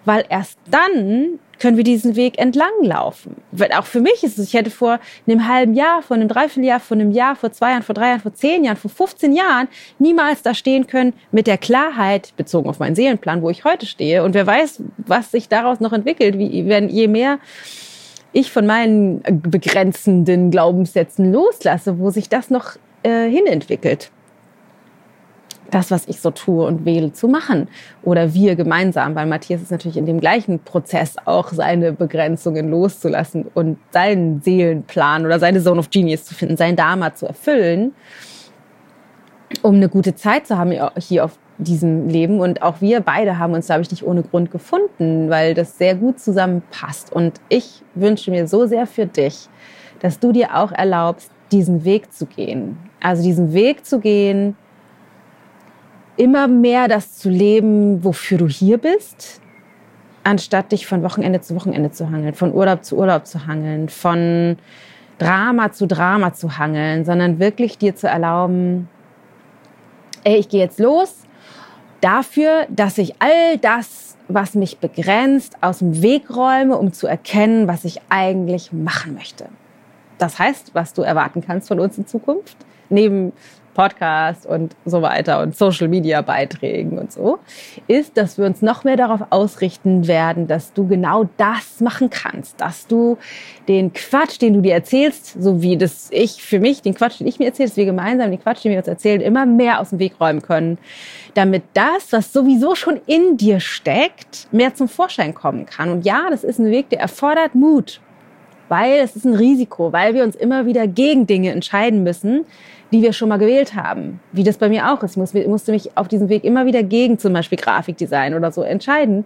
weil 0.07 0.25
erst 0.31 0.59
dann 0.71 1.39
können 1.59 1.77
wir 1.77 1.85
diesen 1.85 2.17
Weg 2.17 2.39
entlang 2.39 2.71
laufen. 2.83 3.37
Auch 3.77 3.87
für 3.87 4.01
mich 4.01 4.23
ist 4.23 4.39
es, 4.39 4.49
ich 4.49 4.55
hätte 4.55 4.71
vor 4.71 5.01
einem 5.27 5.49
halben 5.49 5.75
Jahr, 5.75 6.03
vor 6.03 6.17
einem 6.17 6.29
Dreivierteljahr, 6.29 6.81
vor 6.81 6.97
einem 6.97 7.11
Jahr, 7.11 7.37
vor 7.37 7.53
zwei 7.53 7.71
Jahren, 7.71 7.83
vor 7.83 7.95
drei 7.95 8.09
Jahren, 8.09 8.21
vor 8.21 8.35
zehn 8.35 8.65
Jahren, 8.65 8.77
vor 8.77 8.91
15 8.91 9.33
Jahren 9.33 9.69
niemals 9.99 10.43
da 10.43 10.55
stehen 10.55 10.87
können 10.87 11.13
mit 11.33 11.47
der 11.47 11.59
Klarheit, 11.59 12.33
bezogen 12.37 12.69
auf 12.69 12.79
meinen 12.79 12.97
Seelenplan, 12.97 13.43
wo 13.43 13.51
ich 13.51 13.65
heute 13.65 13.87
stehe. 13.87 14.23
Und 14.23 14.35
wer 14.35 14.47
weiß, 14.47 14.83
was 14.99 15.31
sich 15.31 15.49
daraus 15.49 15.81
noch 15.81 15.93
entwickelt, 15.93 16.39
wie, 16.39 16.69
wenn 16.69 16.89
je 16.89 17.09
mehr 17.09 17.39
ich 18.33 18.53
von 18.53 18.67
meinen 18.67 19.23
begrenzenden 19.23 20.51
Glaubenssätzen 20.51 21.33
loslasse, 21.33 21.99
wo 21.99 22.11
sich 22.11 22.29
das 22.29 22.51
noch 22.51 22.77
äh, 23.03 23.29
hinentwickelt 23.29 24.11
das, 25.71 25.91
was 25.91 26.07
ich 26.09 26.21
so 26.21 26.31
tue 26.31 26.65
und 26.67 26.85
wähle, 26.85 27.13
zu 27.13 27.29
machen. 27.29 27.69
Oder 28.03 28.35
wir 28.35 28.57
gemeinsam, 28.57 29.15
weil 29.15 29.27
Matthias 29.27 29.63
ist 29.63 29.71
natürlich 29.71 29.97
in 29.97 30.07
dem 30.07 30.21
gleichen 30.21 30.61
Prozess 30.61 31.17
auch 31.25 31.49
seine 31.53 31.93
Begrenzungen 31.93 32.71
loszulassen 32.71 33.47
und 33.55 33.79
seinen 33.91 34.41
Seelenplan 34.43 35.27
oder 35.27 35.39
seine 35.39 35.63
Zone 35.63 35.81
of 35.81 35.91
Genius 35.91 36.25
zu 36.25 36.35
finden, 36.35 36.57
sein 36.57 36.77
Dharma 36.77 37.15
zu 37.15 37.27
erfüllen, 37.27 37.93
um 39.63 39.77
eine 39.77 39.89
gute 39.89 40.15
Zeit 40.15 40.47
zu 40.47 40.59
haben 40.59 40.73
hier 40.99 41.25
auf 41.25 41.39
diesem 41.59 42.09
Leben. 42.09 42.41
Und 42.41 42.63
auch 42.63 42.81
wir 42.81 43.01
beide 43.01 43.39
haben 43.39 43.55
uns, 43.55 43.67
glaube 43.67 43.83
ich, 43.83 43.91
nicht 43.91 44.05
ohne 44.05 44.23
Grund 44.23 44.51
gefunden, 44.51 45.31
weil 45.31 45.55
das 45.55 45.79
sehr 45.79 45.95
gut 45.95 46.21
zusammenpasst. 46.21 47.13
Und 47.13 47.41
ich 47.49 47.83
wünsche 47.95 48.31
mir 48.31 48.47
so 48.47 48.67
sehr 48.67 48.87
für 48.87 49.07
dich, 49.07 49.49
dass 50.01 50.19
du 50.19 50.33
dir 50.33 50.57
auch 50.57 50.73
erlaubst, 50.73 51.31
diesen 51.53 51.85
Weg 51.85 52.13
zu 52.13 52.27
gehen. 52.27 52.77
Also 53.01 53.23
diesen 53.23 53.53
Weg 53.53 53.87
zu 53.87 54.01
gehen, 54.01 54.57
immer 56.17 56.49
mehr 56.49 56.89
das 56.89 57.17
zu 57.17 57.29
leben, 57.29 58.03
wofür 58.05 58.39
du 58.39 58.49
hier 58.49 58.79
bist, 58.79 59.41
anstatt 60.25 60.73
dich 60.73 60.87
von 60.87 61.03
Wochenende 61.03 61.41
zu 61.41 61.55
Wochenende 61.55 61.91
zu 61.91 62.11
hangeln, 62.11 62.35
von 62.35 62.53
Urlaub 62.53 62.85
zu 62.85 62.97
Urlaub 62.97 63.27
zu 63.27 63.47
hangeln, 63.47 63.89
von 63.89 64.57
Drama 65.19 65.73
zu 65.73 65.87
Drama 65.87 66.33
zu 66.33 66.59
hangeln, 66.59 67.05
sondern 67.05 67.39
wirklich 67.39 67.79
dir 67.79 67.95
zu 67.95 68.09
erlauben, 68.09 68.89
ey, 70.25 70.37
ich 70.37 70.49
gehe 70.49 70.61
jetzt 70.61 70.79
los 70.79 71.27
dafür, 72.01 72.67
dass 72.69 72.99
ich 72.99 73.15
all 73.21 73.59
das, 73.59 74.17
was 74.29 74.55
mich 74.55 74.79
begrenzt, 74.79 75.57
aus 75.61 75.79
dem 75.79 76.03
Weg 76.03 76.35
räume, 76.35 76.77
um 76.77 76.93
zu 76.93 77.07
erkennen, 77.07 77.69
was 77.69 77.85
ich 77.85 78.01
eigentlich 78.09 78.73
machen 78.73 79.15
möchte. 79.15 79.47
Das 80.19 80.39
heißt, 80.39 80.75
was 80.75 80.95
du 80.95 81.03
erwarten 81.03 81.43
kannst 81.47 81.69
von 81.69 81.79
uns 81.79 81.99
in 81.99 82.07
Zukunft, 82.07 82.57
neben 82.89 83.33
Podcast 83.77 84.47
und 84.47 84.75
so 84.87 85.03
weiter 85.03 85.43
und 85.43 85.55
Social 85.55 85.87
Media 85.87 86.23
Beiträgen 86.23 86.99
und 86.99 87.13
so, 87.13 87.39
ist, 87.87 88.17
dass 88.17 88.39
wir 88.39 88.47
uns 88.47 88.63
noch 88.63 88.85
mehr 88.85 88.97
darauf 88.97 89.21
ausrichten 89.29 90.09
werden, 90.09 90.47
dass 90.47 90.73
du 90.73 90.89
genau 90.89 91.29
das 91.37 91.81
machen 91.81 92.09
kannst, 92.09 92.59
dass 92.59 92.87
du 92.87 93.19
den 93.69 93.93
Quatsch, 93.93 94.41
den 94.41 94.55
du 94.55 94.63
dir 94.63 94.73
erzählst, 94.73 95.43
so 95.43 95.61
wie 95.61 95.77
das 95.77 96.09
ich 96.11 96.43
für 96.43 96.59
mich, 96.59 96.81
den 96.81 96.95
Quatsch, 96.95 97.21
den 97.21 97.27
ich 97.27 97.39
mir 97.39 97.45
erzähle, 97.45 97.69
dass 97.69 97.77
wir 97.77 97.85
gemeinsam 97.85 98.31
den 98.31 98.41
Quatsch, 98.41 98.65
den 98.65 98.73
wir 98.73 98.79
uns 98.79 98.89
erzählen, 98.89 99.21
immer 99.21 99.45
mehr 99.45 99.79
aus 99.79 99.91
dem 99.91 99.99
Weg 99.99 100.19
räumen 100.19 100.41
können, 100.41 100.79
damit 101.35 101.63
das, 101.75 102.13
was 102.13 102.33
sowieso 102.33 102.77
schon 102.77 102.99
in 103.05 103.37
dir 103.37 103.61
steckt, 103.61 104.49
mehr 104.53 104.75
zum 104.75 104.89
Vorschein 104.89 105.35
kommen 105.35 105.67
kann. 105.67 105.91
Und 105.91 106.07
ja, 106.07 106.31
das 106.31 106.45
ist 106.45 106.59
ein 106.59 106.71
Weg, 106.71 106.89
der 106.89 107.01
erfordert 107.01 107.55
Mut, 107.55 108.01
weil 108.71 109.01
es 109.01 109.17
ist 109.17 109.27
ein 109.27 109.35
Risiko, 109.35 109.93
weil 109.93 110.15
wir 110.15 110.25
uns 110.25 110.35
immer 110.35 110.65
wieder 110.65 110.87
gegen 110.87 111.27
Dinge 111.27 111.51
entscheiden 111.51 112.03
müssen, 112.03 112.47
die 112.93 113.03
wir 113.03 113.13
schon 113.13 113.29
mal 113.29 113.39
gewählt 113.39 113.75
haben. 113.75 114.21
Wie 114.33 114.45
das 114.45 114.59
bei 114.59 114.69
mir 114.69 114.93
auch 114.93 115.03
ist. 115.03 115.17
Ich 115.17 115.47
musste 115.47 115.73
mich 115.73 115.97
auf 115.97 116.09
diesem 116.09 116.29
Weg 116.29 116.45
immer 116.45 116.67
wieder 116.67 116.83
gegen 116.83 117.19
zum 117.19 117.33
Beispiel 117.33 117.59
Grafikdesign 117.59 118.35
oder 118.35 118.53
so 118.53 118.63
entscheiden, 118.63 119.25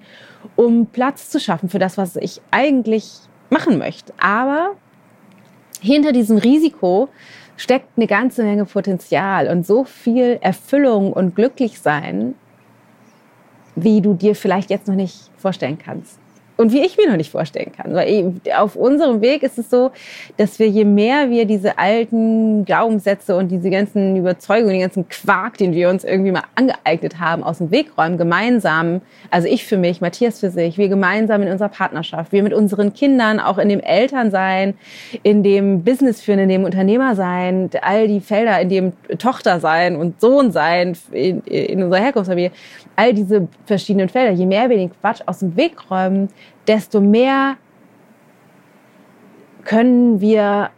um 0.57 0.87
Platz 0.87 1.29
zu 1.29 1.41
schaffen 1.41 1.69
für 1.69 1.79
das, 1.79 1.99
was 1.99 2.17
ich 2.17 2.41
eigentlich 2.51 3.13
machen 3.51 3.79
möchte. 3.79 4.13
Aber 4.19 4.73
hinter 5.81 6.13
diesem 6.13 6.39
Risiko 6.39 7.09
steckt 7.57 7.89
eine 7.97 8.07
ganze 8.07 8.43
Menge 8.43 8.65
Potenzial 8.65 9.49
und 9.49 9.67
so 9.67 9.85
viel 9.85 10.39
Erfüllung 10.41 11.13
und 11.13 11.35
Glücklichsein, 11.37 12.35
wie 13.77 14.01
du 14.01 14.15
dir 14.15 14.35
vielleicht 14.35 14.71
jetzt 14.71 14.89
noch 14.89 14.95
nicht 14.95 15.31
vorstellen 15.37 15.79
kannst 15.79 16.20
und 16.61 16.75
wie 16.75 16.85
ich 16.85 16.99
mir 16.99 17.09
noch 17.09 17.17
nicht 17.17 17.31
vorstellen 17.31 17.73
kann. 17.75 17.95
Weil 17.95 18.35
auf 18.57 18.77
unserem 18.77 19.23
Weg 19.23 19.43
ist 19.43 19.59
es 19.59 19.71
so, 19.71 19.93
dass 20.37 20.59
wir 20.59 20.69
je 20.69 20.85
mehr 20.85 21.31
wir 21.31 21.47
diese 21.47 21.79
alten 21.79 22.67
Glaubenssätze 22.67 23.35
und 23.35 23.49
diese 23.49 23.71
ganzen 23.71 24.15
Überzeugungen, 24.17 24.75
den 24.75 24.83
ganzen 24.83 25.09
Quark, 25.09 25.57
den 25.57 25.73
wir 25.73 25.89
uns 25.89 26.05
irgendwie 26.05 26.33
mal 26.33 26.43
angeeignet 26.57 27.19
haben, 27.19 27.43
aus 27.43 27.59
dem 27.59 27.71
Weg 27.71 27.97
räumen, 27.97 28.19
gemeinsam, 28.19 29.01
also 29.31 29.49
ich 29.49 29.65
für 29.65 29.79
mich, 29.79 30.03
Matthias 30.03 30.41
für 30.41 30.51
sich, 30.51 30.77
wir 30.77 30.89
gemeinsam 30.89 31.41
in 31.41 31.49
unserer 31.49 31.71
Partnerschaft, 31.71 32.31
wir 32.31 32.43
mit 32.43 32.53
unseren 32.53 32.93
Kindern, 32.93 33.41
auch 33.41 33.57
in 33.57 33.71
dem 33.71 33.81
Elternsein, 33.81 34.75
in 35.23 35.43
dem 35.43 35.83
Business 35.83 36.21
führen, 36.21 36.41
in 36.41 36.51
dem 36.51 36.65
Unternehmer 36.65 37.17
sein, 37.17 37.71
all 37.81 38.07
die 38.07 38.21
Felder, 38.21 38.61
in 38.61 38.69
dem 38.69 38.93
Tochter 39.19 39.61
sein 39.61 39.97
und 39.97 40.21
Sohn 40.21 40.53
sein, 40.53 40.95
in, 41.11 41.41
in 41.45 41.83
unserer 41.83 42.03
Herkunftsfamilie, 42.03 42.51
all 42.97 43.15
diese 43.15 43.49
verschiedenen 43.65 44.11
Felder, 44.11 44.33
je 44.33 44.45
mehr 44.45 44.69
wir 44.69 44.77
den 44.77 44.91
Quatsch 45.01 45.23
aus 45.25 45.39
dem 45.39 45.57
Weg 45.57 45.91
räumen, 45.91 46.29
desto 46.67 47.01
mehr 47.01 47.57
können 49.65 50.21
wir 50.21 50.71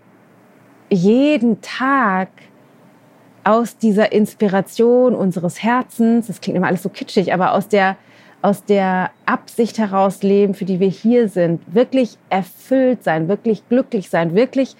jeden 0.90 1.60
Tag 1.60 2.28
aus 3.44 3.76
dieser 3.78 4.12
Inspiration 4.12 5.14
unseres 5.14 5.62
Herzens, 5.62 6.28
das 6.28 6.40
klingt 6.40 6.56
immer 6.56 6.68
alles 6.68 6.82
so 6.82 6.88
kitschig, 6.88 7.32
aber 7.32 7.54
aus 7.54 7.68
der, 7.68 7.96
aus 8.40 8.64
der 8.64 9.10
Absicht 9.26 9.78
heraus 9.78 10.22
leben, 10.22 10.54
für 10.54 10.64
die 10.64 10.78
wir 10.78 10.88
hier 10.88 11.28
sind, 11.28 11.62
wirklich 11.74 12.18
erfüllt 12.28 13.02
sein, 13.02 13.28
wirklich 13.28 13.68
glücklich 13.68 14.10
sein, 14.10 14.34
wirklich 14.34 14.76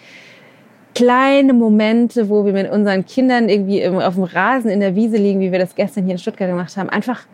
kleine 0.94 1.54
Momente, 1.54 2.28
wo 2.28 2.44
wir 2.44 2.52
mit 2.52 2.70
unseren 2.70 3.04
Kindern 3.06 3.48
irgendwie 3.48 3.86
auf 3.86 4.14
dem 4.14 4.24
Rasen 4.24 4.70
in 4.70 4.80
der 4.80 4.94
Wiese 4.94 5.16
liegen, 5.16 5.40
wie 5.40 5.50
wir 5.50 5.58
das 5.58 5.74
gestern 5.74 6.04
hier 6.04 6.12
in 6.12 6.18
Stuttgart 6.18 6.48
gemacht 6.48 6.76
haben, 6.76 6.90
einfach 6.90 7.26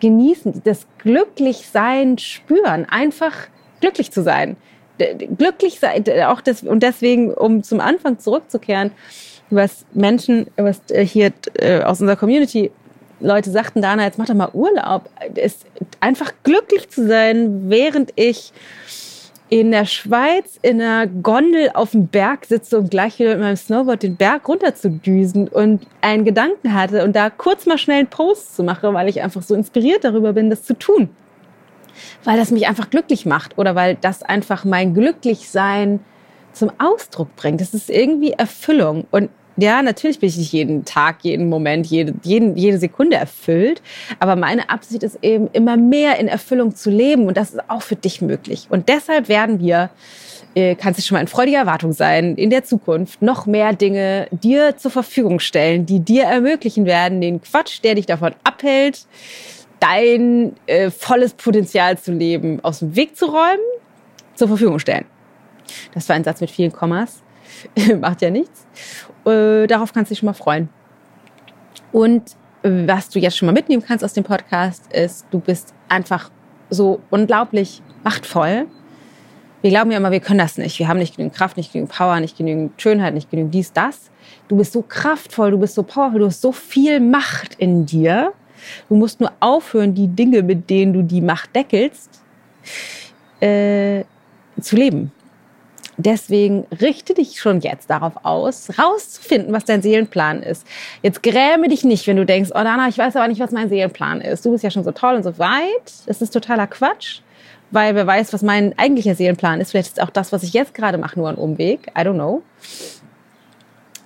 genießen, 0.00 0.62
das 0.64 0.86
Glücklichsein 0.98 2.18
spüren, 2.18 2.86
einfach 2.88 3.34
glücklich 3.80 4.10
zu 4.10 4.22
sein. 4.22 4.56
Glücklich 5.38 5.80
sein, 5.80 6.04
auch 6.26 6.40
das, 6.40 6.62
und 6.62 6.82
deswegen, 6.82 7.32
um 7.32 7.62
zum 7.62 7.80
Anfang 7.80 8.18
zurückzukehren, 8.18 8.92
was 9.48 9.84
Menschen, 9.92 10.46
was 10.56 10.80
äh, 10.90 11.04
hier 11.04 11.32
äh, 11.54 11.82
aus 11.82 12.00
unserer 12.00 12.16
Community 12.16 12.70
Leute 13.20 13.50
sagten, 13.50 13.82
Dana, 13.82 14.04
jetzt 14.04 14.18
mach 14.18 14.26
doch 14.26 14.34
mal 14.34 14.50
Urlaub. 14.52 15.08
Es, 15.34 15.58
einfach 16.00 16.32
glücklich 16.42 16.88
zu 16.88 17.06
sein, 17.06 17.68
während 17.68 18.12
ich 18.16 18.52
in 19.50 19.72
der 19.72 19.84
Schweiz 19.84 20.58
in 20.62 20.80
einer 20.80 21.08
Gondel 21.08 21.70
auf 21.74 21.90
dem 21.90 22.06
Berg 22.06 22.44
sitze 22.46 22.78
und 22.78 22.90
gleich 22.90 23.18
wieder 23.18 23.30
mit 23.30 23.40
meinem 23.40 23.56
Snowboard 23.56 24.04
den 24.04 24.16
Berg 24.16 24.48
runter 24.48 24.76
zu 24.76 24.90
düsen 24.90 25.48
und 25.48 25.86
einen 26.00 26.24
Gedanken 26.24 26.72
hatte 26.72 27.04
und 27.04 27.16
da 27.16 27.30
kurz 27.30 27.66
mal 27.66 27.76
schnell 27.76 27.98
einen 27.98 28.08
Post 28.08 28.54
zu 28.54 28.62
machen, 28.62 28.94
weil 28.94 29.08
ich 29.08 29.22
einfach 29.22 29.42
so 29.42 29.56
inspiriert 29.56 30.04
darüber 30.04 30.32
bin, 30.32 30.50
das 30.50 30.62
zu 30.62 30.78
tun. 30.78 31.10
Weil 32.22 32.38
das 32.38 32.52
mich 32.52 32.68
einfach 32.68 32.90
glücklich 32.90 33.26
macht 33.26 33.58
oder 33.58 33.74
weil 33.74 33.96
das 34.00 34.22
einfach 34.22 34.64
mein 34.64 34.94
Glücklichsein 34.94 35.98
zum 36.52 36.70
Ausdruck 36.78 37.34
bringt. 37.34 37.60
Das 37.60 37.74
ist 37.74 37.90
irgendwie 37.90 38.32
Erfüllung. 38.32 39.06
Und 39.10 39.30
ja, 39.60 39.82
natürlich 39.82 40.20
bin 40.20 40.28
ich 40.28 40.36
nicht 40.36 40.52
jeden 40.52 40.84
Tag, 40.84 41.18
jeden 41.22 41.48
Moment, 41.48 41.86
jede, 41.86 42.14
jeden, 42.22 42.56
jede 42.56 42.78
Sekunde 42.78 43.16
erfüllt. 43.16 43.82
Aber 44.18 44.36
meine 44.36 44.70
Absicht 44.70 45.02
ist 45.02 45.18
eben, 45.22 45.48
immer 45.52 45.76
mehr 45.76 46.18
in 46.18 46.28
Erfüllung 46.28 46.74
zu 46.74 46.90
leben. 46.90 47.26
Und 47.26 47.36
das 47.36 47.50
ist 47.50 47.70
auch 47.70 47.82
für 47.82 47.96
dich 47.96 48.20
möglich. 48.20 48.66
Und 48.70 48.88
deshalb 48.88 49.28
werden 49.28 49.60
wir, 49.60 49.90
äh, 50.54 50.74
kannst 50.74 50.98
du 50.98 51.02
schon 51.02 51.16
mal 51.16 51.20
in 51.20 51.28
freudiger 51.28 51.58
Erwartung 51.58 51.92
sein, 51.92 52.36
in 52.36 52.50
der 52.50 52.64
Zukunft 52.64 53.22
noch 53.22 53.46
mehr 53.46 53.72
Dinge 53.72 54.28
dir 54.30 54.76
zur 54.76 54.90
Verfügung 54.90 55.40
stellen, 55.40 55.86
die 55.86 56.00
dir 56.00 56.24
ermöglichen 56.24 56.86
werden, 56.86 57.20
den 57.20 57.40
Quatsch, 57.40 57.80
der 57.82 57.94
dich 57.94 58.06
davon 58.06 58.34
abhält, 58.44 59.06
dein 59.80 60.54
äh, 60.66 60.90
volles 60.90 61.34
Potenzial 61.34 61.98
zu 61.98 62.12
leben, 62.12 62.60
aus 62.62 62.80
dem 62.80 62.96
Weg 62.96 63.16
zu 63.16 63.26
räumen, 63.26 63.60
zur 64.34 64.48
Verfügung 64.48 64.78
stellen. 64.78 65.06
Das 65.94 66.08
war 66.08 66.16
ein 66.16 66.24
Satz 66.24 66.40
mit 66.40 66.50
vielen 66.50 66.72
Kommas. 66.72 67.22
Macht 68.00 68.22
ja 68.22 68.30
nichts. 68.30 68.66
Äh, 69.30 69.66
darauf 69.66 69.92
kannst 69.92 70.10
du 70.10 70.12
dich 70.12 70.20
schon 70.20 70.26
mal 70.26 70.32
freuen. 70.32 70.68
Und 71.92 72.36
äh, 72.62 72.86
was 72.86 73.08
du 73.10 73.18
jetzt 73.18 73.36
schon 73.36 73.46
mal 73.46 73.52
mitnehmen 73.52 73.82
kannst 73.86 74.04
aus 74.04 74.12
dem 74.12 74.24
Podcast, 74.24 74.92
ist, 74.92 75.26
du 75.30 75.40
bist 75.40 75.74
einfach 75.88 76.30
so 76.70 77.00
unglaublich 77.10 77.82
machtvoll. 78.04 78.66
Wir 79.62 79.70
glauben 79.70 79.90
ja 79.90 79.98
immer, 79.98 80.10
wir 80.10 80.20
können 80.20 80.38
das 80.38 80.56
nicht. 80.56 80.78
Wir 80.78 80.88
haben 80.88 80.98
nicht 80.98 81.16
genügend 81.16 81.36
Kraft, 81.36 81.56
nicht 81.56 81.72
genügend 81.72 81.94
Power, 81.94 82.18
nicht 82.20 82.38
genügend 82.38 82.80
Schönheit, 82.80 83.12
nicht 83.12 83.30
genügend 83.30 83.52
dies, 83.52 83.72
das. 83.72 84.10
Du 84.48 84.56
bist 84.56 84.72
so 84.72 84.82
kraftvoll, 84.82 85.50
du 85.50 85.58
bist 85.58 85.74
so 85.74 85.82
powerful, 85.82 86.20
du 86.20 86.26
hast 86.26 86.40
so 86.40 86.52
viel 86.52 87.00
Macht 87.00 87.56
in 87.56 87.84
dir. 87.84 88.32
Du 88.88 88.94
musst 88.94 89.20
nur 89.20 89.32
aufhören, 89.40 89.94
die 89.94 90.08
Dinge, 90.08 90.42
mit 90.42 90.70
denen 90.70 90.92
du 90.92 91.02
die 91.02 91.20
Macht 91.20 91.54
deckelst, 91.54 92.22
äh, 93.40 94.04
zu 94.60 94.76
leben. 94.76 95.12
Deswegen 96.02 96.66
richte 96.80 97.14
dich 97.14 97.40
schon 97.40 97.60
jetzt 97.60 97.90
darauf 97.90 98.12
aus, 98.24 98.70
rauszufinden, 98.78 99.52
was 99.52 99.64
dein 99.64 99.82
Seelenplan 99.82 100.42
ist. 100.42 100.66
Jetzt 101.02 101.22
gräme 101.22 101.68
dich 101.68 101.84
nicht, 101.84 102.06
wenn 102.06 102.16
du 102.16 102.26
denkst, 102.26 102.50
oh 102.52 102.62
Dana, 102.62 102.88
ich 102.88 102.98
weiß 102.98 103.16
aber 103.16 103.28
nicht, 103.28 103.40
was 103.40 103.50
mein 103.50 103.68
Seelenplan 103.68 104.20
ist. 104.20 104.44
Du 104.44 104.52
bist 104.52 104.64
ja 104.64 104.70
schon 104.70 104.84
so 104.84 104.92
toll 104.92 105.16
und 105.16 105.22
so 105.22 105.38
weit. 105.38 105.92
Das 106.06 106.22
ist 106.22 106.30
totaler 106.30 106.66
Quatsch, 106.66 107.20
weil 107.70 107.94
wer 107.94 108.06
weiß, 108.06 108.32
was 108.32 108.42
mein 108.42 108.76
eigentlicher 108.78 109.14
Seelenplan 109.14 109.60
ist. 109.60 109.70
Vielleicht 109.72 109.88
ist 109.88 110.02
auch 110.02 110.10
das, 110.10 110.32
was 110.32 110.42
ich 110.42 110.52
jetzt 110.52 110.74
gerade 110.74 110.98
mache, 110.98 111.18
nur 111.18 111.28
ein 111.28 111.36
Umweg. 111.36 111.88
I 111.96 112.00
don't 112.00 112.14
know 112.14 112.42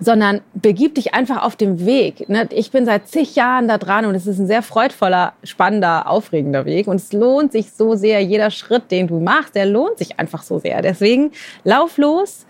sondern 0.04 0.40
begib 0.54 0.94
dich 0.94 1.14
einfach 1.14 1.42
auf 1.42 1.56
dem 1.56 1.84
Weg. 1.86 2.28
Ne? 2.28 2.48
Ich 2.50 2.70
bin 2.70 2.84
seit 2.86 3.08
zig 3.08 3.34
Jahren 3.34 3.68
da 3.68 3.78
dran 3.78 4.06
und 4.06 4.14
es 4.14 4.26
ist 4.26 4.38
ein 4.38 4.46
sehr 4.46 4.62
freudvoller, 4.62 5.32
spannender, 5.42 6.08
aufregender 6.08 6.64
Weg 6.64 6.86
und 6.86 6.96
es 6.96 7.12
lohnt 7.12 7.52
sich 7.52 7.72
so 7.72 7.94
sehr. 7.94 8.20
Jeder 8.20 8.50
Schritt, 8.50 8.90
den 8.90 9.06
du 9.06 9.20
machst, 9.20 9.54
der 9.54 9.66
lohnt 9.66 9.98
sich 9.98 10.18
einfach 10.18 10.42
so 10.42 10.58
sehr. 10.58 10.82
Deswegen 10.82 11.32
lauf 11.64 11.98
los, 11.98 12.46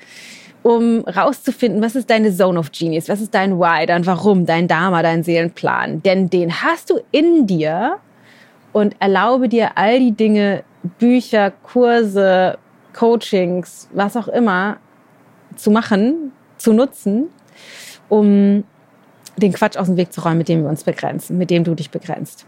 um 0.62 1.00
rauszufinden, 1.00 1.82
was 1.82 1.94
ist 1.94 2.08
deine 2.10 2.34
Zone 2.34 2.58
of 2.58 2.72
Genius, 2.72 3.08
was 3.08 3.20
ist 3.20 3.34
dein 3.34 3.58
Why, 3.58 3.86
dein 3.86 4.06
Warum, 4.06 4.46
dein 4.46 4.66
Dharma, 4.66 5.02
dein 5.02 5.22
Seelenplan. 5.22 6.02
Denn 6.02 6.30
den 6.30 6.62
hast 6.62 6.90
du 6.90 7.00
in 7.12 7.46
dir 7.46 7.98
und 8.72 8.96
erlaube 8.98 9.48
dir 9.48 9.76
all 9.76 10.00
die 10.00 10.12
Dinge, 10.12 10.64
Bücher, 10.98 11.50
Kurse, 11.50 12.58
Coachings, 12.94 13.88
was 13.92 14.16
auch 14.16 14.28
immer 14.28 14.78
zu 15.56 15.70
machen, 15.70 16.32
zu 16.56 16.72
nutzen, 16.72 17.28
um 18.08 18.64
den 19.36 19.52
Quatsch 19.52 19.76
aus 19.76 19.86
dem 19.86 19.96
Weg 19.96 20.12
zu 20.12 20.20
räumen, 20.20 20.38
mit 20.38 20.48
dem 20.48 20.62
wir 20.62 20.68
uns 20.68 20.84
begrenzen, 20.84 21.38
mit 21.38 21.50
dem 21.50 21.64
du 21.64 21.74
dich 21.74 21.90
begrenzt. 21.90 22.46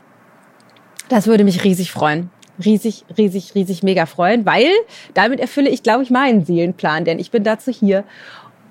Das 1.08 1.26
würde 1.26 1.44
mich 1.44 1.64
riesig 1.64 1.90
freuen. 1.90 2.30
Riesig, 2.64 3.04
riesig, 3.18 3.54
riesig 3.54 3.82
mega 3.82 4.06
freuen, 4.06 4.46
weil 4.46 4.70
damit 5.12 5.40
erfülle 5.40 5.68
ich, 5.68 5.82
glaube 5.82 6.02
ich, 6.02 6.10
meinen 6.10 6.44
Seelenplan, 6.44 7.04
denn 7.04 7.18
ich 7.18 7.30
bin 7.30 7.44
dazu 7.44 7.70
hier, 7.70 8.04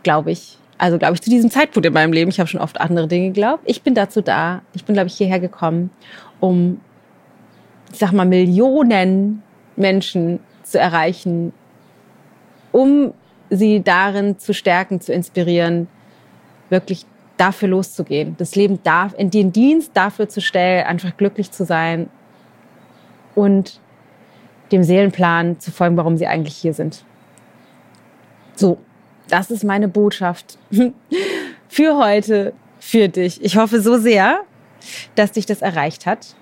glaube 0.02 0.32
ich, 0.32 0.58
also 0.80 0.98
glaube 0.98 1.14
ich, 1.14 1.22
zu 1.22 1.30
diesem 1.30 1.52
Zeitpunkt 1.52 1.86
in 1.86 1.94
meinem 1.94 2.12
Leben, 2.12 2.32
ich 2.32 2.40
habe 2.40 2.48
schon 2.48 2.62
oft 2.62 2.82
andere 2.82 3.08
Dinge 3.08 3.28
geglaubt, 3.28 3.62
ich 3.66 3.84
bin 3.84 3.94
dazu 3.94 4.22
da, 4.22 4.64
ich 4.74 4.86
bin, 4.86 4.94
glaube 4.94 5.08
ich, 5.08 5.16
hierher 5.16 5.40
gekommen, 5.40 5.92
um, 6.40 6.82
ich 7.92 8.00
sag 8.00 8.12
mal, 8.12 8.26
Millionen 8.26 9.44
Menschen 9.76 10.40
zu 10.64 10.80
erreichen, 10.80 11.54
um 12.72 13.14
sie 13.52 13.84
darin 13.84 14.40
zu 14.40 14.54
stärken, 14.54 15.00
zu 15.00 15.14
inspirieren, 15.14 15.88
wirklich 16.70 17.06
dafür 17.38 17.68
loszugehen, 17.70 18.36
das 18.38 18.56
Leben 18.56 18.82
darf, 18.84 19.14
in 19.18 19.30
den 19.30 19.52
Dienst 19.52 19.92
dafür 19.94 20.30
zu 20.30 20.42
stellen, 20.42 20.86
einfach 20.86 21.16
glücklich 21.18 21.52
zu 21.52 21.66
sein 21.66 22.10
und 23.36 23.80
dem 24.72 24.84
Seelenplan 24.84 25.60
zu 25.60 25.72
folgen, 25.72 25.98
warum 25.98 26.18
sie 26.18 26.28
eigentlich 26.28 26.56
hier 26.56 26.74
sind. 26.74 27.04
So, 28.56 28.78
das 29.28 29.52
ist 29.52 29.64
meine 29.64 29.88
Botschaft 29.88 30.58
für 31.68 31.98
heute, 31.98 32.54
für 32.80 33.10
dich. 33.10 33.44
Ich 33.44 33.58
hoffe 33.58 33.82
so 33.82 33.98
sehr, 33.98 34.42
dass 35.16 35.34
dich 35.34 35.46
das 35.46 35.62
erreicht 35.62 36.06
hat. 36.06 36.36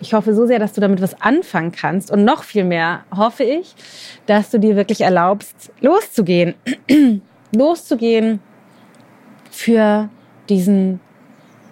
Ich 0.00 0.12
hoffe 0.12 0.34
so 0.34 0.46
sehr, 0.46 0.58
dass 0.58 0.74
du 0.74 0.80
damit 0.80 1.00
was 1.00 1.20
anfangen 1.20 1.72
kannst. 1.72 2.10
Und 2.10 2.24
noch 2.24 2.44
viel 2.44 2.64
mehr 2.64 3.04
hoffe 3.14 3.44
ich, 3.44 3.74
dass 4.26 4.50
du 4.50 4.58
dir 4.60 4.76
wirklich 4.76 5.00
erlaubst, 5.00 5.72
loszugehen. 5.80 6.54
loszugehen 7.52 8.40
für 9.56 10.08
diesen 10.48 11.00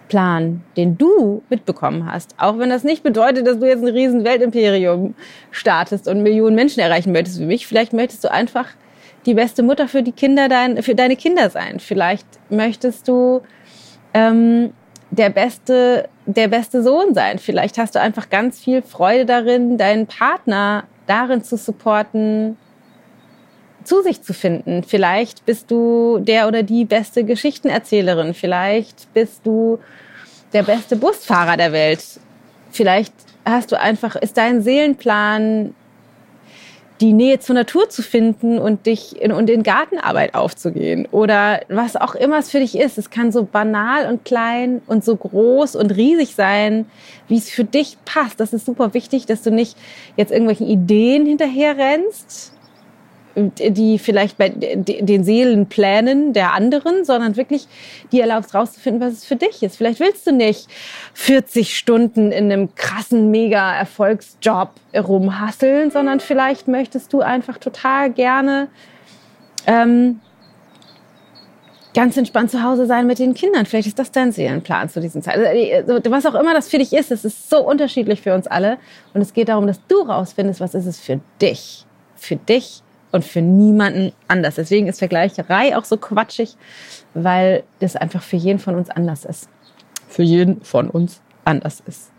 Plan, 0.08 0.62
den 0.76 0.96
du 0.96 1.42
mitbekommen 1.48 2.10
hast. 2.10 2.34
Auch 2.38 2.58
wenn 2.58 2.70
das 2.70 2.84
nicht 2.84 3.02
bedeutet, 3.02 3.46
dass 3.46 3.58
du 3.58 3.66
jetzt 3.66 3.82
ein 3.82 3.88
riesen 3.88 4.24
Weltimperium 4.24 5.14
startest 5.50 6.08
und 6.08 6.22
Millionen 6.22 6.56
Menschen 6.56 6.80
erreichen 6.80 7.12
möchtest 7.12 7.40
wie 7.40 7.46
mich. 7.46 7.66
Vielleicht 7.66 7.92
möchtest 7.92 8.24
du 8.24 8.30
einfach 8.30 8.68
die 9.26 9.34
beste 9.34 9.62
Mutter 9.62 9.88
für 9.88 10.02
die 10.02 10.12
Kinder, 10.12 10.48
dein, 10.48 10.82
für 10.82 10.94
deine 10.94 11.16
Kinder 11.16 11.50
sein. 11.50 11.80
Vielleicht 11.80 12.26
möchtest 12.50 13.08
du 13.08 13.42
ähm, 14.12 14.72
der 15.10 15.30
beste, 15.30 16.08
der 16.26 16.48
beste 16.48 16.82
Sohn 16.82 17.14
sein. 17.14 17.38
Vielleicht 17.38 17.78
hast 17.78 17.94
du 17.94 18.00
einfach 18.00 18.30
ganz 18.30 18.60
viel 18.60 18.82
Freude 18.82 19.26
darin, 19.26 19.78
deinen 19.78 20.06
Partner 20.06 20.84
darin 21.06 21.42
zu 21.42 21.56
supporten, 21.56 22.56
zu 23.84 24.02
sich 24.02 24.22
zu 24.22 24.34
finden. 24.34 24.82
Vielleicht 24.82 25.46
bist 25.46 25.70
du 25.70 26.18
der 26.20 26.48
oder 26.48 26.62
die 26.62 26.84
beste 26.84 27.24
Geschichtenerzählerin. 27.24 28.34
Vielleicht 28.34 29.12
bist 29.14 29.40
du 29.44 29.78
der 30.52 30.62
beste 30.62 30.96
Busfahrer 30.96 31.56
der 31.56 31.72
Welt. 31.72 32.04
Vielleicht 32.70 33.12
hast 33.44 33.72
du 33.72 33.78
einfach, 33.78 34.16
ist 34.16 34.36
dein 34.36 34.62
Seelenplan 34.62 35.74
die 37.00 37.12
Nähe 37.12 37.40
zur 37.40 37.56
Natur 37.56 37.90
zu 37.90 38.02
finden 38.02 38.58
und 38.58 38.86
dich 38.86 39.20
in, 39.20 39.32
und 39.32 39.50
in 39.50 39.62
Gartenarbeit 39.62 40.34
aufzugehen 40.34 41.06
oder 41.10 41.60
was 41.68 41.96
auch 41.96 42.14
immer 42.14 42.38
es 42.38 42.50
für 42.50 42.60
dich 42.60 42.78
ist. 42.78 42.98
Es 42.98 43.10
kann 43.10 43.32
so 43.32 43.44
banal 43.44 44.08
und 44.08 44.24
klein 44.24 44.80
und 44.86 45.04
so 45.04 45.16
groß 45.16 45.74
und 45.74 45.90
riesig 45.90 46.34
sein, 46.34 46.86
wie 47.28 47.36
es 47.36 47.50
für 47.50 47.64
dich 47.64 47.98
passt. 48.04 48.38
Das 48.38 48.52
ist 48.52 48.64
super 48.64 48.94
wichtig, 48.94 49.26
dass 49.26 49.42
du 49.42 49.50
nicht 49.50 49.76
jetzt 50.16 50.30
irgendwelchen 50.30 50.68
Ideen 50.68 51.26
hinterher 51.26 51.76
rennst, 51.76 52.53
die 53.36 53.98
vielleicht 53.98 54.38
bei 54.38 54.48
den 54.48 55.24
Seelenplänen 55.24 56.32
der 56.32 56.52
anderen, 56.52 57.04
sondern 57.04 57.36
wirklich 57.36 57.66
die 58.12 58.20
erlaubst 58.20 58.54
rauszufinden, 58.54 59.00
was 59.00 59.14
es 59.14 59.24
für 59.24 59.36
dich 59.36 59.62
ist. 59.62 59.76
Vielleicht 59.76 60.00
willst 60.00 60.26
du 60.26 60.32
nicht 60.32 60.68
40 61.14 61.76
Stunden 61.76 62.30
in 62.30 62.52
einem 62.52 62.74
krassen 62.74 63.30
Mega-Erfolgsjob 63.30 64.70
rumhasseln, 64.94 65.90
sondern 65.90 66.20
vielleicht 66.20 66.68
möchtest 66.68 67.12
du 67.12 67.20
einfach 67.20 67.58
total 67.58 68.12
gerne 68.12 68.68
ähm, 69.66 70.20
ganz 71.94 72.16
entspannt 72.16 72.50
zu 72.50 72.62
Hause 72.62 72.86
sein 72.86 73.06
mit 73.06 73.18
den 73.18 73.34
Kindern. 73.34 73.66
Vielleicht 73.66 73.88
ist 73.88 73.98
das 73.98 74.10
dein 74.10 74.32
Seelenplan 74.32 74.88
zu 74.88 75.00
diesem 75.00 75.22
Zeit. 75.22 75.38
Also, 75.38 76.00
was 76.10 76.26
auch 76.26 76.34
immer 76.34 76.52
das 76.52 76.68
für 76.68 76.78
dich 76.78 76.92
ist, 76.92 77.10
es 77.10 77.24
ist 77.24 77.48
so 77.48 77.66
unterschiedlich 77.66 78.20
für 78.20 78.34
uns 78.34 78.46
alle. 78.46 78.78
Und 79.14 79.20
es 79.20 79.32
geht 79.32 79.48
darum, 79.48 79.66
dass 79.66 79.80
du 79.86 80.02
rausfindest, 80.02 80.60
was 80.60 80.74
ist 80.74 80.86
es 80.86 81.00
für 81.00 81.20
dich. 81.40 81.86
Für 82.16 82.36
dich 82.36 82.82
und 83.14 83.24
für 83.24 83.40
niemanden 83.40 84.12
anders. 84.26 84.56
Deswegen 84.56 84.88
ist 84.88 84.98
Vergleicherei 84.98 85.76
auch 85.76 85.84
so 85.84 85.96
quatschig, 85.96 86.56
weil 87.14 87.62
das 87.78 87.94
einfach 87.94 88.22
für 88.22 88.36
jeden 88.36 88.58
von 88.58 88.74
uns 88.74 88.90
anders 88.90 89.24
ist. 89.24 89.48
Für 90.08 90.24
jeden 90.24 90.62
von 90.62 90.90
uns 90.90 91.20
anders 91.44 91.80
ist. 91.86 92.10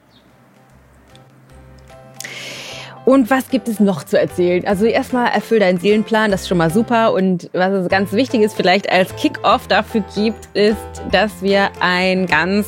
Und 3.03 3.29
was 3.29 3.49
gibt 3.49 3.67
es 3.67 3.81
noch 3.81 4.03
zu 4.03 4.17
erzählen? 4.17 4.65
Also 4.65 4.85
erstmal 4.85 5.27
erfüll 5.27 5.59
deinen 5.59 5.79
Seelenplan, 5.79 6.31
das 6.31 6.43
ist 6.43 6.47
schon 6.47 6.57
mal 6.57 6.71
super. 6.71 7.13
Und 7.13 7.49
was 7.51 7.73
es 7.73 7.89
ganz 7.89 8.13
wichtig 8.13 8.41
ist, 8.41 8.55
vielleicht 8.55 8.89
als 8.89 9.13
Kick-off 9.17 9.67
dafür 9.67 10.01
gibt, 10.15 10.47
ist, 10.53 10.77
dass 11.11 11.41
wir 11.41 11.71
ein 11.81 12.25
ganz 12.25 12.67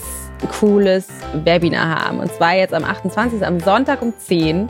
cooles 0.60 1.08
Webinar 1.46 2.04
haben. 2.04 2.20
Und 2.20 2.32
zwar 2.34 2.56
jetzt 2.56 2.74
am 2.74 2.84
28. 2.84 3.44
am 3.44 3.62
Sonntag 3.62 4.02
um 4.02 4.14
10 4.16 4.70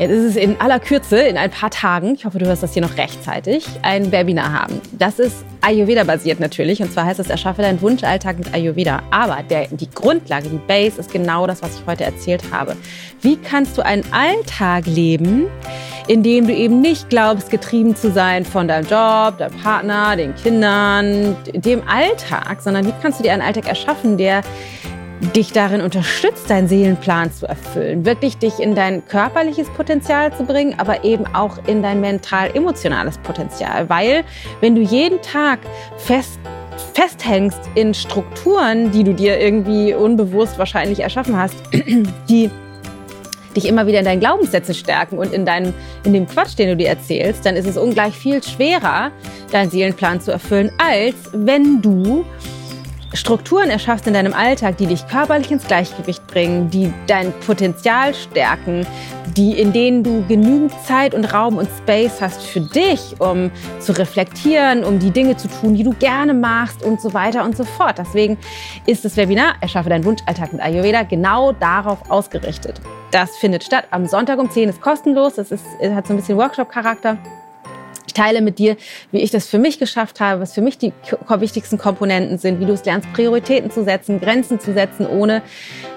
Jetzt 0.00 0.12
ist 0.12 0.24
es 0.24 0.36
in 0.36 0.58
aller 0.62 0.80
Kürze, 0.80 1.18
in 1.20 1.36
ein 1.36 1.50
paar 1.50 1.68
Tagen, 1.68 2.14
ich 2.14 2.24
hoffe, 2.24 2.38
du 2.38 2.46
hörst 2.46 2.62
das 2.62 2.72
hier 2.72 2.80
noch 2.80 2.96
rechtzeitig, 2.96 3.66
ein 3.82 4.10
Webinar 4.10 4.50
haben. 4.50 4.80
Das 4.92 5.18
ist 5.18 5.44
Ayurveda-basiert 5.60 6.40
natürlich. 6.40 6.80
Und 6.80 6.90
zwar 6.90 7.04
heißt 7.04 7.20
es, 7.20 7.28
erschaffe 7.28 7.60
deinen 7.60 7.82
Wunschalltag 7.82 8.38
mit 8.38 8.54
Ayurveda. 8.54 9.02
Aber 9.10 9.42
der, 9.42 9.66
die 9.66 9.90
Grundlage, 9.90 10.48
die 10.48 10.56
Base 10.56 10.98
ist 10.98 11.12
genau 11.12 11.46
das, 11.46 11.62
was 11.62 11.78
ich 11.78 11.86
heute 11.86 12.04
erzählt 12.04 12.42
habe. 12.50 12.78
Wie 13.20 13.36
kannst 13.36 13.76
du 13.76 13.84
einen 13.84 14.02
Alltag 14.10 14.86
leben, 14.86 15.48
in 16.08 16.22
dem 16.22 16.46
du 16.46 16.54
eben 16.54 16.80
nicht 16.80 17.10
glaubst, 17.10 17.50
getrieben 17.50 17.94
zu 17.94 18.10
sein 18.10 18.46
von 18.46 18.68
deinem 18.68 18.86
Job, 18.86 19.36
deinem 19.36 19.54
Partner, 19.62 20.16
den 20.16 20.34
Kindern, 20.34 21.36
dem 21.52 21.82
Alltag, 21.86 22.62
sondern 22.62 22.86
wie 22.86 22.94
kannst 23.02 23.18
du 23.18 23.22
dir 23.22 23.34
einen 23.34 23.42
Alltag 23.42 23.68
erschaffen, 23.68 24.16
der 24.16 24.40
dich 25.20 25.52
darin 25.52 25.82
unterstützt, 25.82 26.48
deinen 26.48 26.66
Seelenplan 26.66 27.32
zu 27.32 27.46
erfüllen, 27.46 28.04
wirklich 28.04 28.38
dich 28.38 28.58
in 28.58 28.74
dein 28.74 29.06
körperliches 29.06 29.68
Potenzial 29.70 30.34
zu 30.34 30.44
bringen, 30.44 30.74
aber 30.78 31.04
eben 31.04 31.26
auch 31.34 31.58
in 31.66 31.82
dein 31.82 32.00
mental-emotionales 32.00 33.18
Potenzial. 33.18 33.88
Weil 33.88 34.24
wenn 34.60 34.74
du 34.74 34.80
jeden 34.80 35.20
Tag 35.22 35.60
fest 35.98 36.38
festhängst 36.94 37.60
in 37.74 37.92
Strukturen, 37.92 38.90
die 38.90 39.04
du 39.04 39.14
dir 39.14 39.38
irgendwie 39.38 39.92
unbewusst 39.92 40.58
wahrscheinlich 40.58 41.00
erschaffen 41.00 41.36
hast, 41.36 41.56
die 42.28 42.50
dich 43.54 43.66
immer 43.66 43.86
wieder 43.86 43.98
in 43.98 44.04
deinen 44.04 44.20
Glaubenssätzen 44.20 44.74
stärken 44.74 45.18
und 45.18 45.32
in, 45.32 45.44
deinem, 45.44 45.74
in 46.04 46.12
dem 46.12 46.26
Quatsch, 46.26 46.56
den 46.58 46.68
du 46.68 46.76
dir 46.76 46.88
erzählst, 46.88 47.44
dann 47.44 47.56
ist 47.56 47.66
es 47.66 47.76
ungleich 47.76 48.14
viel 48.14 48.42
schwerer, 48.42 49.10
deinen 49.52 49.70
Seelenplan 49.70 50.20
zu 50.20 50.30
erfüllen, 50.30 50.70
als 50.78 51.16
wenn 51.32 51.82
du 51.82 52.24
Strukturen 53.12 53.70
erschaffst 53.70 54.06
in 54.06 54.14
deinem 54.14 54.34
Alltag, 54.34 54.76
die 54.76 54.86
dich 54.86 55.06
körperlich 55.08 55.50
ins 55.50 55.66
Gleichgewicht 55.66 56.26
bringen, 56.28 56.70
die 56.70 56.92
dein 57.08 57.32
Potenzial 57.40 58.14
stärken, 58.14 58.86
die, 59.36 59.58
in 59.58 59.72
denen 59.72 60.04
du 60.04 60.24
genügend 60.26 60.72
Zeit 60.86 61.14
und 61.14 61.24
Raum 61.32 61.58
und 61.58 61.68
Space 61.78 62.20
hast 62.20 62.42
für 62.42 62.60
dich, 62.60 63.16
um 63.18 63.50
zu 63.80 63.92
reflektieren, 63.92 64.84
um 64.84 64.98
die 65.00 65.10
Dinge 65.10 65.36
zu 65.36 65.48
tun, 65.48 65.74
die 65.74 65.82
du 65.82 65.92
gerne 65.94 66.34
machst 66.34 66.84
und 66.84 67.00
so 67.00 67.12
weiter 67.12 67.44
und 67.44 67.56
so 67.56 67.64
fort. 67.64 67.98
Deswegen 67.98 68.38
ist 68.86 69.04
das 69.04 69.16
Webinar 69.16 69.54
Erschaffe 69.60 69.88
deinen 69.88 70.04
Wunschalltag 70.04 70.52
mit 70.52 70.62
Ayurveda 70.62 71.02
genau 71.02 71.52
darauf 71.52 72.10
ausgerichtet. 72.10 72.80
Das 73.10 73.36
findet 73.36 73.64
statt 73.64 73.86
am 73.90 74.06
Sonntag 74.06 74.38
um 74.38 74.48
10 74.48 74.68
ist 74.68 74.80
kostenlos. 74.80 75.36
Es 75.36 75.50
hat 75.50 76.06
so 76.06 76.12
ein 76.12 76.16
bisschen 76.16 76.38
Workshop-Charakter. 76.38 77.18
Ich 78.10 78.14
teile 78.14 78.40
mit 78.40 78.58
dir, 78.58 78.76
wie 79.12 79.18
ich 79.18 79.30
das 79.30 79.46
für 79.46 79.60
mich 79.60 79.78
geschafft 79.78 80.18
habe, 80.18 80.40
was 80.40 80.52
für 80.52 80.62
mich 80.62 80.76
die 80.76 80.92
wichtigsten 81.28 81.78
Komponenten 81.78 82.38
sind, 82.38 82.58
wie 82.58 82.66
du 82.66 82.72
es 82.72 82.84
lernst, 82.84 83.06
Prioritäten 83.12 83.70
zu 83.70 83.84
setzen, 83.84 84.18
Grenzen 84.18 84.58
zu 84.58 84.72
setzen, 84.72 85.06
ohne, 85.06 85.42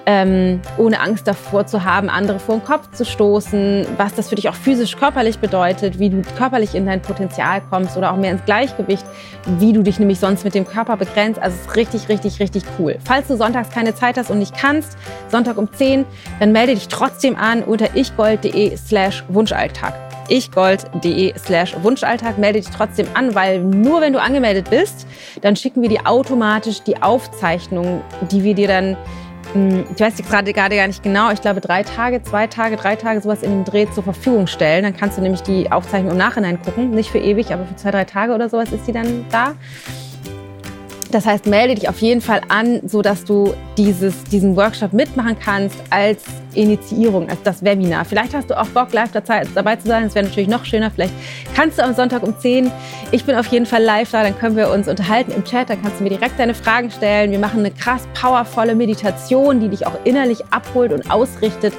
ähm, 0.06 0.62
ohne 0.78 1.00
Angst 1.00 1.28
davor 1.28 1.66
zu 1.66 1.84
haben, 1.84 2.10
andere 2.10 2.38
vor 2.38 2.58
den 2.58 2.64
Kopf 2.64 2.92
zu 2.92 3.04
stoßen, 3.04 3.88
was 3.98 4.14
das 4.14 4.30
für 4.30 4.36
dich 4.36 4.48
auch 4.48 4.54
physisch, 4.54 4.96
körperlich 4.96 5.40
bedeutet, 5.40 5.98
wie 5.98 6.12
du 6.12 6.22
körperlich 6.38 6.76
in 6.76 6.86
dein 6.86 7.02
Potenzial 7.02 7.64
kommst 7.68 7.98
oder 7.98 8.12
auch 8.12 8.18
mehr 8.18 8.30
ins 8.30 8.46
Gleichgewicht, 8.46 9.06
wie 9.58 9.74
du 9.74 9.82
dich 9.82 9.98
nämlich 9.98 10.20
sonst 10.20 10.44
mit 10.44 10.54
dem 10.54 10.68
Körper 10.68 10.98
begrenzt. 10.98 11.42
Also 11.42 11.58
es 11.60 11.66
ist 11.66 11.76
richtig, 11.76 12.10
richtig, 12.10 12.40
richtig 12.40 12.64
cool. 12.78 13.00
Falls 13.04 13.28
du 13.28 13.36
sonntags 13.36 13.72
keine 13.72 13.96
Zeit 13.96 14.20
hast 14.20 14.30
und 14.30 14.38
nicht 14.38 14.56
kannst, 14.56 15.00
Sonntag 15.30 15.58
um 15.58 15.74
10, 15.74 16.06
dann 16.40 16.52
melde 16.52 16.76
dich 16.76 16.90
trotzdem 16.90 17.36
an 17.36 17.64
unter 17.64 17.96
ichgold.de 17.96 18.78
slash 18.78 19.24
Wunschalltag 19.30 20.13
ichgold.de 20.30 21.34
slash 21.38 21.76
Wunschalltag. 21.82 22.38
Melde 22.38 22.62
dich 22.62 22.70
trotzdem 22.70 23.08
an, 23.14 23.36
weil 23.36 23.60
nur 23.60 24.02
wenn 24.02 24.14
du 24.14 24.22
angemeldet 24.22 24.70
bist, 24.70 25.08
dann 25.42 25.56
schicken 25.56 25.82
wir 25.82 25.90
dir 25.90 26.02
automatisch 26.06 26.82
die 26.82 27.02
Aufzeichnung, 27.02 28.02
die 28.32 28.44
wir 28.44 28.54
dir 28.54 28.68
dann, 28.68 28.98
hm, 29.54 29.86
ich 29.94 30.02
weiß 30.02 30.16
gerade 30.18 30.54
gar 30.54 30.70
nicht 30.70 31.04
genau, 31.04 31.32
ich 31.32 31.42
glaube 31.42 31.62
drei 31.62 31.84
Tage, 31.84 32.22
zwei 32.24 32.48
Tage, 32.48 32.76
drei 32.76 32.96
Tage, 32.96 33.22
sowas 33.22 33.44
in 33.44 33.52
dem 33.52 33.66
Dreh 33.66 33.88
zur 33.92 34.04
Verfügung 34.04 34.48
stellen. 34.48 34.84
Dann 34.84 34.96
kannst 34.96 35.18
du 35.18 35.22
nämlich 35.22 35.42
die 35.42 35.72
Aufzeichnung 35.72 36.12
im 36.12 36.18
Nachhinein 36.18 36.62
gucken. 36.62 36.92
Nicht 36.92 37.10
für 37.10 37.20
ewig, 37.20 37.52
aber 37.54 37.66
für 37.66 37.76
zwei, 37.76 37.92
drei 37.92 38.06
Tage 38.06 38.34
oder 38.34 38.50
sowas 38.50 38.72
ist 38.72 38.88
die 38.88 38.92
dann 38.92 39.26
da. 39.30 39.56
Das 41.14 41.28
heißt, 41.28 41.46
melde 41.46 41.76
dich 41.76 41.88
auf 41.88 42.00
jeden 42.00 42.22
Fall 42.22 42.42
an, 42.48 42.82
sodass 42.88 43.24
du 43.24 43.54
dieses, 43.78 44.24
diesen 44.24 44.56
Workshop 44.56 44.94
mitmachen 44.94 45.38
kannst 45.40 45.78
als 45.92 46.24
Initiierung, 46.56 47.30
als 47.30 47.44
das 47.44 47.64
Webinar. 47.64 48.04
Vielleicht 48.04 48.34
hast 48.34 48.50
du 48.50 48.60
auch 48.60 48.66
Bock, 48.70 48.92
live 48.94 49.12
dabei 49.12 49.76
zu 49.76 49.88
sein. 49.88 50.06
Das 50.06 50.16
wäre 50.16 50.26
natürlich 50.26 50.50
noch 50.50 50.66
schöner. 50.66 50.90
Vielleicht 50.90 51.14
kannst 51.56 51.78
du 51.78 51.84
am 51.84 51.94
Sonntag 51.94 52.24
um 52.24 52.36
10. 52.36 52.72
Ich 53.12 53.26
bin 53.26 53.36
auf 53.36 53.46
jeden 53.48 53.68
Fall 53.68 53.84
live 53.84 54.10
da. 54.10 54.24
Dann 54.24 54.36
können 54.40 54.56
wir 54.56 54.72
uns 54.72 54.88
unterhalten 54.88 55.32
im 55.34 55.44
Chat. 55.44 55.70
Dann 55.70 55.84
kannst 55.84 56.00
du 56.00 56.04
mir 56.04 56.10
direkt 56.10 56.40
deine 56.40 56.56
Fragen 56.56 56.90
stellen. 56.90 57.30
Wir 57.30 57.40
machen 57.40 57.60
eine 57.60 57.70
krass 57.70 58.08
powervolle 58.20 58.74
Meditation, 58.74 59.60
die 59.60 59.70
dich 59.70 59.86
auch 59.86 59.98
innerlich 60.06 60.44
abholt 60.50 60.92
und 60.92 61.12
ausrichtet, 61.12 61.76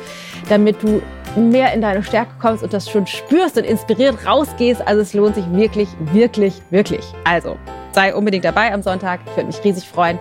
damit 0.49 0.80
du 0.80 1.03
mehr 1.35 1.72
in 1.72 1.80
deine 1.80 2.05
Stärke 2.05 2.30
kommst 2.41 2.62
und 2.62 2.72
das 2.72 2.89
schon 2.89 3.09
spürst 3.09 3.57
und 3.59 3.64
inspiriert 3.64 4.24
rausgehst. 4.24 4.87
Also 4.87 5.03
es 5.03 5.12
lohnt 5.12 5.35
sich 5.35 5.51
wirklich, 5.51 5.89
wirklich, 6.12 6.55
wirklich. 6.70 7.05
Also 7.24 7.57
sei 7.95 8.14
unbedingt 8.14 8.45
dabei 8.45 8.72
am 8.72 8.82
Sonntag. 8.82 9.20
Ich 9.26 9.36
würde 9.36 9.47
mich 9.47 9.64
riesig 9.64 9.88
freuen. 9.88 10.18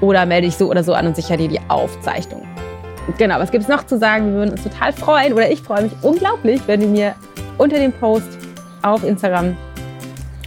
Oder 0.00 0.26
melde 0.26 0.46
dich 0.46 0.56
so 0.56 0.70
oder 0.70 0.84
so 0.84 0.94
an 0.94 1.06
und 1.06 1.16
sicher 1.16 1.36
dir 1.36 1.48
die 1.48 1.60
Aufzeichnung. 1.68 2.46
Genau, 3.18 3.38
was 3.38 3.50
gibt 3.50 3.64
es 3.64 3.68
noch 3.68 3.84
zu 3.84 3.98
sagen? 3.98 4.26
Wir 4.26 4.34
würden 4.34 4.50
uns 4.52 4.62
total 4.62 4.92
freuen 4.92 5.32
oder 5.32 5.50
ich 5.50 5.60
freue 5.60 5.82
mich 5.82 5.92
unglaublich, 6.02 6.60
wenn 6.66 6.80
du 6.80 6.86
mir 6.86 7.14
unter 7.58 7.78
dem 7.78 7.92
Post 7.92 8.38
auf 8.82 9.04
Instagram 9.04 9.56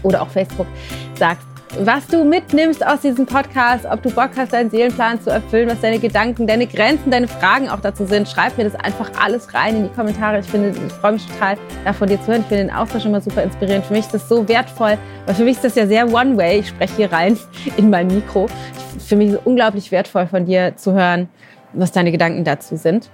oder 0.04 0.22
auch 0.22 0.30
Facebook 0.30 0.68
sagst, 1.16 1.47
was 1.80 2.08
du 2.08 2.24
mitnimmst 2.24 2.86
aus 2.86 3.02
diesem 3.02 3.26
Podcast, 3.26 3.86
ob 3.86 4.02
du 4.02 4.10
Bock 4.10 4.32
hast, 4.38 4.54
deinen 4.54 4.70
Seelenplan 4.70 5.22
zu 5.22 5.30
erfüllen, 5.30 5.70
was 5.70 5.82
deine 5.82 6.00
Gedanken, 6.00 6.48
deine 6.48 6.66
Grenzen, 6.66 7.12
deine 7.12 7.28
Fragen 7.28 7.70
auch 7.70 7.82
dazu 7.82 8.06
sind. 8.06 8.28
Schreib 8.28 8.58
mir 8.58 8.64
das 8.64 8.76
einfach 8.76 9.12
alles 9.22 9.54
rein 9.54 9.76
in 9.76 9.84
die 9.84 9.90
Kommentare. 9.90 10.40
Ich 10.40 10.46
finde, 10.46 10.70
ich 10.70 10.94
freue 10.94 11.14
mich 11.14 11.26
total, 11.28 11.58
da 11.84 11.94
von 11.94 12.08
dir 12.08 12.22
zu 12.22 12.28
hören. 12.28 12.42
Ich 12.42 12.48
finde 12.48 12.64
den 12.66 12.74
Austausch 12.74 13.06
immer 13.06 13.22
super 13.22 13.44
inspirierend. 13.44 13.86
Für 13.86 13.94
mich 13.94 14.06
ist 14.06 14.14
das 14.14 14.30
so 14.30 14.48
wertvoll, 14.48 14.98
weil 15.26 15.36
für 15.36 15.44
mich 15.44 15.58
ist 15.58 15.66
das 15.66 15.76
ja 15.76 15.86
sehr 15.86 16.12
One-Way. 16.12 16.60
Ich 16.60 16.70
spreche 16.70 16.96
hier 16.96 17.12
rein 17.12 17.38
in 17.78 17.90
mein 17.90 18.08
Mikro. 18.08 18.48
Für 19.06 19.16
mich 19.16 19.30
ist 19.30 19.34
es 19.36 19.42
unglaublich 19.44 19.92
wertvoll, 19.92 20.28
von 20.28 20.46
dir 20.46 20.76
zu 20.78 20.94
hören, 20.94 21.28
was 21.74 21.92
deine 21.92 22.12
Gedanken 22.12 22.44
dazu 22.44 22.78
sind. 22.78 23.10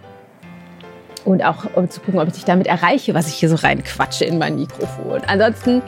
Und 1.26 1.44
auch 1.44 1.66
um 1.76 1.90
zu 1.90 2.02
gucken, 2.02 2.20
ob 2.20 2.28
ich 2.28 2.34
dich 2.34 2.46
damit 2.46 2.68
erreiche, 2.68 3.14
was 3.14 3.28
ich 3.28 3.36
hier 3.36 3.50
so 3.50 3.56
reinquatsche 3.56 4.26
in 4.26 4.38
mein 4.38 4.58
Mikrofon. 4.58 5.22
Ansonsten 5.26 5.82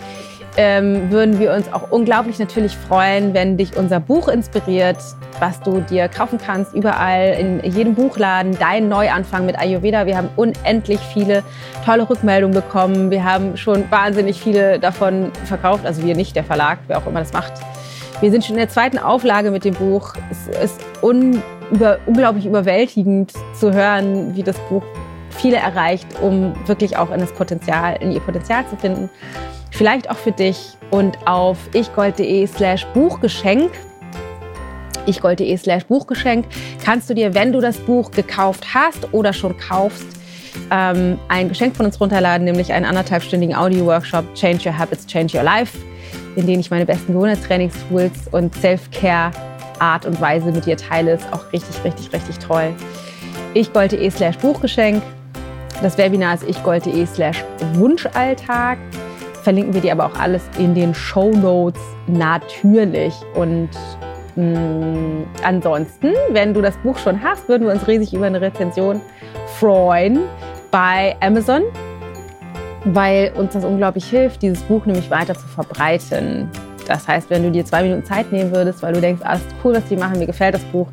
ähm, 0.57 1.11
würden 1.11 1.39
wir 1.39 1.53
uns 1.53 1.71
auch 1.73 1.91
unglaublich 1.91 2.39
natürlich 2.39 2.75
freuen, 2.75 3.33
wenn 3.33 3.57
dich 3.57 3.75
unser 3.75 3.99
Buch 3.99 4.27
inspiriert, 4.27 4.97
was 5.39 5.59
du 5.61 5.81
dir 5.81 6.07
kaufen 6.07 6.39
kannst, 6.43 6.73
überall 6.73 7.35
in 7.39 7.71
jedem 7.71 7.95
Buchladen, 7.95 8.57
dein 8.57 8.87
Neuanfang 8.87 9.45
mit 9.45 9.59
Ayurveda. 9.59 10.05
Wir 10.05 10.17
haben 10.17 10.29
unendlich 10.35 10.99
viele 10.99 11.43
tolle 11.83 12.09
Rückmeldungen 12.09 12.55
bekommen. 12.55 13.11
Wir 13.11 13.23
haben 13.23 13.57
schon 13.57 13.89
wahnsinnig 13.91 14.39
viele 14.39 14.79
davon 14.79 15.31
verkauft, 15.43 15.85
also 15.85 16.03
wir 16.03 16.15
nicht, 16.15 16.35
der 16.35 16.43
Verlag, 16.43 16.79
wer 16.87 16.97
auch 16.99 17.07
immer 17.07 17.19
das 17.19 17.33
macht. 17.33 17.53
Wir 18.21 18.31
sind 18.31 18.45
schon 18.45 18.55
in 18.55 18.59
der 18.59 18.69
zweiten 18.69 18.97
Auflage 18.97 19.51
mit 19.51 19.65
dem 19.65 19.73
Buch. 19.73 20.13
Es 20.31 20.47
ist 20.47 20.81
un 21.01 21.43
über, 21.71 21.97
unglaublich 22.05 22.45
überwältigend 22.45 23.33
zu 23.53 23.73
hören, 23.73 24.35
wie 24.35 24.43
das 24.43 24.57
Buch 24.69 24.83
viele 25.31 25.57
erreicht, 25.57 26.07
um 26.21 26.53
wirklich 26.65 26.95
auch 26.95 27.11
in 27.11 27.19
das 27.19 27.33
Potenzial, 27.33 27.97
in 27.99 28.11
ihr 28.11 28.21
Potenzial 28.21 28.65
zu 28.69 28.77
finden 28.77 29.09
vielleicht 29.75 30.09
auch 30.09 30.17
für 30.17 30.31
dich. 30.31 30.77
Und 30.91 31.17
auf 31.27 31.57
ichgold.de 31.73 32.47
slash 32.47 32.85
Buchgeschenk 32.93 33.71
ichgold.de 35.07 35.55
slash 35.57 35.85
Buchgeschenk 35.85 36.45
kannst 36.83 37.09
du 37.09 37.13
dir, 37.13 37.33
wenn 37.33 37.51
du 37.51 37.61
das 37.61 37.77
Buch 37.77 38.11
gekauft 38.11 38.73
hast 38.73 39.13
oder 39.13 39.33
schon 39.33 39.55
kaufst, 39.57 40.05
ähm, 40.71 41.19
ein 41.27 41.49
Geschenk 41.49 41.75
von 41.75 41.85
uns 41.85 41.99
runterladen, 41.99 42.45
nämlich 42.45 42.73
einen 42.73 42.85
anderthalbstündigen 42.85 43.55
Audio-Workshop 43.55 44.33
Change 44.33 44.69
Your 44.69 44.77
Habits, 44.77 45.05
Change 45.05 45.37
Your 45.37 45.43
Life, 45.43 45.77
in 46.35 46.47
dem 46.47 46.59
ich 46.59 46.71
meine 46.71 46.85
besten 46.85 47.13
Gewohnheitstrainings-Tools 47.13 48.29
und 48.31 48.55
Self-Care 48.55 49.31
Art 49.79 50.05
und 50.05 50.19
Weise 50.21 50.51
mit 50.51 50.65
dir 50.65 50.77
teile. 50.77 51.13
Ist 51.13 51.31
auch 51.31 51.51
richtig, 51.51 51.83
richtig, 51.83 52.13
richtig 52.13 52.39
toll. 52.39 52.73
ichgold.de 53.53 54.09
slash 54.09 54.37
Buchgeschenk. 54.37 55.03
Das 55.81 55.97
Webinar 55.97 56.35
ist 56.35 56.47
ichgold.de 56.47 57.05
slash 57.05 57.43
Wunschalltag 57.73 58.77
verlinken 59.45 59.75
wir 59.75 59.81
dir 59.81 59.91
aber 59.91 60.07
auch 60.07 60.19
alles 60.19 60.41
in 60.57 60.73
den 60.73 60.95
Show 60.95 61.29
Notes 61.29 61.79
natürlich. 62.07 63.13
Und 63.35 63.69
mh, 64.35 64.43
mm, 64.43 65.25
ansonsten, 65.43 66.13
wenn 66.31 66.53
du 66.53 66.61
das 66.63 66.75
Buch 66.77 66.97
schon 66.97 67.21
hast, 67.23 67.47
würden 67.47 67.67
wir 67.67 67.73
uns 67.73 67.87
riesig 67.87 68.11
über 68.13 68.25
eine 68.25 68.41
Rezension 68.41 68.99
freuen 69.59 70.21
bei 70.71 71.15
Amazon, 71.21 71.61
weil 72.85 73.31
uns 73.35 73.53
das 73.53 73.63
unglaublich 73.63 74.05
hilft, 74.05 74.41
dieses 74.41 74.63
Buch 74.63 74.87
nämlich 74.87 75.11
weiter 75.11 75.35
zu 75.35 75.47
verbreiten. 75.47 76.49
Das 76.87 77.07
heißt, 77.07 77.29
wenn 77.29 77.43
du 77.43 77.51
dir 77.51 77.65
zwei 77.65 77.83
Minuten 77.83 78.05
Zeit 78.05 78.31
nehmen 78.31 78.53
würdest, 78.53 78.81
weil 78.81 78.93
du 78.93 79.01
denkst, 79.01 79.21
ah, 79.25 79.37
cool, 79.63 79.75
was 79.75 79.85
die 79.85 79.95
machen, 79.95 80.19
mir 80.19 80.25
gefällt 80.25 80.55
das 80.55 80.63
Buch, 80.65 80.87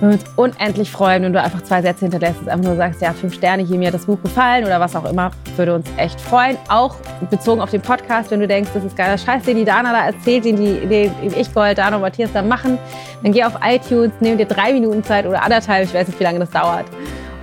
wir 0.00 0.08
würden 0.08 0.20
uns 0.20 0.24
unendlich 0.36 0.90
freuen, 0.90 1.22
wenn 1.22 1.32
du 1.32 1.40
einfach 1.40 1.62
zwei 1.62 1.80
Sätze 1.80 2.00
hinterlässt 2.04 2.40
und 2.42 2.48
einfach 2.48 2.66
nur 2.66 2.76
sagst, 2.76 3.00
ja, 3.00 3.12
fünf 3.14 3.34
Sterne, 3.34 3.62
hier 3.62 3.78
mir 3.78 3.88
hat 3.88 3.94
das 3.94 4.04
Buch 4.04 4.20
gefallen 4.22 4.64
oder 4.64 4.78
was 4.78 4.94
auch 4.94 5.06
immer, 5.06 5.30
würde 5.56 5.74
uns 5.74 5.86
echt 5.96 6.20
freuen. 6.20 6.58
Auch 6.68 6.96
bezogen 7.30 7.60
auf 7.62 7.70
den 7.70 7.80
Podcast, 7.80 8.30
wenn 8.30 8.40
du 8.40 8.46
denkst, 8.46 8.70
das 8.74 8.84
ist 8.84 8.96
geiler 8.96 9.16
Scheiß, 9.16 9.44
den 9.44 9.56
die 9.56 9.64
Dana 9.64 9.92
da 9.92 10.06
erzählt, 10.06 10.44
den, 10.44 10.56
die, 10.56 10.86
den 10.86 11.12
ich 11.34 11.52
Gold, 11.54 11.78
Dana 11.78 11.96
und 11.96 12.02
Matthias 12.02 12.30
da 12.32 12.42
machen, 12.42 12.78
dann 13.22 13.32
geh 13.32 13.44
auf 13.44 13.54
iTunes, 13.64 14.12
nimm 14.20 14.36
dir 14.36 14.46
drei 14.46 14.72
Minuten 14.72 15.02
Zeit 15.02 15.26
oder 15.26 15.42
anderthalb, 15.42 15.84
ich 15.84 15.94
weiß 15.94 16.08
nicht, 16.08 16.20
wie 16.20 16.24
lange 16.24 16.40
das 16.40 16.50
dauert. 16.50 16.84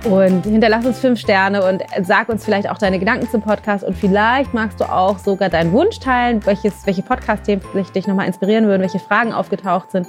Und 0.04 0.44
hinterlass 0.44 0.84
uns 0.84 0.98
fünf 0.98 1.18
Sterne 1.18 1.64
und 1.66 1.82
sag 2.02 2.28
uns 2.28 2.44
vielleicht 2.44 2.68
auch 2.68 2.76
deine 2.76 2.98
Gedanken 2.98 3.28
zum 3.30 3.40
Podcast. 3.40 3.84
Und 3.84 3.96
vielleicht 3.96 4.52
magst 4.52 4.78
du 4.80 4.84
auch 4.84 5.18
sogar 5.18 5.48
deinen 5.48 5.72
Wunsch 5.72 5.98
teilen, 5.98 6.44
welches, 6.44 6.84
welche 6.84 7.02
Podcast-Themen 7.02 7.62
dich 7.94 8.06
nochmal 8.06 8.26
inspirieren 8.26 8.66
würden, 8.66 8.82
welche 8.82 8.98
Fragen 8.98 9.32
aufgetaucht 9.32 9.90
sind 9.92 10.06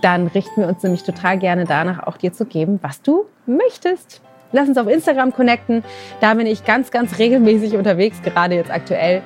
dann 0.00 0.26
richten 0.28 0.60
wir 0.60 0.68
uns 0.68 0.82
nämlich 0.82 1.02
total 1.02 1.38
gerne 1.38 1.64
danach, 1.64 2.06
auch 2.06 2.16
dir 2.16 2.32
zu 2.32 2.44
geben, 2.44 2.78
was 2.82 3.02
du 3.02 3.26
möchtest. 3.46 4.20
Lass 4.52 4.68
uns 4.68 4.78
auf 4.78 4.86
Instagram 4.86 5.32
connecten. 5.32 5.82
Da 6.20 6.34
bin 6.34 6.46
ich 6.46 6.64
ganz, 6.64 6.90
ganz 6.90 7.18
regelmäßig 7.18 7.76
unterwegs, 7.76 8.22
gerade 8.22 8.54
jetzt 8.54 8.70
aktuell. 8.70 9.22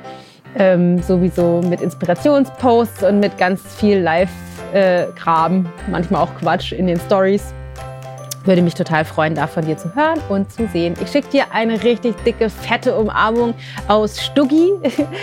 Ähm, 0.57 1.01
sowieso 1.03 1.61
mit 1.63 1.81
Inspirationsposts 1.81 3.05
und 3.05 3.21
mit 3.21 3.39
ganz 3.39 3.63
viel 3.77 3.99
Live-Kram, 3.99 5.67
äh, 5.67 5.91
manchmal 5.91 6.23
auch 6.23 6.35
Quatsch 6.37 6.73
in 6.73 6.89
den 6.89 6.99
Stories. 6.99 7.55
Würde 8.51 8.63
mich 8.63 8.75
total 8.75 9.05
freuen, 9.05 9.37
da 9.37 9.47
von 9.47 9.65
dir 9.65 9.79
zu 9.79 9.95
hören 9.95 10.21
und 10.29 10.51
zu 10.51 10.67
sehen. 10.67 10.97
Ich 11.01 11.13
schicke 11.13 11.29
dir 11.29 11.45
eine 11.53 11.85
richtig 11.85 12.17
dicke, 12.25 12.51
fette 12.51 12.97
Umarmung 12.97 13.55
aus 13.87 14.21
Stuggi, 14.21 14.73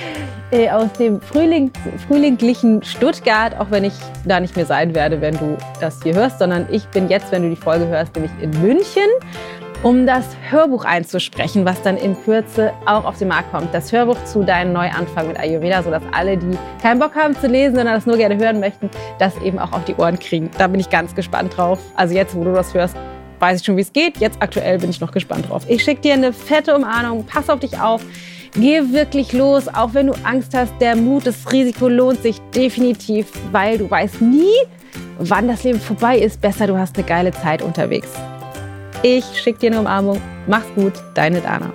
äh, 0.51 0.69
aus 0.69 0.93
dem 0.93 1.19
Frühling, 1.19 1.69
frühlinglichen 2.07 2.81
Stuttgart, 2.83 3.59
auch 3.59 3.69
wenn 3.69 3.83
ich 3.83 3.91
da 4.23 4.39
nicht 4.39 4.55
mehr 4.55 4.65
sein 4.65 4.95
werde, 4.95 5.19
wenn 5.19 5.37
du 5.37 5.57
das 5.81 6.01
hier 6.01 6.15
hörst, 6.15 6.39
sondern 6.39 6.67
ich 6.71 6.87
bin 6.87 7.09
jetzt, 7.09 7.29
wenn 7.33 7.41
du 7.41 7.49
die 7.49 7.57
Folge 7.57 7.85
hörst, 7.87 8.15
nämlich 8.15 8.31
in 8.39 8.51
München 8.61 9.09
um 9.83 10.07
das 10.07 10.25
Hörbuch 10.49 10.85
einzusprechen, 10.85 11.65
was 11.65 11.81
dann 11.81 11.97
in 11.97 12.15
Kürze 12.23 12.71
auch 12.85 13.03
auf 13.03 13.17
den 13.19 13.27
Markt 13.27 13.51
kommt. 13.51 13.73
Das 13.73 13.91
Hörbuch 13.91 14.23
zu 14.23 14.43
deinem 14.43 14.71
Neuanfang 14.71 15.27
mit 15.27 15.37
Ayurveda, 15.37 15.83
sodass 15.83 16.01
alle, 16.13 16.37
die 16.37 16.57
keinen 16.81 16.99
Bock 16.99 17.13
haben 17.13 17.35
zu 17.35 17.47
lesen, 17.47 17.75
sondern 17.75 17.95
das 17.95 18.05
nur 18.05 18.15
gerne 18.15 18.37
hören 18.37 18.61
möchten, 18.61 18.89
das 19.19 19.37
eben 19.41 19.59
auch 19.59 19.73
auf 19.73 19.83
die 19.83 19.95
Ohren 19.95 20.17
kriegen. 20.17 20.49
Da 20.57 20.67
bin 20.67 20.79
ich 20.79 20.89
ganz 20.89 21.13
gespannt 21.13 21.57
drauf. 21.57 21.79
Also 21.97 22.15
jetzt, 22.15 22.33
wo 22.33 22.45
du 22.45 22.53
das 22.53 22.73
hörst, 22.73 22.95
weiß 23.39 23.59
ich 23.59 23.65
schon, 23.65 23.77
wie 23.77 23.81
es 23.81 23.93
geht. 23.93 24.17
Jetzt 24.17 24.41
aktuell 24.41 24.79
bin 24.79 24.89
ich 24.89 25.01
noch 25.01 25.11
gespannt 25.11 25.49
drauf. 25.49 25.63
Ich 25.67 25.83
schicke 25.83 26.01
dir 26.01 26.13
eine 26.13 26.33
fette 26.33 26.75
Umarmung. 26.75 27.25
Pass 27.25 27.49
auf 27.49 27.59
dich 27.59 27.79
auf. 27.79 28.01
Geh 28.53 28.91
wirklich 28.91 29.33
los, 29.33 29.67
auch 29.67 29.93
wenn 29.93 30.07
du 30.07 30.13
Angst 30.23 30.53
hast. 30.55 30.73
Der 30.79 30.95
Mut, 30.95 31.27
das 31.27 31.51
Risiko 31.51 31.87
lohnt 31.87 32.21
sich 32.21 32.39
definitiv, 32.55 33.27
weil 33.51 33.77
du 33.77 33.89
weißt 33.89 34.21
nie, 34.21 34.55
wann 35.19 35.47
das 35.47 35.63
Leben 35.63 35.79
vorbei 35.79 36.17
ist. 36.17 36.41
Besser, 36.41 36.67
du 36.67 36.77
hast 36.77 36.97
eine 36.97 37.05
geile 37.05 37.31
Zeit 37.31 37.61
unterwegs. 37.61 38.09
Ich 39.03 39.25
schicke 39.39 39.59
dir 39.59 39.71
eine 39.71 39.79
Umarmung. 39.81 40.21
Mach's 40.47 40.67
gut, 40.75 40.93
deine 41.13 41.41
Dana. 41.41 41.71